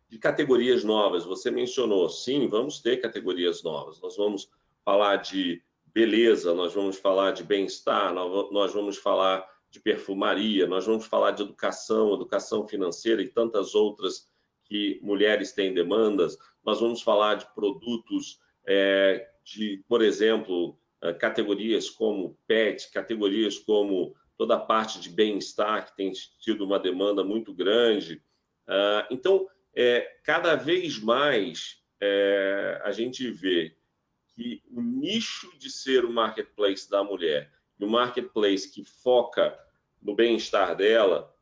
de 0.07 0.19
categorias 0.19 0.83
novas. 0.83 1.25
Você 1.25 1.49
mencionou, 1.49 2.09
sim, 2.09 2.47
vamos 2.47 2.79
ter 2.79 2.97
categorias 2.97 3.63
novas. 3.63 3.99
Nós 4.01 4.15
vamos 4.15 4.51
falar 4.83 5.17
de 5.17 5.63
beleza, 5.85 6.53
nós 6.53 6.73
vamos 6.73 6.97
falar 6.97 7.31
de 7.31 7.43
bem-estar, 7.43 8.13
nós 8.13 8.73
vamos 8.73 8.97
falar 8.97 9.47
de 9.71 9.79
perfumaria, 9.79 10.67
nós 10.67 10.85
vamos 10.85 11.05
falar 11.05 11.31
de 11.31 11.43
educação, 11.43 12.13
educação 12.13 12.67
financeira 12.67 13.21
e 13.21 13.29
tantas 13.29 13.73
outras 13.73 14.29
que 14.65 14.99
mulheres 15.01 15.53
têm 15.53 15.73
demandas. 15.73 16.37
Nós 16.63 16.81
vamos 16.81 17.01
falar 17.01 17.35
de 17.35 17.45
produtos 17.53 18.39
é, 18.67 19.29
de, 19.43 19.83
por 19.87 20.01
exemplo, 20.01 20.77
é, 21.01 21.13
categorias 21.13 21.89
como 21.89 22.37
PET, 22.45 22.91
categorias 22.91 23.57
como 23.57 24.13
toda 24.37 24.55
a 24.55 24.59
parte 24.59 24.99
de 24.99 25.09
bem-estar, 25.09 25.85
que 25.85 25.95
tem 25.95 26.11
tido 26.39 26.65
uma 26.65 26.79
demanda 26.79 27.23
muito 27.23 27.53
grande. 27.53 28.21
Ah, 28.67 29.07
então, 29.09 29.47
é, 29.73 30.01
cada 30.23 30.55
vez 30.55 30.99
mais 30.99 31.77
é, 32.01 32.81
a 32.83 32.91
gente 32.91 33.29
vê 33.31 33.75
que 34.35 34.61
o 34.69 34.81
nicho 34.81 35.51
de 35.57 35.69
ser 35.69 36.03
o 36.03 36.11
marketplace 36.11 36.89
da 36.89 37.03
mulher 37.03 37.51
o 37.85 37.89
marketplace 37.89 38.69
que 38.69 38.83
foca 38.83 39.57
no 40.01 40.15
bem-estar 40.15 40.75
dela, 40.75 41.33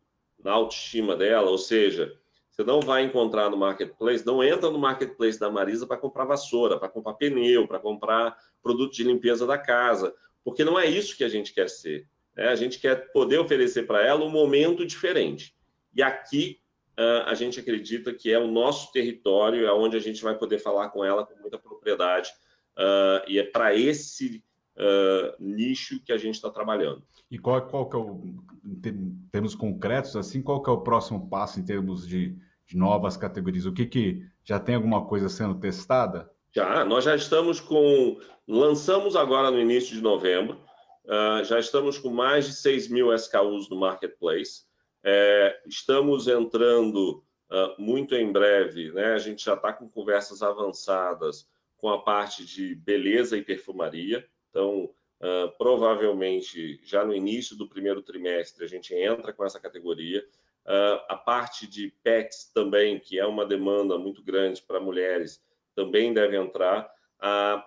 na 0.44 0.52
autoestima 0.52 1.16
dela, 1.16 1.50
ou 1.50 1.58
seja, 1.58 2.18
você 2.50 2.64
não 2.64 2.82
vai 2.82 3.04
encontrar 3.04 3.50
no 3.50 3.58
marketplace, 3.58 4.26
não 4.26 4.44
entra 4.44 4.70
no 4.70 4.78
marketplace 4.78 5.40
da 5.40 5.50
Marisa 5.50 5.88
para 5.88 5.98
comprar 5.98 6.26
vassoura, 6.26 6.78
para 6.78 6.90
comprar 6.90 7.14
pneu, 7.14 7.68
para 7.68 7.80
comprar 7.80 8.38
produto 8.62 8.94
de 8.94 9.04
limpeza 9.04 9.48
da 9.48 9.58
casa, 9.58 10.14
porque 10.44 10.64
não 10.64 10.78
é 10.78 10.86
isso 10.86 11.16
que 11.16 11.24
a 11.24 11.30
gente 11.30 11.54
quer 11.54 11.70
ser. 11.70 12.06
Né? 12.36 12.48
A 12.48 12.56
gente 12.56 12.80
quer 12.80 13.12
poder 13.12 13.38
oferecer 13.38 13.88
para 13.88 14.06
ela 14.06 14.26
um 14.26 14.30
momento 14.30 14.86
diferente. 14.86 15.56
E 15.96 16.02
aqui 16.02 16.60
uh, 16.98 17.28
a 17.28 17.34
gente 17.34 17.60
acredita 17.60 18.14
que 18.14 18.32
é 18.32 18.38
o 18.38 18.48
nosso 18.48 18.92
território, 18.92 19.66
é 19.66 19.72
onde 19.72 19.96
a 19.96 20.02
gente 20.02 20.22
vai 20.22 20.38
poder 20.38 20.60
falar 20.60 20.90
com 20.90 21.04
ela 21.04 21.26
com 21.26 21.40
muita 21.40 21.58
propriedade. 21.58 22.30
Uh, 22.78 23.24
e 23.28 23.40
é 23.40 23.44
para 23.44 23.74
esse 23.76 24.44
uh, 24.80 25.36
nicho 25.40 26.04
que 26.04 26.12
a 26.12 26.18
gente 26.18 26.36
está 26.36 26.50
trabalhando. 26.50 27.04
E 27.30 27.38
qual, 27.38 27.62
qual 27.68 27.90
que 27.90 27.96
é 27.96 28.00
o, 28.00 28.22
em 28.66 29.28
termos 29.32 29.54
concretos, 29.54 30.16
assim, 30.16 30.42
qual 30.42 30.62
que 30.64 30.70
é 30.70 30.74
o 30.74 30.82
próximo 30.82 31.30
passo 31.30 31.60
em 31.60 31.66
termos 31.66 32.08
de 32.08 32.36
de 32.70 32.78
novas 32.78 33.18
categorias? 33.18 33.66
O 33.66 33.74
que, 33.74 33.86
que 33.86 34.26
já 34.44 34.60
tem 34.60 34.76
alguma 34.76 35.06
coisa 35.06 35.28
sendo 35.28 35.60
testada? 35.60 36.30
Já, 36.56 36.86
nós 36.86 37.04
já 37.04 37.16
estamos 37.16 37.60
com. 37.60 38.20
Lançamos 38.48 39.16
agora 39.16 39.52
no 39.52 39.60
início 39.60 39.96
de 39.96 40.02
novembro, 40.02 40.60
uh, 41.06 41.44
já 41.44 41.60
estamos 41.60 41.98
com 41.98 42.10
mais 42.10 42.46
de 42.46 42.54
6 42.54 42.90
mil 42.90 43.14
SKUs 43.14 43.70
no 43.70 43.80
marketplace. 43.80 44.64
É, 45.04 45.62
estamos 45.68 46.28
entrando 46.28 47.24
uh, 47.52 47.82
muito 47.82 48.16
em 48.16 48.32
breve, 48.32 48.92
né? 48.92 49.14
A 49.14 49.18
gente 49.18 49.46
já 49.46 49.54
está 49.54 49.72
com 49.72 49.90
conversas 49.90 50.42
avançadas 50.42 51.48
com 51.78 51.90
a 51.90 52.02
parte 52.02 52.46
de 52.46 52.76
beleza 52.76 53.38
e 53.38 53.44
perfumaria. 53.44 54.26
Então, 54.50 54.86
uh, 55.22 55.58
provavelmente 55.58 56.80
já 56.84 57.06
no 57.06 57.14
início 57.14 57.56
do 57.56 57.68
primeiro 57.68 58.02
trimestre 58.02 58.64
a 58.64 58.68
gente 58.68 58.94
entra 58.94 59.34
com 59.34 59.46
essa 59.46 59.60
categoria. 59.60 60.26
Uh, 60.66 61.02
a 61.08 61.16
parte 61.16 61.68
de 61.68 61.94
pets 62.04 62.52
também, 62.54 63.00
que 63.00 63.18
é 63.18 63.26
uma 63.26 63.46
demanda 63.46 63.98
muito 63.98 64.22
grande 64.24 64.62
para 64.62 64.80
mulheres, 64.80 65.42
também 65.76 66.14
deve 66.14 66.38
entrar. 66.38 66.90
Uh, 67.20 67.62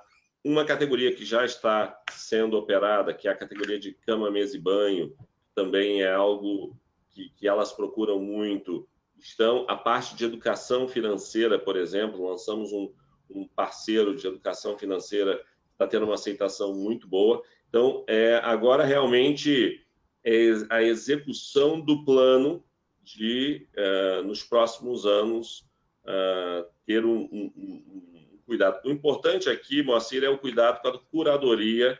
uma 0.44 0.64
categoria 0.64 1.14
que 1.14 1.24
já 1.24 1.44
está 1.44 2.00
sendo 2.10 2.56
operada, 2.56 3.14
que 3.14 3.28
é 3.28 3.30
a 3.30 3.36
categoria 3.36 3.78
de 3.78 3.92
cama, 3.92 4.30
mesa 4.30 4.56
e 4.56 4.60
banho, 4.60 5.14
também 5.54 6.02
é 6.02 6.12
algo 6.12 6.76
que, 7.10 7.30
que 7.30 7.46
elas 7.46 7.72
procuram 7.72 8.18
muito. 8.18 8.88
Estão 9.18 9.64
a 9.68 9.76
parte 9.76 10.16
de 10.16 10.24
educação 10.24 10.88
financeira, 10.88 11.58
por 11.58 11.76
exemplo, 11.76 12.28
lançamos 12.28 12.72
um, 12.72 12.92
um 13.30 13.46
parceiro 13.46 14.16
de 14.16 14.26
educação 14.26 14.76
financeira 14.76 15.40
está 15.82 15.86
tendo 15.86 16.04
uma 16.04 16.14
aceitação 16.14 16.74
muito 16.74 17.08
boa. 17.08 17.42
Então, 17.68 18.04
é, 18.06 18.40
agora 18.42 18.84
realmente 18.84 19.84
é 20.24 20.52
a 20.70 20.82
execução 20.82 21.80
do 21.80 22.04
plano 22.04 22.64
de, 23.02 23.66
uh, 23.76 24.22
nos 24.22 24.42
próximos 24.44 25.04
anos, 25.04 25.66
uh, 26.04 26.64
ter 26.86 27.04
um, 27.04 27.22
um, 27.32 27.52
um, 27.56 28.38
cuidado. 28.46 28.86
O 28.86 28.92
importante 28.92 29.48
aqui, 29.48 29.82
Moacir, 29.82 30.22
é 30.22 30.28
o 30.28 30.38
cuidado 30.38 30.80
com 30.80 30.88
a 30.88 30.98
curadoria 30.98 31.98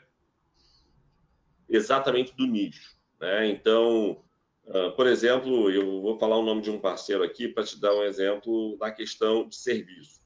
exatamente 1.69 2.37
do 2.37 2.47
nicho. 2.47 2.97
Né? 3.21 3.49
Então, 3.49 4.23
uh, 4.67 4.93
por 4.93 5.07
exemplo, 5.07 5.71
eu 5.71 6.01
vou 6.01 6.19
falar 6.19 6.37
o 6.37 6.45
nome 6.45 6.63
de 6.63 6.71
um 6.71 6.79
parceiro 6.79 7.25
aqui 7.25 7.49
para 7.49 7.65
te 7.65 7.81
dar 7.81 7.95
um 7.95 8.05
exemplo 8.05 8.77
da 8.79 8.91
questão 8.91 9.49
de 9.49 9.57
serviço. 9.57 10.21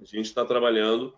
A 0.00 0.04
gente 0.04 0.26
está 0.26 0.44
trabalhando 0.44 1.16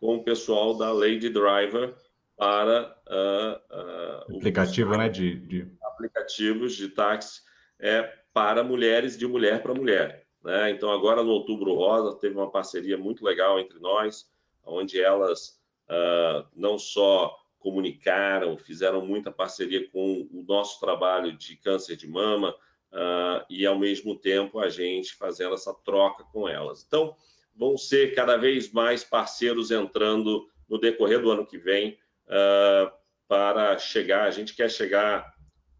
com 0.00 0.16
o 0.16 0.24
pessoal 0.24 0.76
da 0.76 0.92
Lady 0.92 1.28
Driver 1.28 1.94
para 2.36 2.96
uh, 3.08 4.32
uh, 4.32 4.36
aplicativo, 4.36 4.96
né, 4.96 5.08
de, 5.08 5.36
de, 5.36 5.72
aplicativos 5.82 6.74
de 6.74 6.88
táxi 6.88 7.40
é, 7.78 8.02
para 8.32 8.62
mulheres, 8.62 9.16
de 9.16 9.26
mulher 9.26 9.62
para 9.62 9.74
mulher. 9.74 10.26
Né? 10.44 10.70
Então, 10.70 10.90
agora 10.90 11.22
no 11.22 11.30
Outubro 11.30 11.74
Rosa, 11.74 12.18
teve 12.18 12.36
uma 12.36 12.50
parceria 12.50 12.98
muito 12.98 13.24
legal 13.24 13.58
entre 13.58 13.78
nós, 13.78 14.30
onde 14.64 15.00
elas 15.00 15.58
uh, 15.88 16.46
não 16.54 16.78
só 16.78 17.36
comunicaram, 17.58 18.56
fizeram 18.56 19.04
muita 19.04 19.32
parceria 19.32 19.88
com 19.90 20.28
o 20.30 20.44
nosso 20.46 20.78
trabalho 20.78 21.36
de 21.36 21.56
câncer 21.56 21.96
de 21.96 22.06
mama 22.06 22.54
uh, 22.92 23.44
e, 23.50 23.66
ao 23.66 23.78
mesmo 23.78 24.16
tempo, 24.16 24.60
a 24.60 24.68
gente 24.68 25.16
fazendo 25.16 25.54
essa 25.54 25.74
troca 25.74 26.22
com 26.32 26.48
elas. 26.48 26.84
Então, 26.86 27.16
vão 27.56 27.76
ser 27.76 28.14
cada 28.14 28.36
vez 28.36 28.70
mais 28.70 29.02
parceiros 29.02 29.70
entrando 29.70 30.46
no 30.68 30.78
decorrer 30.78 31.20
do 31.20 31.30
ano 31.30 31.46
que 31.46 31.58
vem 31.58 31.98
uh, 32.26 32.90
para 33.26 33.78
chegar. 33.78 34.24
A 34.24 34.30
gente 34.30 34.54
quer 34.54 34.70
chegar 34.70 35.34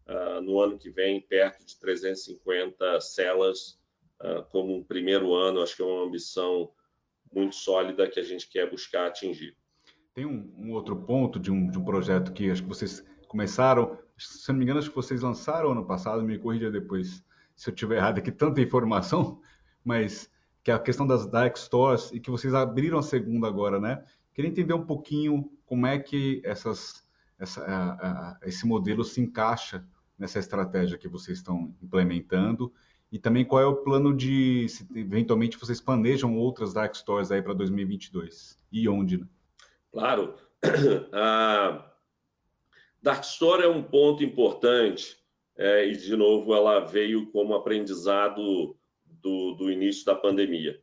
uh, 0.07 0.41
no 0.41 0.59
ano 0.59 0.77
que 0.77 0.89
vem 0.89 1.21
perto 1.21 1.65
de 1.65 1.79
350 1.79 2.99
celas 3.01 3.79
uh, 4.21 4.43
como 4.49 4.75
um 4.75 4.83
primeiro 4.83 5.33
ano. 5.33 5.61
Acho 5.61 5.75
que 5.75 5.81
é 5.81 5.85
uma 5.85 6.05
ambição 6.05 6.71
muito 7.33 7.55
sólida 7.55 8.09
que 8.09 8.19
a 8.19 8.23
gente 8.23 8.49
quer 8.49 8.69
buscar 8.69 9.07
atingir. 9.07 9.55
Tem 10.13 10.25
um, 10.25 10.51
um 10.57 10.71
outro 10.71 10.95
ponto 10.95 11.39
de 11.39 11.51
um, 11.51 11.69
de 11.69 11.77
um 11.77 11.85
projeto 11.85 12.33
que 12.33 12.49
acho 12.49 12.63
que 12.63 12.69
vocês 12.69 13.05
começaram, 13.27 13.99
se 14.17 14.49
não 14.49 14.57
me 14.57 14.63
engano, 14.63 14.79
acho 14.79 14.89
que 14.89 14.95
vocês 14.95 15.21
lançaram 15.21 15.71
ano 15.71 15.85
passado, 15.85 16.23
me 16.23 16.39
corrija 16.39 16.71
depois 16.71 17.23
se 17.55 17.69
eu 17.69 17.75
tiver 17.75 17.97
errado 17.97 18.19
aqui, 18.19 18.31
tanta 18.31 18.61
informação, 18.61 19.41
mas 19.83 20.31
que 20.67 20.71
é 20.71 20.73
a 20.73 20.79
questão 20.79 21.07
das 21.07 21.25
dark 21.25 21.55
stores 21.55 22.11
e 22.11 22.19
que 22.19 22.29
vocês 22.29 22.53
abriram 22.53 22.99
a 22.99 23.01
segunda 23.01 23.47
agora, 23.47 23.79
né? 23.79 24.03
Queria 24.33 24.51
entender 24.51 24.73
um 24.73 24.85
pouquinho 24.85 25.49
como 25.65 25.87
é 25.87 25.97
que 25.97 26.41
essas, 26.43 27.07
essa, 27.39 27.63
a, 27.63 27.91
a, 27.93 28.39
esse 28.43 28.67
modelo 28.67 29.01
se 29.01 29.21
encaixa 29.21 29.87
nessa 30.19 30.39
estratégia 30.39 30.97
que 30.97 31.07
vocês 31.07 31.37
estão 31.37 31.73
implementando 31.81 32.69
e 33.09 33.17
também 33.17 33.45
qual 33.45 33.61
é 33.61 33.65
o 33.65 33.77
plano 33.77 34.13
de, 34.13 34.67
se 34.67 34.85
eventualmente 34.93 35.57
vocês 35.57 35.79
planejam 35.79 36.35
outras 36.35 36.73
dark 36.73 36.93
stores 36.95 37.31
aí 37.31 37.41
para 37.41 37.53
2022 37.53 38.59
e 38.69 38.89
onde? 38.89 39.19
Né? 39.19 39.27
Claro, 39.89 40.35
a 41.13 41.93
dark 43.01 43.23
store 43.23 43.63
é 43.63 43.69
um 43.69 43.83
ponto 43.83 44.21
importante 44.21 45.15
é, 45.55 45.87
e 45.87 45.95
de 45.95 46.13
novo 46.17 46.53
ela 46.53 46.81
veio 46.81 47.31
como 47.31 47.55
aprendizado 47.55 48.75
do, 49.21 49.53
do 49.53 49.71
início 49.71 50.05
da 50.05 50.15
pandemia. 50.15 50.79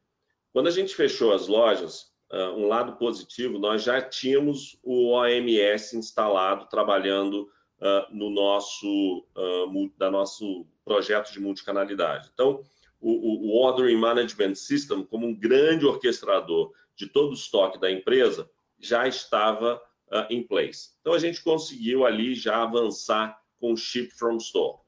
Quando 0.52 0.68
a 0.68 0.70
gente 0.70 0.94
fechou 0.94 1.32
as 1.32 1.48
lojas, 1.48 2.12
uh, 2.30 2.56
um 2.56 2.68
lado 2.68 2.96
positivo, 2.96 3.58
nós 3.58 3.82
já 3.82 4.00
tínhamos 4.00 4.78
o 4.82 5.10
OMS 5.10 5.96
instalado, 5.96 6.68
trabalhando 6.68 7.50
uh, 7.80 8.14
no 8.14 8.30
nosso, 8.30 9.26
uh, 9.36 9.92
da 9.98 10.10
nosso 10.10 10.66
projeto 10.84 11.32
de 11.32 11.40
multicanalidade. 11.40 12.30
Então, 12.32 12.62
o, 13.00 13.48
o 13.48 13.56
Ordering 13.58 13.96
Management 13.96 14.54
System, 14.54 15.04
como 15.04 15.26
um 15.26 15.34
grande 15.34 15.84
orquestrador 15.84 16.72
de 16.96 17.06
todo 17.06 17.30
o 17.30 17.34
estoque 17.34 17.78
da 17.78 17.90
empresa, 17.90 18.48
já 18.78 19.06
estava 19.06 19.82
em 20.30 20.42
place. 20.42 20.90
Então, 21.00 21.12
a 21.12 21.18
gente 21.18 21.42
conseguiu 21.42 22.06
ali 22.06 22.34
já 22.34 22.62
avançar 22.62 23.36
com 23.58 23.72
o 23.72 23.76
Ship 23.76 24.10
from 24.10 24.36
Store. 24.36 24.83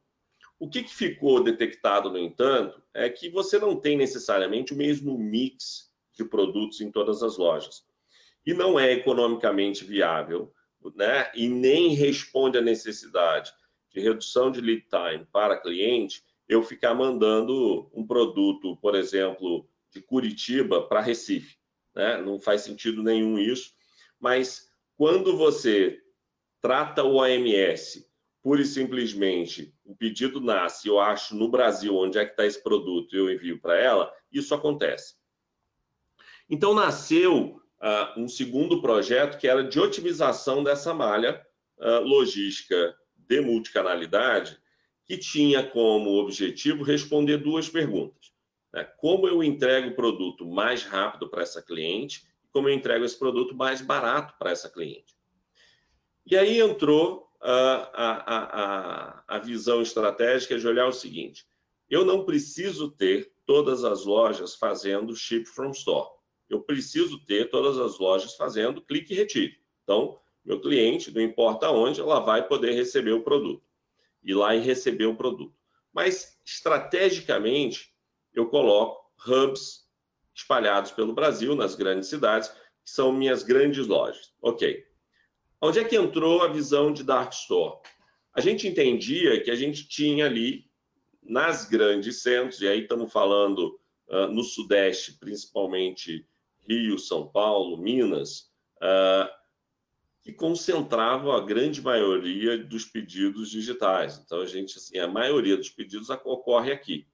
O 0.59 0.69
que, 0.69 0.83
que 0.83 0.95
ficou 0.95 1.43
detectado, 1.43 2.11
no 2.11 2.19
entanto, 2.19 2.83
é 2.95 3.11
que 3.11 3.29
você 3.29 3.59
não 3.59 3.77
tem 3.77 3.97
necessariamente 3.97 4.73
o 4.73 4.77
mesmo 4.77 5.19
mix 5.19 5.91
de 6.15 6.25
produtos 6.25 6.81
em 6.81 6.91
todas 6.91 7.23
as 7.23 7.37
lojas. 7.37 7.85
E 8.45 8.55
não 8.55 8.79
é 8.79 8.93
economicamente 8.93 9.85
viável, 9.85 10.53
né? 10.95 11.31
e 11.35 11.49
nem 11.49 11.95
responde 11.95 12.57
à 12.57 12.63
necessidade 12.63 13.53
de 13.91 14.01
redução 14.01 14.51
de 14.51 14.61
lead 14.61 14.87
time 14.89 15.27
para 15.31 15.61
cliente, 15.61 16.23
eu 16.49 16.63
ficar 16.63 16.95
mandando 16.95 17.91
um 17.93 18.07
produto, 18.07 18.77
por 18.77 18.95
exemplo, 18.95 19.69
de 19.91 20.01
Curitiba 20.01 20.87
para 20.87 21.01
Recife. 21.01 21.57
Né? 21.95 22.19
Não 22.23 22.39
faz 22.39 22.63
sentido 22.63 23.03
nenhum 23.03 23.39
isso. 23.39 23.75
Mas 24.21 24.71
quando 24.97 25.37
você 25.37 26.01
trata 26.61 27.03
o 27.03 27.17
OMS 27.17 28.07
pura 28.47 28.63
e 28.63 28.65
simplesmente 28.65 29.75
o 29.85 29.97
pedido 29.97 30.41
nasce, 30.41 30.87
eu 30.87 31.01
acho 31.01 31.35
no 31.35 31.49
Brasil 31.49 31.97
onde 31.97 32.17
é 32.17 32.25
que 32.25 32.31
está 32.31 32.47
esse 32.47 32.63
produto 32.63 33.17
eu 33.17 33.29
envio 33.29 33.61
para 33.61 33.77
ela, 33.77 34.15
isso 34.31 34.55
acontece. 34.55 35.17
Então 36.49 36.73
nasceu 36.73 37.61
uh, 37.81 38.21
um 38.21 38.29
segundo 38.29 38.81
projeto 38.81 39.37
que 39.37 39.49
era 39.49 39.65
de 39.65 39.81
otimização 39.81 40.63
dessa 40.63 40.95
malha 40.95 41.45
uh, 41.77 42.07
logística 42.07 42.97
de 43.17 43.41
multicanalidade, 43.41 44.57
que 45.05 45.19
tinha 45.19 45.69
como 45.69 46.11
objetivo 46.11 46.85
responder 46.85 47.39
duas 47.39 47.69
perguntas. 47.69 48.33
Né? 48.73 48.85
Como 48.99 49.27
eu 49.27 49.43
entrego 49.43 49.89
o 49.89 49.97
produto 49.97 50.47
mais 50.47 50.85
rápido 50.85 51.29
para 51.29 51.43
essa 51.43 51.61
cliente 51.61 52.25
como 52.53 52.69
eu 52.69 52.75
entrego 52.75 53.05
esse 53.05 53.19
produto 53.19 53.57
mais 53.57 53.83
barato 53.83 54.35
para 54.39 54.53
essa 54.53 54.71
cliente. 54.71 55.17
E 56.25 56.37
aí 56.37 56.61
entrou 56.61 57.26
a, 57.49 59.23
a, 59.29 59.37
a, 59.37 59.39
visão 59.39 59.81
estratégica 59.81 60.59
de 60.59 60.67
olhar 60.67 60.89
o 60.89 60.93
seguinte: 60.93 61.47
eu 61.89 62.05
não 62.05 62.25
preciso 62.25 62.91
ter 62.91 63.33
todas 63.45 63.85
as 63.85 64.05
lojas 64.05 64.57
fazendo 64.57 65.15
ship 65.15 65.45
from 65.47 65.71
store. 65.71 66.11
Eu 66.49 66.61
preciso 66.61 67.25
ter 67.25 67.49
todas 67.49 67.79
as 67.79 67.99
lojas 67.99 68.35
fazendo 68.35 68.83
clique 68.83 69.13
e 69.13 69.17
retire. 69.17 69.61
Então, 69.85 70.19
meu 70.45 70.61
cliente, 70.61 71.13
não 71.13 71.23
importa 71.23 71.71
onde, 71.71 72.01
ela 72.01 72.21
vai 72.21 72.47
poder 72.47 72.73
receber 72.73 73.13
o 73.13 73.23
produto. 73.23 73.63
Ir 74.23 74.35
lá 74.35 74.55
e 74.55 74.61
receber 74.61 75.07
o 75.07 75.17
produto. 75.17 75.55
Mas, 75.93 76.39
estrategicamente, 76.45 77.93
eu 78.35 78.49
coloco 78.49 79.11
hubs 79.27 79.89
espalhados 80.35 80.91
pelo 80.91 81.13
Brasil, 81.13 81.55
nas 81.55 81.75
grandes 81.75 82.09
cidades, 82.09 82.49
que 82.49 82.91
são 82.91 83.13
minhas 83.13 83.43
grandes 83.43 83.87
lojas. 83.87 84.33
Ok. 84.43 84.85
Onde 85.61 85.79
é 85.79 85.85
que 85.85 85.97
entrou 85.97 86.43
a 86.43 86.49
visão 86.49 86.93
de 86.93 87.03
Dark 87.03 87.33
Store? 87.33 87.79
A 88.35 88.41
gente 88.41 88.69
entendia 88.69 89.43
que 89.43 89.51
a 89.51 89.55
gente 89.55 89.89
tinha 89.89 90.27
ali, 90.27 90.67
nas 91.23 91.65
grandes 91.65 92.23
centros, 92.23 92.61
e 92.61 92.69
aí 92.69 92.83
estamos 92.83 93.13
falando 93.13 93.79
uh, 94.09 94.27
no 94.29 94.45
Sudeste, 94.45 95.19
principalmente 95.19 96.27
Rio, 96.69 96.99
São 96.99 97.27
Paulo, 97.27 97.79
Minas, 97.79 98.51
uh, 98.77 99.29
que 100.23 100.33
concentravam 100.33 101.33
a 101.33 101.41
grande 101.41 101.81
maioria 101.81 102.59
dos 102.59 102.85
pedidos 102.85 103.51
digitais. 103.51 104.19
Então, 104.19 104.41
a 104.41 104.47
gente, 104.47 104.77
assim, 104.77 104.99
a 104.99 105.09
maioria 105.09 105.57
dos 105.57 105.71
pedidos 105.71 106.11
ocorre 106.11 106.73
aqui. 106.73 107.07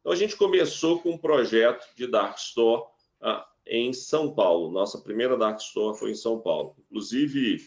Então, 0.00 0.12
a 0.12 0.16
gente 0.16 0.36
começou 0.36 1.00
com 1.00 1.12
um 1.12 1.18
projeto 1.18 1.86
de 1.96 2.06
Dark 2.06 2.36
Store 2.38 2.82
uh, 3.22 3.51
em 3.66 3.92
São 3.92 4.34
Paulo. 4.34 4.70
Nossa 4.70 5.00
primeira 5.00 5.36
Dark 5.36 5.60
Store 5.60 5.98
foi 5.98 6.10
em 6.10 6.16
São 6.16 6.40
Paulo. 6.40 6.76
Inclusive, 6.78 7.60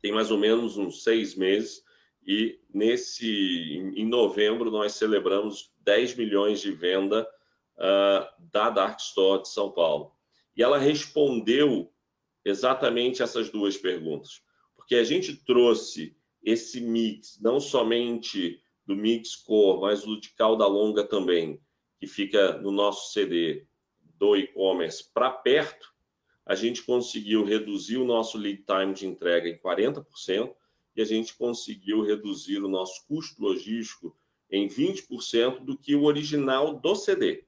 tem 0.00 0.12
mais 0.12 0.30
ou 0.30 0.38
menos 0.38 0.76
uns 0.76 1.02
seis 1.02 1.34
meses, 1.34 1.82
e 2.26 2.60
nesse 2.72 3.26
em 3.96 4.06
novembro 4.06 4.70
nós 4.70 4.92
celebramos 4.92 5.72
10 5.80 6.16
milhões 6.16 6.60
de 6.60 6.70
venda 6.70 7.28
uh, 7.76 8.50
da 8.52 8.70
Dark 8.70 9.00
Store 9.00 9.42
de 9.42 9.48
São 9.48 9.70
Paulo. 9.70 10.12
E 10.56 10.62
ela 10.62 10.78
respondeu 10.78 11.92
exatamente 12.44 13.22
essas 13.22 13.50
duas 13.50 13.76
perguntas, 13.76 14.42
porque 14.74 14.96
a 14.96 15.04
gente 15.04 15.34
trouxe 15.44 16.16
esse 16.42 16.80
mix, 16.80 17.38
não 17.40 17.60
somente 17.60 18.60
do 18.84 18.96
mix 18.96 19.36
core, 19.36 19.80
mas 19.80 20.06
o 20.06 20.20
de 20.20 20.30
cauda 20.30 20.66
longa 20.66 21.04
também, 21.04 21.60
que 22.00 22.06
fica 22.06 22.58
no 22.58 22.72
nosso 22.72 23.12
CD, 23.12 23.66
do 24.22 24.36
e-commerce 24.36 25.10
para 25.12 25.32
perto, 25.32 25.92
a 26.46 26.54
gente 26.54 26.84
conseguiu 26.84 27.44
reduzir 27.44 27.96
o 27.96 28.04
nosso 28.04 28.38
lead 28.38 28.62
time 28.64 28.94
de 28.94 29.04
entrega 29.04 29.48
em 29.48 29.58
40% 29.58 30.54
e 30.94 31.02
a 31.02 31.04
gente 31.04 31.34
conseguiu 31.34 32.02
reduzir 32.02 32.58
o 32.58 32.68
nosso 32.68 33.04
custo 33.08 33.42
logístico 33.42 34.16
em 34.48 34.68
20% 34.68 35.64
do 35.64 35.76
que 35.76 35.96
o 35.96 36.04
original 36.04 36.72
do 36.72 36.94
CD. 36.94 37.44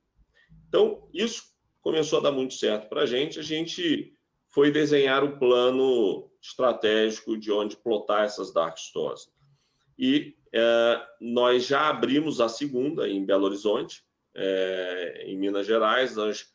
Então, 0.67 1.09
isso 1.15 1.45
começou 1.81 2.19
a 2.19 2.23
dar 2.23 2.33
muito 2.33 2.55
certo 2.55 2.89
para 2.89 3.03
a 3.03 3.07
gente. 3.07 3.39
A 3.39 3.43
gente 3.43 4.13
foi 4.49 4.73
desenhar 4.73 5.23
o 5.23 5.39
plano 5.39 6.29
estratégico 6.43 7.37
de 7.37 7.53
onde 7.53 7.77
plotar 7.77 8.25
essas 8.25 8.53
dark 8.53 8.77
stores. 8.79 9.29
E 9.97 10.35
é, 10.53 11.07
nós 11.21 11.67
já 11.67 11.89
abrimos 11.89 12.41
a 12.41 12.49
segunda 12.49 13.09
em 13.09 13.25
Belo 13.25 13.45
Horizonte, 13.45 14.03
é, 14.35 15.25
em 15.27 15.39
Minas 15.39 15.69
Gerais. 15.69 16.17
Nós 16.17 16.54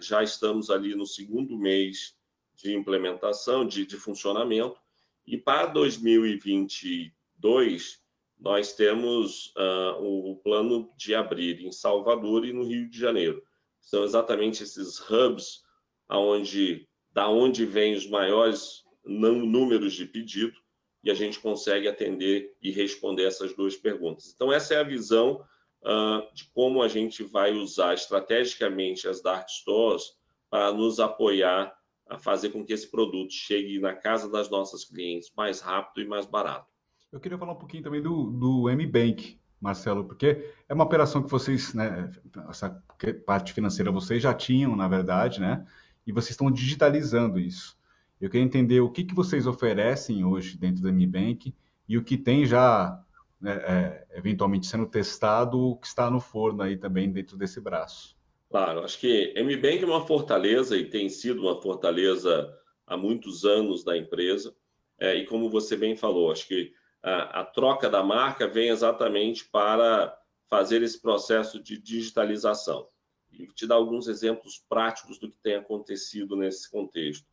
já 0.00 0.22
estamos 0.22 0.70
ali 0.70 0.94
no 0.94 1.06
segundo 1.06 1.56
mês 1.56 2.14
de 2.54 2.74
implementação, 2.74 3.66
de, 3.66 3.84
de 3.84 3.96
funcionamento, 3.96 4.78
e 5.26 5.36
para 5.36 5.66
2022 5.66 8.00
nós 8.38 8.74
temos 8.74 9.52
uh, 9.56 10.00
o 10.00 10.36
plano 10.36 10.90
de 10.96 11.14
abrir 11.14 11.64
em 11.64 11.72
Salvador 11.72 12.44
e 12.44 12.52
no 12.52 12.64
Rio 12.64 12.88
de 12.88 12.98
Janeiro. 12.98 13.42
São 13.80 14.04
exatamente 14.04 14.62
esses 14.62 15.00
hubs 15.10 15.62
aonde, 16.08 16.86
da 17.12 17.28
onde 17.28 17.64
vêm 17.64 17.94
os 17.94 18.06
maiores 18.06 18.84
números 19.04 19.94
de 19.94 20.04
pedido 20.04 20.56
e 21.02 21.10
a 21.10 21.14
gente 21.14 21.40
consegue 21.40 21.88
atender 21.88 22.54
e 22.60 22.70
responder 22.70 23.24
essas 23.24 23.54
duas 23.54 23.76
perguntas. 23.76 24.32
Então, 24.34 24.52
essa 24.52 24.74
é 24.74 24.78
a 24.78 24.82
visão 24.82 25.42
uh, 25.86 26.34
de 26.34 26.44
como 26.52 26.82
a 26.82 26.88
gente 26.88 27.22
vai 27.22 27.52
usar 27.52 27.94
estrategicamente 27.94 29.06
as 29.06 29.22
dark 29.22 29.48
stores 29.48 30.04
para 30.50 30.72
nos 30.72 30.98
apoiar 30.98 31.72
a 32.08 32.18
fazer 32.18 32.50
com 32.50 32.64
que 32.64 32.72
esse 32.72 32.90
produto 32.90 33.32
chegue 33.32 33.78
na 33.78 33.94
casa 33.94 34.28
das 34.30 34.50
nossas 34.50 34.84
clientes 34.84 35.32
mais 35.36 35.60
rápido 35.60 36.04
e 36.04 36.08
mais 36.08 36.26
barato. 36.26 36.66
Eu 37.10 37.20
queria 37.20 37.38
falar 37.38 37.52
um 37.52 37.58
pouquinho 37.58 37.82
também 37.82 38.02
do, 38.02 38.30
do 38.30 38.68
M-Bank, 38.68 39.40
Marcelo, 39.60 40.04
porque 40.04 40.52
é 40.68 40.74
uma 40.74 40.84
operação 40.84 41.22
que 41.22 41.30
vocês, 41.30 41.72
né, 41.72 42.10
essa 42.48 42.82
parte 43.24 43.52
financeira 43.52 43.90
vocês 43.90 44.22
já 44.22 44.34
tinham, 44.34 44.76
na 44.76 44.86
verdade, 44.86 45.40
né, 45.40 45.66
e 46.06 46.12
vocês 46.12 46.30
estão 46.30 46.50
digitalizando 46.50 47.40
isso. 47.40 47.76
Eu 48.20 48.30
queria 48.30 48.46
entender 48.46 48.80
o 48.80 48.90
que, 48.90 49.04
que 49.04 49.14
vocês 49.14 49.46
oferecem 49.46 50.24
hoje 50.24 50.56
dentro 50.56 50.82
do 50.82 50.88
M-Bank 50.88 51.54
e 51.88 51.98
o 51.98 52.04
que 52.04 52.16
tem 52.16 52.46
já 52.46 53.02
né, 53.40 53.54
é, 53.56 54.06
eventualmente 54.18 54.66
sendo 54.66 54.86
testado, 54.86 55.58
o 55.58 55.76
que 55.76 55.86
está 55.86 56.10
no 56.10 56.20
forno 56.20 56.62
aí 56.62 56.76
também 56.76 57.10
dentro 57.10 57.36
desse 57.36 57.60
braço. 57.60 58.16
Claro, 58.48 58.84
acho 58.84 58.98
que 58.98 59.32
M-Bank 59.36 59.82
é 59.82 59.86
uma 59.86 60.06
fortaleza 60.06 60.76
e 60.76 60.88
tem 60.88 61.08
sido 61.08 61.42
uma 61.42 61.60
fortaleza 61.60 62.52
há 62.86 62.96
muitos 62.96 63.44
anos 63.44 63.84
da 63.84 63.96
empresa. 63.96 64.54
É, 64.98 65.14
e 65.14 65.26
como 65.26 65.50
você 65.50 65.76
bem 65.76 65.96
falou, 65.96 66.30
acho 66.30 66.46
que 66.46 66.72
a, 67.02 67.40
a 67.40 67.44
troca 67.44 67.90
da 67.90 68.02
marca 68.02 68.48
vem 68.48 68.68
exatamente 68.68 69.44
para 69.44 70.16
fazer 70.48 70.82
esse 70.82 71.00
processo 71.00 71.60
de 71.62 71.76
digitalização. 71.76 72.88
E 73.30 73.46
te 73.48 73.66
dar 73.66 73.74
alguns 73.74 74.08
exemplos 74.08 74.64
práticos 74.68 75.18
do 75.18 75.28
que 75.28 75.38
tem 75.38 75.56
acontecido 75.56 76.36
nesse 76.36 76.70
contexto. 76.70 77.26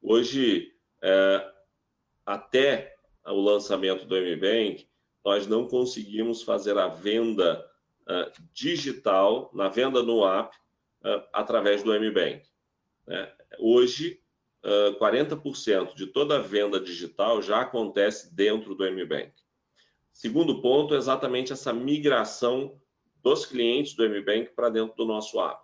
Hoje, 0.00 0.72
é, 1.02 1.52
até 2.24 2.94
o 3.26 3.40
lançamento 3.40 4.04
do 4.04 4.14
MBank, 4.14 4.86
nós 5.24 5.46
não 5.46 5.66
conseguimos 5.66 6.42
fazer 6.42 6.78
a 6.78 6.88
venda 6.88 7.64
uh, 8.02 8.42
digital, 8.52 9.50
na 9.54 9.68
venda 9.68 10.02
no 10.02 10.26
app, 10.26 10.56
uh, 11.04 11.22
através 11.32 11.82
do 11.82 11.92
MBank. 11.92 12.42
Né? 13.06 13.32
Hoje, 13.58 14.20
uh, 14.64 14.98
40% 14.98 15.94
de 15.94 16.06
toda 16.06 16.36
a 16.36 16.42
venda 16.42 16.80
digital 16.80 17.42
já 17.42 17.60
acontece 17.60 18.34
dentro 18.34 18.74
do 18.74 18.84
MBank. 18.84 19.32
Segundo 20.12 20.60
ponto 20.60 20.94
é 20.94 20.98
exatamente 20.98 21.52
essa 21.52 21.72
migração 21.72 22.80
dos 23.22 23.46
clientes 23.46 23.94
do 23.94 24.04
MBank 24.04 24.52
para 24.54 24.68
dentro 24.68 24.96
do 24.96 25.04
nosso 25.04 25.40
app. 25.40 25.62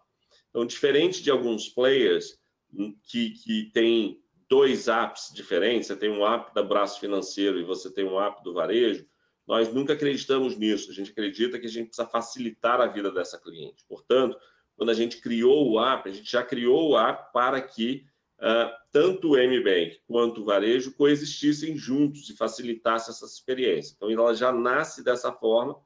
Então, 0.51 0.65
diferente 0.65 1.23
de 1.23 1.31
alguns 1.31 1.69
players 1.69 2.39
hum, 2.73 2.97
que, 3.03 3.31
que 3.31 3.71
têm 3.73 4.23
dois 4.49 4.87
apps 4.87 5.33
diferentes, 5.35 5.89
você 5.89 5.97
tem 5.97 6.11
um 6.11 6.25
app 6.27 6.55
da 6.55 6.63
Braço 6.63 7.01
Financeiro 7.01 7.59
e 7.59 7.65
você 7.65 7.93
tem 7.93 8.05
um 8.05 8.21
app 8.21 8.43
do 8.45 8.53
varejo, 8.53 9.07
nós 9.47 9.73
nunca 9.73 9.93
acreditamos 9.93 10.57
nisso. 10.57 10.91
A 10.91 10.95
gente 10.95 11.11
acredita 11.11 11.59
que 11.59 11.67
a 11.67 11.71
gente 11.71 11.89
precisa 11.89 12.09
facilitar 12.09 12.81
a 12.81 12.87
vida 12.87 13.11
dessa 13.11 13.39
cliente. 13.39 13.85
Portanto, 13.89 14.39
quando 14.77 14.91
a 14.91 14.95
gente 14.95 15.21
criou 15.21 15.71
o 15.71 15.81
app, 15.81 16.09
a 16.09 16.13
gente 16.13 16.31
já 16.31 16.43
criou 16.43 16.91
o 16.91 16.99
app 16.99 17.33
para 17.33 17.61
que 17.61 18.07
uh, 18.39 18.71
tanto 18.91 19.33
o 19.33 19.37
MBank 19.37 20.01
quanto 20.07 20.41
o 20.41 20.45
varejo 20.45 20.95
coexistissem 20.95 21.77
juntos 21.77 22.29
e 22.31 22.37
facilitasse 22.37 23.11
essa 23.11 23.27
experiência. 23.27 23.95
Então, 23.97 24.11
ela 24.11 24.35
já 24.35 24.53
nasce 24.53 25.05
dessa 25.05 25.33
forma. 25.33 25.77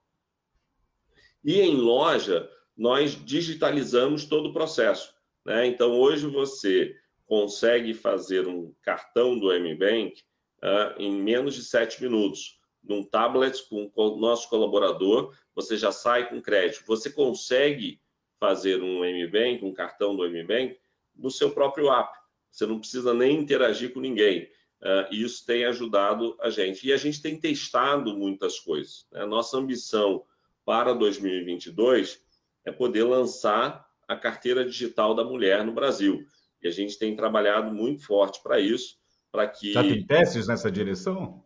E 1.44 1.60
em 1.60 1.76
loja, 1.76 2.48
nós 2.76 3.12
digitalizamos 3.24 4.24
todo 4.24 4.50
o 4.50 4.52
processo. 4.52 5.12
Né? 5.44 5.66
Então, 5.66 5.92
hoje 5.92 6.26
você 6.26 6.94
consegue 7.26 7.92
fazer 7.92 8.46
um 8.46 8.72
cartão 8.82 9.38
do 9.38 9.52
MBank 9.52 10.22
uh, 10.62 11.00
em 11.00 11.12
menos 11.12 11.54
de 11.54 11.62
sete 11.62 12.02
minutos. 12.02 12.57
Num 12.88 13.04
tablet 13.04 13.62
com 13.68 13.90
o 13.94 14.16
nosso 14.16 14.48
colaborador, 14.48 15.36
você 15.54 15.76
já 15.76 15.92
sai 15.92 16.28
com 16.28 16.40
crédito. 16.40 16.84
Você 16.86 17.10
consegue 17.10 18.00
fazer 18.40 18.82
um 18.82 19.04
MBank, 19.04 19.64
um 19.64 19.74
cartão 19.74 20.16
do 20.16 20.24
MBank, 20.24 20.78
no 21.14 21.30
seu 21.30 21.50
próprio 21.50 21.90
app. 21.90 22.16
Você 22.50 22.66
não 22.66 22.78
precisa 22.78 23.12
nem 23.12 23.38
interagir 23.38 23.92
com 23.92 24.00
ninguém. 24.00 24.48
Uh, 24.80 25.12
e 25.12 25.22
isso 25.22 25.44
tem 25.44 25.64
ajudado 25.64 26.36
a 26.40 26.50
gente. 26.50 26.86
E 26.86 26.92
a 26.92 26.96
gente 26.96 27.20
tem 27.20 27.38
testado 27.38 28.16
muitas 28.16 28.60
coisas. 28.60 29.06
Né? 29.12 29.22
A 29.22 29.26
nossa 29.26 29.58
ambição 29.58 30.24
para 30.64 30.94
2022 30.94 32.22
é 32.64 32.70
poder 32.70 33.02
lançar 33.02 33.86
a 34.06 34.16
carteira 34.16 34.64
digital 34.64 35.14
da 35.14 35.24
mulher 35.24 35.64
no 35.64 35.72
Brasil. 35.72 36.24
E 36.62 36.68
a 36.68 36.70
gente 36.70 36.98
tem 36.98 37.14
trabalhado 37.14 37.74
muito 37.74 38.04
forte 38.04 38.40
para 38.42 38.58
isso, 38.60 38.96
para 39.30 39.46
que. 39.46 39.72
Já 39.72 39.82
tem 39.82 40.06
testes 40.06 40.46
nessa 40.46 40.70
direção? 40.70 41.44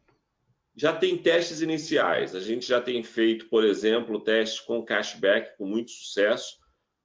Já 0.75 0.93
tem 0.93 1.19
testes 1.19 1.61
iniciais. 1.61 2.35
A 2.35 2.41
gente 2.41 2.67
já 2.67 2.81
tem 2.81 3.03
feito, 3.03 3.49
por 3.49 3.65
exemplo, 3.65 4.21
testes 4.21 4.61
com 4.61 4.85
cashback 4.85 5.57
com 5.59 5.67
muito 5.67 5.91
sucesso, 5.91 6.57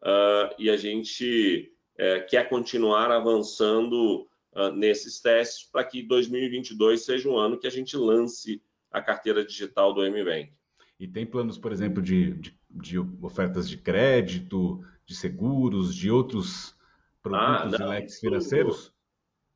uh, 0.03 0.53
e 0.57 0.70
a 0.70 0.78
gente 0.78 1.72
uh, 1.95 2.26
quer 2.30 2.47
continuar 2.47 3.11
avançando 3.11 4.28
uh, 4.55 4.72
nesses 4.72 5.20
testes 5.20 5.70
para 5.70 5.84
que 5.84 6.01
2022 6.01 7.03
seja 7.03 7.30
um 7.30 7.38
ano 7.38 7.59
que 7.59 7.68
a 7.68 7.72
gente 7.72 7.97
lance 7.97 8.61
a 8.91 9.01
carteira 9.01 9.45
digital 9.45 9.93
do 9.93 10.01
MBank. 10.01 10.53
E 10.99 11.07
tem 11.07 11.26
planos, 11.26 11.57
por 11.57 11.72
exemplo, 11.72 12.01
de, 12.01 12.34
de, 12.36 12.57
de 12.70 12.99
ofertas 13.22 13.70
de 13.70 13.78
crédito, 13.78 14.84
de 15.05 15.15
seguros, 15.15 15.93
de 15.93 16.09
outros 16.09 16.76
produtos 17.22 17.74
ah, 17.76 17.80
não, 17.80 17.89
leques 17.89 18.20
financeiros? 18.20 18.93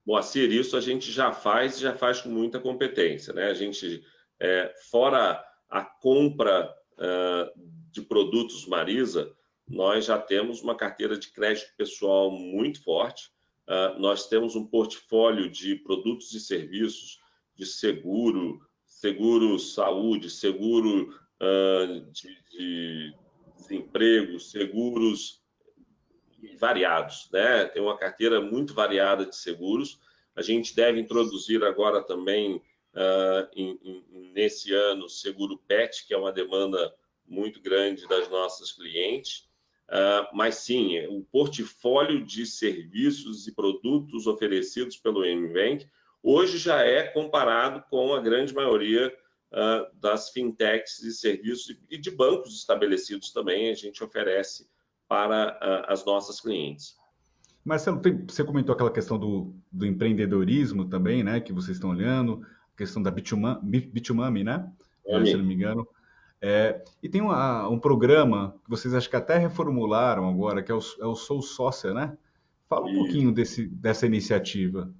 Moacir, 0.05 0.51
isso 0.51 0.75
a 0.75 0.81
gente 0.81 1.11
já 1.11 1.31
faz 1.31 1.77
e 1.77 1.81
já 1.81 1.93
faz 1.93 2.21
com 2.21 2.29
muita 2.29 2.59
competência. 2.59 3.33
Né? 3.33 3.45
A 3.45 3.53
gente, 3.53 4.03
é, 4.39 4.73
fora 4.89 5.43
a 5.69 5.83
compra 5.83 6.73
uh, 6.97 7.61
de 7.91 8.01
produtos 8.01 8.67
Marisa, 8.67 9.33
nós 9.67 10.05
já 10.05 10.19
temos 10.19 10.61
uma 10.61 10.75
carteira 10.75 11.17
de 11.17 11.31
crédito 11.31 11.73
pessoal 11.77 12.31
muito 12.31 12.83
forte. 12.83 13.31
Uh, 13.67 13.99
nós 13.99 14.27
temos 14.27 14.55
um 14.55 14.65
portfólio 14.65 15.49
de 15.49 15.75
produtos 15.75 16.33
e 16.33 16.39
serviços 16.39 17.19
de 17.55 17.65
seguro, 17.65 18.59
seguro 18.85 19.57
saúde, 19.57 20.29
seguro 20.29 21.15
uh, 21.41 22.11
de, 22.11 22.43
de 22.51 23.13
desemprego, 23.55 24.39
seguros 24.39 25.40
variados, 26.57 27.29
né? 27.31 27.65
Tem 27.65 27.81
uma 27.81 27.97
carteira 27.97 28.41
muito 28.41 28.73
variada 28.73 29.25
de 29.25 29.35
seguros. 29.35 29.99
A 30.35 30.41
gente 30.41 30.75
deve 30.75 30.99
introduzir 30.99 31.63
agora 31.63 32.01
também, 32.01 32.55
uh, 32.55 33.49
em, 33.55 33.79
em, 33.83 34.31
nesse 34.33 34.73
ano, 34.73 35.09
seguro 35.09 35.57
PET, 35.67 36.05
que 36.07 36.13
é 36.13 36.17
uma 36.17 36.31
demanda 36.31 36.93
muito 37.27 37.61
grande 37.61 38.07
das 38.07 38.29
nossas 38.29 38.71
clientes. 38.71 39.49
Uh, 39.89 40.25
mas 40.33 40.55
sim, 40.55 41.05
o 41.07 41.21
portfólio 41.21 42.23
de 42.25 42.45
serviços 42.45 43.47
e 43.47 43.53
produtos 43.53 44.25
oferecidos 44.25 44.95
pelo 44.95 45.25
MBank 45.25 45.85
hoje 46.23 46.57
já 46.57 46.81
é 46.81 47.03
comparado 47.03 47.83
com 47.89 48.13
a 48.13 48.21
grande 48.21 48.53
maioria 48.53 49.13
uh, 49.51 49.99
das 49.99 50.29
fintechs 50.29 51.01
e 51.03 51.11
serviços 51.11 51.75
e 51.89 51.97
de 51.97 52.09
bancos 52.09 52.55
estabelecidos 52.55 53.31
também. 53.31 53.69
A 53.69 53.75
gente 53.75 54.03
oferece 54.03 54.69
para 55.11 55.59
uh, 55.61 55.91
as 55.91 56.05
nossas 56.05 56.39
clientes. 56.39 56.95
Marcelo, 57.65 57.99
tem, 57.99 58.25
você 58.25 58.45
comentou 58.45 58.73
aquela 58.73 58.89
questão 58.89 59.19
do, 59.19 59.53
do, 59.69 59.85
empreendedorismo 59.85 60.85
também, 60.85 61.21
né? 61.21 61.41
Que 61.41 61.51
vocês 61.51 61.75
estão 61.75 61.89
olhando, 61.89 62.41
a 62.73 62.77
questão 62.77 63.03
da 63.03 63.11
Bitumami, 63.11 64.45
né? 64.45 64.71
É, 65.05 65.25
se 65.25 65.35
não 65.35 65.43
me 65.43 65.53
engano. 65.53 65.85
É, 66.41 66.81
e 67.03 67.09
tem 67.09 67.19
uma, 67.19 67.67
um 67.67 67.77
programa 67.77 68.55
que 68.63 68.69
vocês 68.69 68.93
acho 68.93 69.09
que 69.09 69.15
até 69.17 69.37
reformularam 69.37 70.29
agora, 70.29 70.63
que 70.63 70.71
é 70.71 70.75
o, 70.75 70.79
é 71.01 71.05
o 71.05 71.13
Sou 71.13 71.41
Sócia, 71.41 71.93
né? 71.93 72.17
Fala 72.69 72.85
um 72.87 72.93
pouquinho 72.93 73.33
desse, 73.33 73.67
dessa 73.67 74.05
iniciativa. 74.05 74.95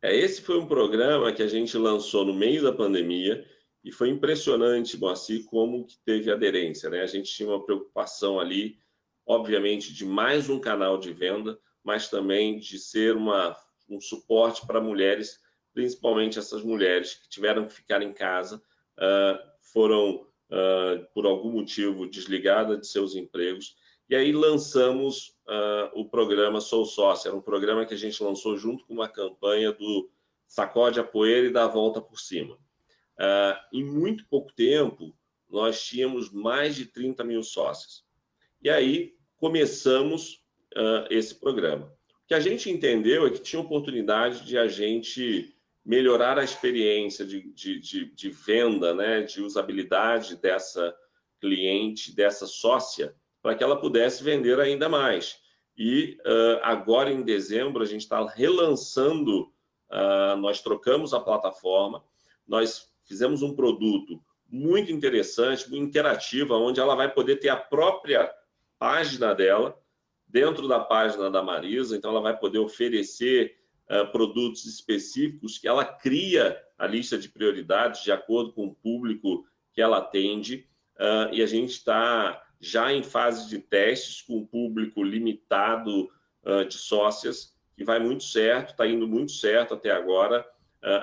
É, 0.00 0.16
esse 0.16 0.40
foi 0.40 0.58
um 0.58 0.66
programa 0.66 1.30
que 1.34 1.42
a 1.42 1.48
gente 1.48 1.76
lançou 1.76 2.24
no 2.24 2.32
meio 2.32 2.62
da 2.62 2.72
pandemia 2.72 3.44
e 3.84 3.92
foi 3.92 4.08
impressionante, 4.08 4.98
Moacir, 4.98 5.44
como 5.44 5.84
que 5.84 5.98
teve 6.02 6.32
aderência, 6.32 6.88
né? 6.88 7.02
A 7.02 7.06
gente 7.06 7.30
tinha 7.30 7.50
uma 7.50 7.62
preocupação 7.62 8.40
ali 8.40 8.82
obviamente, 9.26 9.92
de 9.92 10.04
mais 10.04 10.48
um 10.48 10.60
canal 10.60 10.98
de 10.98 11.12
venda, 11.12 11.58
mas 11.82 12.08
também 12.08 12.58
de 12.58 12.78
ser 12.78 13.16
uma, 13.16 13.56
um 13.88 14.00
suporte 14.00 14.66
para 14.66 14.80
mulheres, 14.80 15.38
principalmente 15.72 16.38
essas 16.38 16.62
mulheres 16.62 17.14
que 17.14 17.28
tiveram 17.28 17.66
que 17.66 17.74
ficar 17.74 18.02
em 18.02 18.12
casa, 18.12 18.62
uh, 18.98 19.38
foram, 19.72 20.26
uh, 20.50 21.06
por 21.12 21.26
algum 21.26 21.50
motivo, 21.50 22.08
desligadas 22.08 22.80
de 22.80 22.86
seus 22.86 23.14
empregos. 23.14 23.76
E 24.08 24.14
aí 24.14 24.32
lançamos 24.32 25.36
uh, 25.48 25.98
o 25.98 26.08
programa 26.08 26.60
Sou 26.60 26.84
Sócio. 26.84 27.28
Era 27.28 27.36
um 27.36 27.42
programa 27.42 27.86
que 27.86 27.94
a 27.94 27.98
gente 27.98 28.22
lançou 28.22 28.56
junto 28.56 28.84
com 28.86 28.94
uma 28.94 29.08
campanha 29.08 29.72
do 29.72 30.10
Sacode 30.46 31.00
a 31.00 31.04
Poeira 31.04 31.46
e 31.46 31.52
dá 31.52 31.64
a 31.64 31.68
Volta 31.68 32.00
por 32.00 32.20
Cima. 32.20 32.58
em 33.72 33.82
muito 33.82 34.26
pouco 34.28 34.52
tempo, 34.52 35.16
nós 35.48 35.82
tínhamos 35.82 36.30
mais 36.30 36.76
de 36.76 36.86
30 36.86 37.24
mil 37.24 37.42
sócios. 37.42 38.03
E 38.64 38.70
aí 38.70 39.14
começamos 39.36 40.42
uh, 40.74 41.06
esse 41.10 41.34
programa. 41.34 41.84
O 42.24 42.26
que 42.26 42.32
a 42.32 42.40
gente 42.40 42.70
entendeu 42.70 43.26
é 43.26 43.30
que 43.30 43.42
tinha 43.42 43.60
oportunidade 43.60 44.46
de 44.46 44.56
a 44.56 44.66
gente 44.66 45.54
melhorar 45.84 46.38
a 46.38 46.44
experiência 46.44 47.26
de, 47.26 47.52
de, 47.52 47.78
de, 47.78 48.06
de 48.06 48.30
venda, 48.30 48.94
né, 48.94 49.20
de 49.20 49.42
usabilidade 49.42 50.36
dessa 50.36 50.96
cliente, 51.38 52.16
dessa 52.16 52.46
sócia, 52.46 53.14
para 53.42 53.54
que 53.54 53.62
ela 53.62 53.78
pudesse 53.78 54.24
vender 54.24 54.58
ainda 54.58 54.88
mais. 54.88 55.36
E 55.76 56.16
uh, 56.24 56.60
agora 56.62 57.12
em 57.12 57.22
dezembro 57.22 57.82
a 57.82 57.86
gente 57.86 58.00
está 58.00 58.26
relançando, 58.26 59.52
uh, 59.90 60.38
nós 60.38 60.62
trocamos 60.62 61.12
a 61.12 61.20
plataforma, 61.20 62.02
nós 62.48 62.90
fizemos 63.04 63.42
um 63.42 63.54
produto 63.54 64.18
muito 64.48 64.90
interessante, 64.90 65.68
muito 65.68 65.84
interativo, 65.84 66.54
onde 66.54 66.80
ela 66.80 66.94
vai 66.94 67.12
poder 67.12 67.36
ter 67.36 67.50
a 67.50 67.56
própria 67.56 68.32
página 68.84 69.34
dela 69.34 69.80
dentro 70.28 70.68
da 70.68 70.78
página 70.78 71.30
da 71.30 71.42
Marisa, 71.42 71.96
então 71.96 72.10
ela 72.10 72.20
vai 72.20 72.36
poder 72.36 72.58
oferecer 72.58 73.56
uh, 73.90 74.12
produtos 74.12 74.66
específicos 74.66 75.56
que 75.56 75.66
ela 75.66 75.86
cria 75.86 76.62
a 76.78 76.86
lista 76.86 77.16
de 77.16 77.30
prioridades 77.30 78.04
de 78.04 78.12
acordo 78.12 78.52
com 78.52 78.66
o 78.66 78.74
público 78.74 79.46
que 79.72 79.80
ela 79.80 79.96
atende 79.98 80.68
uh, 80.96 81.32
e 81.32 81.42
a 81.42 81.46
gente 81.46 81.70
está 81.70 82.44
já 82.60 82.92
em 82.92 83.02
fase 83.02 83.48
de 83.48 83.58
testes 83.58 84.20
com 84.20 84.36
um 84.36 84.46
público 84.46 85.02
limitado 85.02 86.10
uh, 86.44 86.66
de 86.68 86.74
sócias, 86.74 87.56
que 87.74 87.84
vai 87.84 87.98
muito 87.98 88.24
certo, 88.24 88.72
está 88.72 88.86
indo 88.86 89.08
muito 89.08 89.32
certo 89.32 89.72
até 89.72 89.90
agora. 89.90 90.46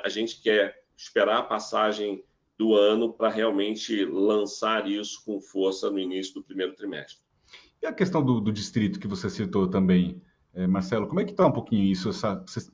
a 0.04 0.08
gente 0.08 0.40
quer 0.40 0.84
esperar 0.96 1.40
a 1.40 1.44
passagem 1.44 2.24
do 2.60 2.76
ano 2.76 3.12
para 3.12 3.30
realmente 3.30 4.06
lançar 4.06 4.88
isso 4.88 5.26
com 5.26 5.42
força 5.42 5.90
no 5.90 5.98
início 5.98 6.36
do 6.36 6.44
primeiro 6.44 6.76
trimestre. 6.76 7.31
E 7.82 7.88
a 7.88 7.94
questão 7.94 8.24
do, 8.24 8.40
do 8.40 8.52
distrito 8.52 9.00
que 9.00 9.08
você 9.08 9.30
citou 9.30 9.68
também, 9.68 10.22
é, 10.54 10.68
Marcelo, 10.68 11.08
como 11.08 11.20
é 11.20 11.26
que 11.26 11.32
está 11.32 11.46
um 11.48 11.52
pouquinho 11.52 11.84
isso? 11.84 12.10
Essa, 12.10 12.36
vocês 12.46 12.72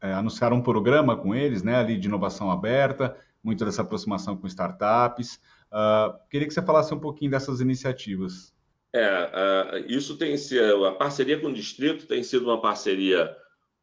é, 0.00 0.12
anunciaram 0.12 0.58
um 0.58 0.62
programa 0.62 1.16
com 1.16 1.34
eles, 1.34 1.62
né, 1.62 1.76
ali 1.76 1.98
de 1.98 2.06
inovação 2.06 2.50
aberta, 2.50 3.16
muito 3.42 3.64
dessa 3.64 3.82
aproximação 3.82 4.36
com 4.36 4.46
startups. 4.46 5.40
Uh, 5.72 6.16
queria 6.30 6.46
que 6.46 6.54
você 6.54 6.62
falasse 6.62 6.94
um 6.94 7.00
pouquinho 7.00 7.30
dessas 7.30 7.60
iniciativas. 7.60 8.54
É, 8.92 9.08
uh, 9.10 9.84
isso 9.88 10.16
tem 10.16 10.36
sido, 10.36 10.84
a 10.84 10.92
parceria 10.92 11.40
com 11.40 11.48
o 11.48 11.54
distrito 11.54 12.06
tem 12.06 12.22
sido 12.22 12.44
uma 12.44 12.60
parceria 12.60 13.34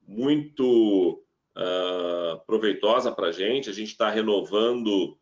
muito 0.07 1.23
uh, 1.57 2.39
proveitosa 2.47 3.11
para 3.11 3.27
a 3.27 3.31
gente. 3.31 3.69
A 3.69 3.73
gente 3.73 3.89
está 3.89 4.09
renovando 4.09 5.17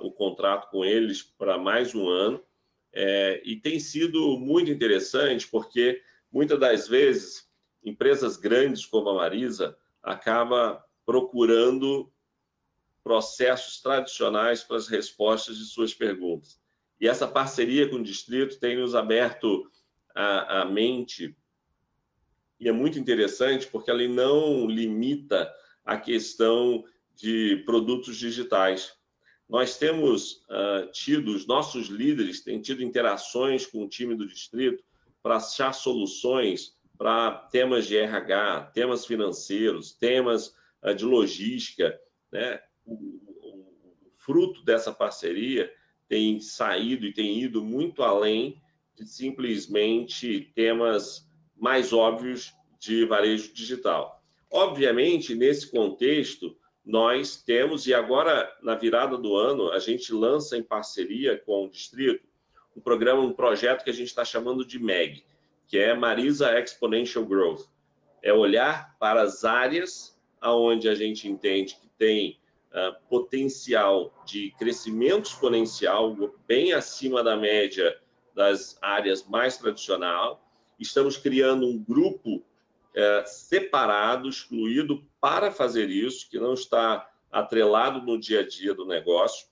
o 0.00 0.10
contrato 0.10 0.70
com 0.70 0.82
eles 0.82 1.22
para 1.22 1.58
mais 1.58 1.94
um 1.94 2.08
ano. 2.08 2.40
É, 2.92 3.40
e 3.44 3.56
tem 3.56 3.80
sido 3.80 4.38
muito 4.38 4.70
interessante 4.70 5.48
porque 5.48 6.02
muitas 6.30 6.58
das 6.60 6.88
vezes 6.88 7.48
empresas 7.82 8.36
grandes 8.36 8.84
como 8.84 9.08
a 9.08 9.14
Marisa 9.14 9.76
acaba 10.02 10.84
procurando 11.04 12.12
processos 13.02 13.80
tradicionais 13.80 14.62
para 14.62 14.76
as 14.76 14.88
respostas 14.88 15.56
de 15.56 15.64
suas 15.64 15.92
perguntas. 15.92 16.60
E 17.00 17.08
essa 17.08 17.26
parceria 17.26 17.88
com 17.88 17.96
o 17.96 18.02
distrito 18.02 18.60
tem 18.60 18.76
nos 18.76 18.94
aberto 18.94 19.68
a, 20.14 20.60
a 20.60 20.64
mente 20.64 21.36
e 22.62 22.68
é 22.68 22.72
muito 22.72 22.96
interessante 22.96 23.66
porque 23.66 23.90
ela 23.90 24.06
não 24.06 24.68
limita 24.68 25.52
a 25.84 25.96
questão 25.96 26.84
de 27.12 27.56
produtos 27.66 28.16
digitais. 28.16 28.92
Nós 29.52 29.76
temos 29.76 30.42
uh, 30.48 30.90
tido, 30.92 31.30
os 31.30 31.46
nossos 31.46 31.88
líderes 31.88 32.40
têm 32.40 32.58
tido 32.58 32.82
interações 32.82 33.66
com 33.66 33.84
o 33.84 33.88
time 33.88 34.14
do 34.14 34.26
distrito 34.26 34.82
para 35.22 35.36
achar 35.36 35.74
soluções 35.74 36.74
para 36.96 37.32
temas 37.52 37.86
de 37.86 37.98
RH, 37.98 38.70
temas 38.72 39.04
financeiros, 39.04 39.92
temas 39.92 40.56
uh, 40.82 40.94
de 40.94 41.04
logística. 41.04 42.00
Né? 42.32 42.62
O, 42.86 42.94
o, 42.94 43.66
o 44.06 44.12
fruto 44.16 44.64
dessa 44.64 44.90
parceria 44.90 45.70
tem 46.08 46.40
saído 46.40 47.04
e 47.04 47.12
tem 47.12 47.38
ido 47.38 47.62
muito 47.62 48.02
além 48.02 48.58
de 48.98 49.06
simplesmente 49.06 50.50
temas 50.54 51.28
mais 51.54 51.92
óbvios 51.92 52.54
de 52.80 53.04
varejo 53.04 53.52
digital. 53.52 54.24
Obviamente, 54.50 55.34
nesse 55.34 55.70
contexto, 55.70 56.56
nós 56.84 57.36
temos, 57.36 57.86
e 57.86 57.94
agora 57.94 58.52
na 58.62 58.74
virada 58.74 59.16
do 59.16 59.36
ano, 59.36 59.70
a 59.70 59.78
gente 59.78 60.12
lança 60.12 60.56
em 60.56 60.62
parceria 60.62 61.38
com 61.38 61.64
o 61.64 61.70
Distrito 61.70 62.32
um 62.76 62.80
programa, 62.80 63.20
um 63.20 63.32
projeto 63.32 63.84
que 63.84 63.90
a 63.90 63.94
gente 63.94 64.08
está 64.08 64.24
chamando 64.24 64.64
de 64.64 64.78
MEG, 64.78 65.24
que 65.68 65.78
é 65.78 65.94
Marisa 65.94 66.58
Exponential 66.58 67.24
Growth. 67.24 67.66
É 68.22 68.32
olhar 68.32 68.96
para 68.98 69.22
as 69.22 69.44
áreas 69.44 70.18
aonde 70.40 70.88
a 70.88 70.94
gente 70.94 71.28
entende 71.28 71.76
que 71.76 71.88
tem 71.98 72.40
uh, 72.70 72.96
potencial 73.08 74.12
de 74.24 74.52
crescimento 74.58 75.26
exponencial, 75.26 76.16
bem 76.46 76.72
acima 76.72 77.22
da 77.22 77.36
média 77.36 77.98
das 78.34 78.78
áreas 78.80 79.26
mais 79.26 79.56
tradicionais. 79.56 80.36
Estamos 80.78 81.16
criando 81.16 81.66
um 81.66 81.78
grupo 81.78 82.42
é, 82.94 83.24
separado, 83.24 84.28
excluído 84.28 85.04
para 85.20 85.50
fazer 85.50 85.88
isso, 85.88 86.28
que 86.28 86.38
não 86.38 86.54
está 86.54 87.08
atrelado 87.30 88.02
no 88.02 88.18
dia 88.18 88.40
a 88.40 88.46
dia 88.46 88.74
do 88.74 88.86
negócio, 88.86 89.46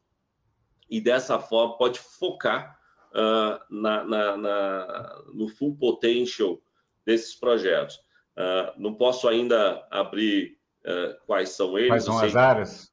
e 0.90 1.00
dessa 1.00 1.38
forma 1.38 1.78
pode 1.78 1.98
focar 1.98 2.78
uh, 3.12 3.60
na, 3.70 4.04
na, 4.04 4.36
na, 4.36 5.22
no 5.32 5.48
full 5.48 5.76
potential 5.76 6.60
desses 7.06 7.34
projetos. 7.34 7.96
Uh, 8.36 8.72
não 8.76 8.94
posso 8.94 9.28
ainda 9.28 9.86
abrir 9.90 10.58
uh, 10.84 11.16
quais 11.26 11.50
são 11.50 11.78
eles. 11.78 11.88
Quais 11.88 12.04
são 12.04 12.18
as 12.18 12.36
áreas? 12.36 12.90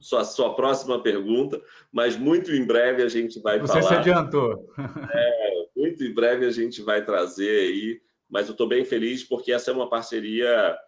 Sua, 0.00 0.24
sua 0.24 0.54
próxima 0.54 1.02
pergunta, 1.02 1.60
mas 1.92 2.16
muito 2.16 2.50
em 2.52 2.66
breve 2.66 3.02
a 3.02 3.08
gente 3.08 3.40
vai 3.40 3.60
Você 3.60 3.80
falar. 3.80 3.82
Você 3.82 3.88
se 3.88 3.94
adiantou. 3.94 4.72
É, 5.12 5.66
muito 5.76 6.02
em 6.02 6.14
breve 6.14 6.46
a 6.46 6.50
gente 6.50 6.82
vai 6.82 7.04
trazer 7.04 7.68
aí 7.68 8.00
mas 8.36 8.48
eu 8.48 8.52
estou 8.52 8.68
bem 8.68 8.84
feliz 8.84 9.24
porque 9.24 9.50
essa 9.50 9.70
é 9.70 9.74
uma 9.74 9.88
parceria 9.88 10.78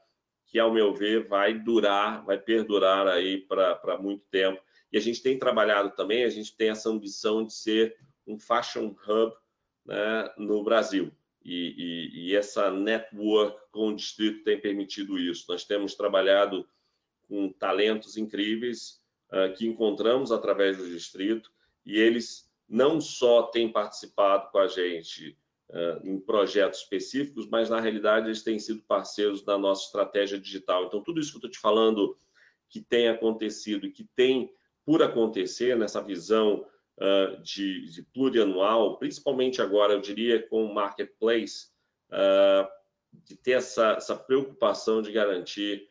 que, 0.49 0.59
ao 0.59 0.71
meu 0.71 0.93
ver, 0.93 1.27
vai 1.27 1.59
durar, 1.59 2.23
vai 2.23 2.37
perdurar 2.37 3.09
aí 3.09 3.39
para 3.39 3.97
muito 3.99 4.23
tempo. 4.31 4.61
E 4.93 4.99
a 4.99 5.01
gente 5.01 5.23
tem 5.23 5.39
trabalhado 5.39 5.93
também, 5.97 6.25
a 6.25 6.29
gente 6.29 6.55
tem 6.55 6.69
essa 6.69 6.91
ambição 6.91 7.47
de 7.47 7.55
ser 7.55 7.97
um 8.27 8.39
fashion 8.39 8.95
hub 9.09 9.35
né, 9.87 10.31
no 10.37 10.63
Brasil. 10.63 11.11
E, 11.43 11.75
e, 11.79 12.27
e, 12.27 12.37
essa 12.37 12.71
network 12.71 13.59
com 13.71 13.89
o 13.89 13.97
distrito 13.97 14.45
tem 14.45 14.61
permitido 14.61 15.19
isso. 15.19 15.47
Nós 15.49 15.65
temos 15.65 15.95
trabalhado 15.95 16.69
com 17.31 17.51
talentos 17.51 18.19
incríveis 18.19 19.01
uh, 19.33 19.55
que 19.57 19.67
encontramos 19.67 20.31
através 20.31 20.77
do 20.77 20.87
distrito 20.87 21.51
e 21.87 21.99
eles 21.99 22.47
não 22.69 23.01
só 23.01 23.45
têm 23.45 23.73
participado 23.73 24.51
com 24.51 24.59
a 24.59 24.67
gente 24.67 25.35
em 26.03 26.19
projetos 26.19 26.81
específicos, 26.81 27.47
mas 27.47 27.69
na 27.69 27.79
realidade 27.79 28.27
eles 28.27 28.43
têm 28.43 28.59
sido 28.59 28.83
parceiros 28.83 29.43
da 29.43 29.59
nossa 29.59 29.85
estratégia 29.85 30.39
digital. 30.39 30.85
Então, 30.85 31.03
tudo 31.03 31.21
isso 31.21 31.31
que 31.31 31.37
eu 31.37 31.41
estou 31.41 31.51
te 31.51 31.59
falando 31.59 32.17
que 32.69 32.81
tem 32.81 33.09
acontecido 33.09 33.87
e 33.87 33.91
que 33.91 34.05
tem 34.17 34.51
por 34.85 35.03
acontecer 35.03 35.77
nessa 35.77 36.03
visão 36.03 36.65
uh, 36.97 37.43
de, 37.43 37.91
de, 37.91 38.03
plurianual, 38.03 38.99
principalmente 38.99 39.61
agora, 39.61 39.93
eu 39.93 40.01
diria, 40.01 40.43
com 40.49 40.65
o 40.65 40.75
marketplace, 40.75 41.69
uh, 42.11 42.67
de 43.25 43.37
ter 43.37 43.53
essa, 43.53 43.93
essa, 43.93 44.17
preocupação 44.17 45.03
de 45.03 45.13
garantir 45.13 45.89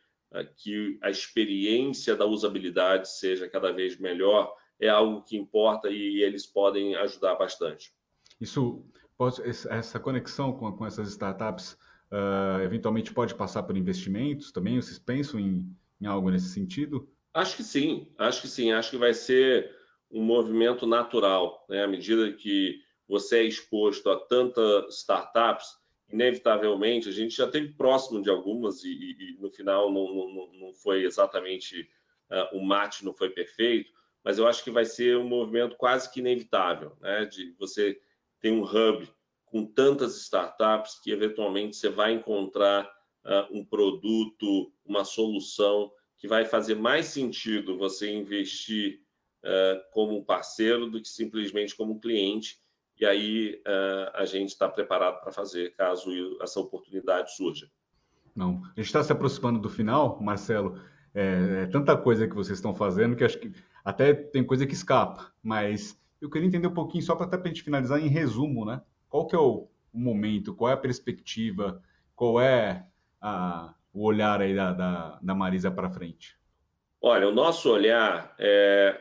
que 0.58 1.00
a 1.02 1.10
experiência 1.10 2.16
da 2.16 2.26
usabilidade 2.26 3.10
seja 3.10 3.48
cada 3.48 3.72
vez 3.72 3.98
melhor, 3.98 4.54
é 4.80 4.90
algo 4.90 5.24
que 5.24 5.38
importa 5.38 5.90
e 5.90 6.22
eles 6.22 6.46
podem 6.46 6.96
ajudar 6.96 7.36
bastante. 7.36 7.92
Isso 8.40 8.84
pode, 9.18 9.42
essa 9.42 10.00
conexão 10.00 10.54
com, 10.54 10.72
com 10.72 10.86
essas 10.86 11.10
startups 11.10 11.74
uh, 12.12 12.62
eventualmente 12.64 13.14
pode 13.14 13.36
passar 13.36 13.64
por 13.64 13.76
investimentos 13.76 14.52
também? 14.52 14.80
Vocês 14.80 15.00
pensam 15.00 15.40
em, 15.40 15.66
em 16.00 16.06
algo 16.06 16.30
nesse 16.30 16.50
sentido? 16.50 17.10
Acho 17.34 17.56
que 17.58 17.64
sim, 17.64 18.08
acho 18.18 18.42
que 18.42 18.48
sim. 18.48 18.72
Acho 18.72 18.92
que 18.92 18.98
vai 18.98 19.14
ser 19.14 19.76
um 20.10 20.24
movimento 20.24 20.86
natural, 20.86 21.66
né? 21.70 21.84
À 21.84 21.88
medida 21.88 22.32
que 22.32 22.80
você 23.08 23.40
é 23.40 23.44
exposto 23.44 24.10
a 24.10 24.20
tantas 24.20 24.96
startups, 25.00 25.68
inevitavelmente, 26.10 27.10
a 27.10 27.12
gente 27.12 27.36
já 27.36 27.48
teve 27.48 27.74
próximo 27.74 28.22
de 28.22 28.30
algumas 28.30 28.84
e, 28.84 28.90
e, 28.90 29.36
e 29.36 29.42
no 29.42 29.50
final 29.50 29.92
não, 29.92 30.08
não, 30.08 30.52
não, 30.54 30.74
foi 30.74 31.04
exatamente 31.04 31.82
uh, 32.32 32.58
o 32.58 32.66
mate 32.66 33.04
não 33.04 33.14
foi 33.14 33.30
perfeito, 33.30 33.92
mas 34.24 34.38
eu 34.38 34.48
acho 34.48 34.64
que 34.64 34.72
vai 34.72 34.86
ser 34.86 35.18
um 35.18 35.28
movimento 35.28 35.76
quase 35.76 36.12
que 36.12 36.20
inevitável, 36.20 36.96
né? 37.02 37.26
De 37.26 37.54
você 37.60 38.00
tem 38.40 38.52
um 38.52 38.64
hub 38.64 39.08
com 39.46 39.66
tantas 39.66 40.18
startups 40.18 41.00
que 41.02 41.12
eventualmente 41.12 41.76
você 41.76 41.90
vai 41.90 42.14
encontrar 42.14 42.86
uh, 43.26 43.58
um 43.58 43.64
produto, 43.64 44.72
uma 44.86 45.04
solução 45.04 45.92
que 46.18 46.28
vai 46.28 46.46
fazer 46.46 46.76
mais 46.76 47.08
sentido 47.08 47.78
você 47.78 48.12
investir 48.12 49.02
uh, 49.44 49.82
como 49.92 50.26
parceiro 50.26 50.90
do 50.90 51.02
que 51.02 51.08
simplesmente 51.08 51.76
como 51.76 52.00
cliente. 52.00 52.60
E 53.00 53.06
aí 53.06 53.62
uh, 53.68 54.12
a 54.16 54.26
gente 54.26 54.50
está 54.50 54.68
preparado 54.68 55.22
para 55.22 55.32
fazer 55.32 55.76
caso 55.76 56.10
essa 56.42 56.60
oportunidade 56.60 57.36
surja. 57.36 57.70
Não, 58.36 58.62
a 58.64 58.80
gente 58.80 58.88
está 58.88 59.04
se 59.04 59.12
aproximando 59.12 59.60
do 59.60 59.70
final, 59.70 60.20
Marcelo. 60.22 60.80
é, 61.14 61.64
é, 61.64 61.66
tanta 61.68 61.96
coisa 61.96 62.28
que 62.28 62.36
vocês 62.36 62.58
estão 62.58 62.76
fazendo 62.76 63.16
que 63.16 63.24
acho 63.24 63.40
que 63.40 63.52
até 63.84 64.14
tem 64.14 64.44
coisa 64.44 64.68
que 64.68 64.74
escapa, 64.74 65.32
mas 65.42 66.00
eu 66.22 66.30
queria 66.30 66.48
entender 66.48 66.68
um 66.68 66.74
pouquinho, 66.74 67.04
só 67.04 67.16
para 67.16 67.26
até 67.26 67.38
a 67.38 67.48
gente 67.48 67.64
finalizar 67.64 68.00
em 68.00 68.08
resumo, 68.08 68.66
né? 68.66 68.82
Qual 69.10 69.28
que 69.28 69.36
é 69.36 69.40
o, 69.40 69.68
o 69.94 70.00
momento, 70.00 70.54
qual 70.54 70.72
é 70.72 70.74
a 70.74 70.78
perspectiva, 70.78 71.82
qual 72.16 72.42
é 72.42 72.88
a, 73.22 73.74
o 73.94 74.04
olhar 74.04 74.42
aí 74.42 74.56
da, 74.56 74.74
da, 74.74 75.20
da 75.22 75.36
Marisa 75.36 75.72
para 75.72 75.90
frente? 75.90 76.38
Olha, 77.02 77.28
o 77.28 77.34
nosso 77.34 77.72
olhar 77.72 78.36
é 78.40 79.00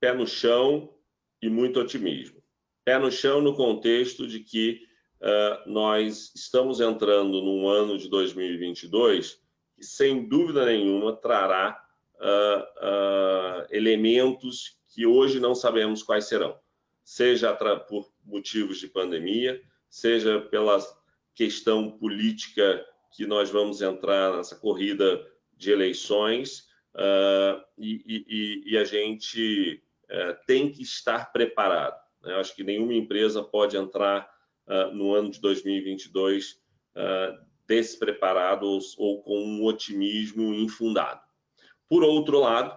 pé 0.00 0.12
no 0.12 0.26
chão 0.26 0.94
e 1.40 1.48
muito 1.48 1.80
otimismo. 1.80 2.42
Pé 2.84 2.98
no 2.98 3.10
chão 3.10 3.40
no 3.40 3.54
contexto 3.54 4.26
de 4.26 4.40
que 4.40 4.80
uh, 5.20 5.70
nós 5.70 6.32
estamos 6.34 6.80
entrando 6.80 7.42
num 7.42 7.68
ano 7.68 7.98
de 7.98 8.08
2022 8.08 9.40
que, 9.74 9.84
sem 9.84 10.28
dúvida 10.28 10.66
nenhuma, 10.66 11.16
trará 11.16 11.80
uh, 12.16 12.60
uh, 12.60 13.66
elementos 13.70 14.77
que 14.88 15.06
hoje 15.06 15.38
não 15.40 15.54
sabemos 15.54 16.02
quais 16.02 16.24
serão, 16.24 16.58
seja 17.04 17.54
por 17.88 18.10
motivos 18.24 18.78
de 18.78 18.88
pandemia, 18.88 19.60
seja 19.88 20.40
pela 20.40 20.78
questão 21.34 21.90
política 21.90 22.84
que 23.12 23.26
nós 23.26 23.50
vamos 23.50 23.80
entrar 23.80 24.36
nessa 24.36 24.56
corrida 24.56 25.24
de 25.56 25.70
eleições 25.70 26.68
uh, 26.94 27.62
e, 27.76 28.02
e, 28.06 28.72
e, 28.72 28.78
a 28.78 28.84
gente 28.84 29.82
uh, 30.04 30.46
tem 30.46 30.70
que 30.70 30.82
estar 30.82 31.32
preparado. 31.32 31.98
Né? 32.22 32.32
Eu 32.32 32.40
acho 32.40 32.54
que 32.54 32.64
nenhuma 32.64 32.94
empresa 32.94 33.42
pode 33.42 33.76
entrar 33.76 34.28
uh, 34.66 34.94
no 34.94 35.14
ano 35.14 35.30
de 35.30 35.40
2022 35.40 36.60
despreparado 37.68 38.66
ou, 38.66 38.80
ou 38.96 39.22
com 39.22 39.38
um 39.38 39.64
otimismo 39.64 40.52
infundado. 40.52 41.20
Por 41.88 42.02
outro 42.02 42.40
lado, 42.40 42.76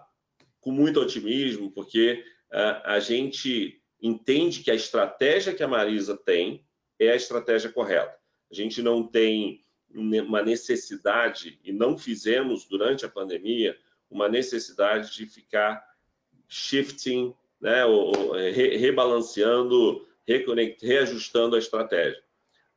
com 0.61 0.71
muito 0.71 0.99
otimismo, 0.99 1.71
porque 1.71 2.23
a 2.83 2.99
gente 2.99 3.81
entende 4.01 4.61
que 4.61 4.71
a 4.71 4.75
estratégia 4.75 5.53
que 5.53 5.63
a 5.63 5.67
Marisa 5.67 6.15
tem 6.15 6.65
é 6.99 7.11
a 7.11 7.15
estratégia 7.15 7.71
correta. 7.71 8.15
A 8.49 8.53
gente 8.53 8.81
não 8.81 9.03
tem 9.03 9.65
uma 9.93 10.41
necessidade, 10.41 11.59
e 11.63 11.73
não 11.73 11.97
fizemos 11.97 12.65
durante 12.65 13.05
a 13.05 13.09
pandemia, 13.09 13.77
uma 14.09 14.29
necessidade 14.29 15.13
de 15.13 15.25
ficar 15.25 15.83
shifting, 16.47 17.33
né, 17.59 17.85
ou, 17.85 18.33
re, 18.33 18.77
rebalanceando, 18.77 20.07
reajustando 20.81 21.55
a 21.55 21.59
estratégia. 21.59 22.21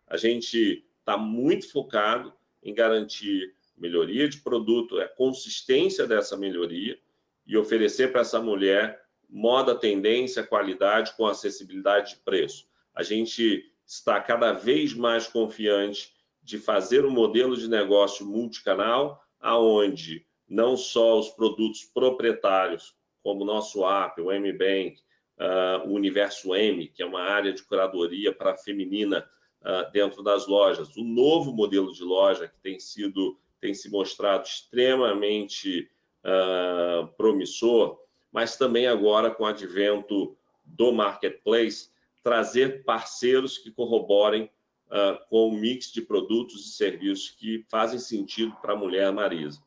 A 0.06 0.16
gente 0.16 0.84
está 1.00 1.16
muito 1.16 1.70
focado 1.70 2.32
em 2.62 2.72
garantir 2.72 3.54
melhoria 3.76 4.28
de 4.28 4.38
produto, 4.38 5.00
a 5.00 5.08
consistência 5.08 6.06
dessa 6.06 6.36
melhoria 6.36 6.98
e 7.46 7.56
oferecer 7.56 8.12
para 8.12 8.22
essa 8.22 8.40
mulher 8.40 9.02
moda, 9.28 9.74
tendência, 9.74 10.42
qualidade 10.42 11.14
com 11.16 11.26
acessibilidade 11.26 12.14
de 12.14 12.20
preço. 12.20 12.66
A 12.94 13.02
gente 13.02 13.64
está 13.86 14.20
cada 14.20 14.52
vez 14.52 14.94
mais 14.94 15.26
confiante 15.26 16.12
de 16.42 16.58
fazer 16.58 17.04
um 17.04 17.10
modelo 17.10 17.56
de 17.56 17.68
negócio 17.68 18.24
multicanal, 18.26 19.22
aonde 19.40 20.26
não 20.48 20.76
só 20.76 21.18
os 21.18 21.30
produtos 21.30 21.84
proprietários, 21.84 22.94
como 23.22 23.42
o 23.42 23.46
nosso 23.46 23.84
app, 23.84 24.20
o 24.20 24.30
M-Bank, 24.30 24.98
uh, 25.38 25.88
o 25.88 25.94
Universo 25.94 26.54
M, 26.54 26.88
que 26.88 27.02
é 27.02 27.06
uma 27.06 27.22
área 27.22 27.52
de 27.52 27.62
curadoria 27.62 28.32
para 28.32 28.52
a 28.52 28.56
feminina 28.56 29.28
uh, 29.62 29.90
dentro 29.90 30.22
das 30.22 30.46
lojas, 30.46 30.94
o 30.96 31.02
novo 31.02 31.52
modelo 31.52 31.92
de 31.92 32.02
loja 32.02 32.48
que 32.48 32.58
tem 32.60 32.78
sido 32.78 33.38
tem 33.60 33.72
se 33.72 33.90
mostrado 33.90 34.46
extremamente 34.46 35.90
uh, 36.24 37.06
promissor, 37.16 37.98
mas 38.32 38.56
também 38.56 38.86
agora 38.86 39.30
com 39.30 39.44
o 39.44 39.46
advento 39.46 40.36
do 40.64 40.92
marketplace, 40.92 41.90
trazer 42.22 42.84
parceiros 42.84 43.58
que 43.58 43.70
corroborem 43.70 44.50
uh, 44.86 45.18
com 45.28 45.48
o 45.48 45.52
mix 45.52 45.92
de 45.92 46.00
produtos 46.00 46.66
e 46.66 46.72
serviços 46.72 47.30
que 47.30 47.64
fazem 47.70 47.98
sentido 47.98 48.56
para 48.62 48.72
a 48.72 48.76
mulher 48.76 49.12
Marisa. 49.12 49.62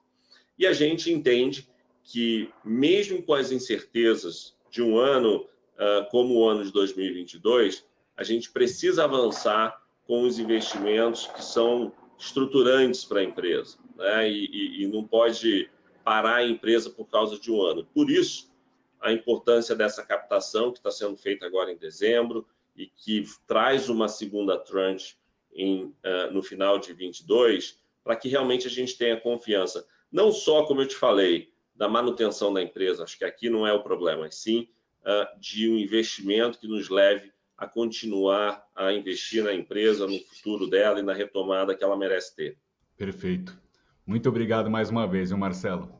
E 0.57 0.65
a 0.65 0.73
gente 0.73 1.11
entende 1.11 1.69
que, 2.03 2.49
mesmo 2.65 3.21
com 3.21 3.33
as 3.33 3.51
incertezas 3.51 4.55
de 4.71 4.81
um 4.81 4.97
ano 4.97 5.47
uh, 5.75 6.09
como 6.09 6.35
o 6.35 6.49
ano 6.49 6.63
de 6.63 6.71
2022, 6.71 7.85
a 8.15 8.23
gente 8.23 8.51
precisa 8.51 9.03
avançar 9.03 9.79
com 10.05 10.23
os 10.23 10.39
investimentos 10.39 11.27
que 11.27 11.43
são 11.43 11.93
estruturantes 12.17 13.05
para 13.05 13.19
a 13.19 13.23
empresa, 13.23 13.77
né? 13.95 14.31
e, 14.31 14.45
e, 14.45 14.83
e 14.83 14.87
não 14.87 15.03
pode 15.03 15.69
parar 16.07 16.35
a 16.35 16.47
empresa 16.47 16.89
por 16.89 17.03
causa 17.09 17.37
de 17.37 17.51
um 17.51 17.61
ano. 17.61 17.83
Por 17.83 18.09
isso, 18.09 18.49
a 19.01 19.11
importância 19.11 19.75
dessa 19.75 20.05
captação 20.05 20.71
que 20.71 20.77
está 20.77 20.89
sendo 20.89 21.17
feita 21.17 21.45
agora 21.45 21.69
em 21.69 21.75
dezembro, 21.75 22.47
e 22.77 22.87
que 22.87 23.25
traz 23.45 23.89
uma 23.89 24.07
segunda 24.07 24.57
tranche 24.57 25.17
em, 25.53 25.83
uh, 25.83 26.31
no 26.31 26.41
final 26.41 26.79
de 26.79 26.93
22, 26.93 27.83
para 28.05 28.15
que 28.15 28.29
realmente 28.29 28.67
a 28.67 28.69
gente 28.69 28.97
tenha 28.97 29.19
confiança. 29.19 29.85
Não 30.09 30.31
só, 30.31 30.63
como 30.63 30.81
eu 30.81 30.87
te 30.87 30.95
falei, 30.95 31.51
da 31.75 31.89
manutenção 31.89 32.53
da 32.53 32.61
empresa, 32.61 33.03
acho 33.03 33.17
que 33.17 33.25
aqui 33.25 33.49
não 33.49 33.67
é 33.67 33.73
o 33.73 33.83
problema, 33.83 34.21
mas 34.21 34.35
sim 34.35 34.69
uh, 35.01 35.37
de 35.41 35.69
um 35.69 35.75
investimento 35.75 36.57
que 36.57 36.69
nos 36.69 36.87
leve 36.87 37.33
a 37.57 37.67
continuar 37.67 38.65
a 38.73 38.93
investir 38.93 39.43
na 39.43 39.53
empresa, 39.53 40.07
no 40.07 40.17
futuro 40.19 40.69
dela 40.69 41.01
e 41.01 41.03
na 41.03 41.11
retomada 41.11 41.75
que 41.75 41.83
ela 41.83 41.97
merece 41.97 42.33
ter. 42.33 42.57
Perfeito. 42.95 43.66
Muito 44.07 44.29
obrigado 44.29 44.71
mais 44.71 44.89
uma 44.89 45.05
vez, 45.05 45.29
viu, 45.29 45.37
Marcelo? 45.37 45.91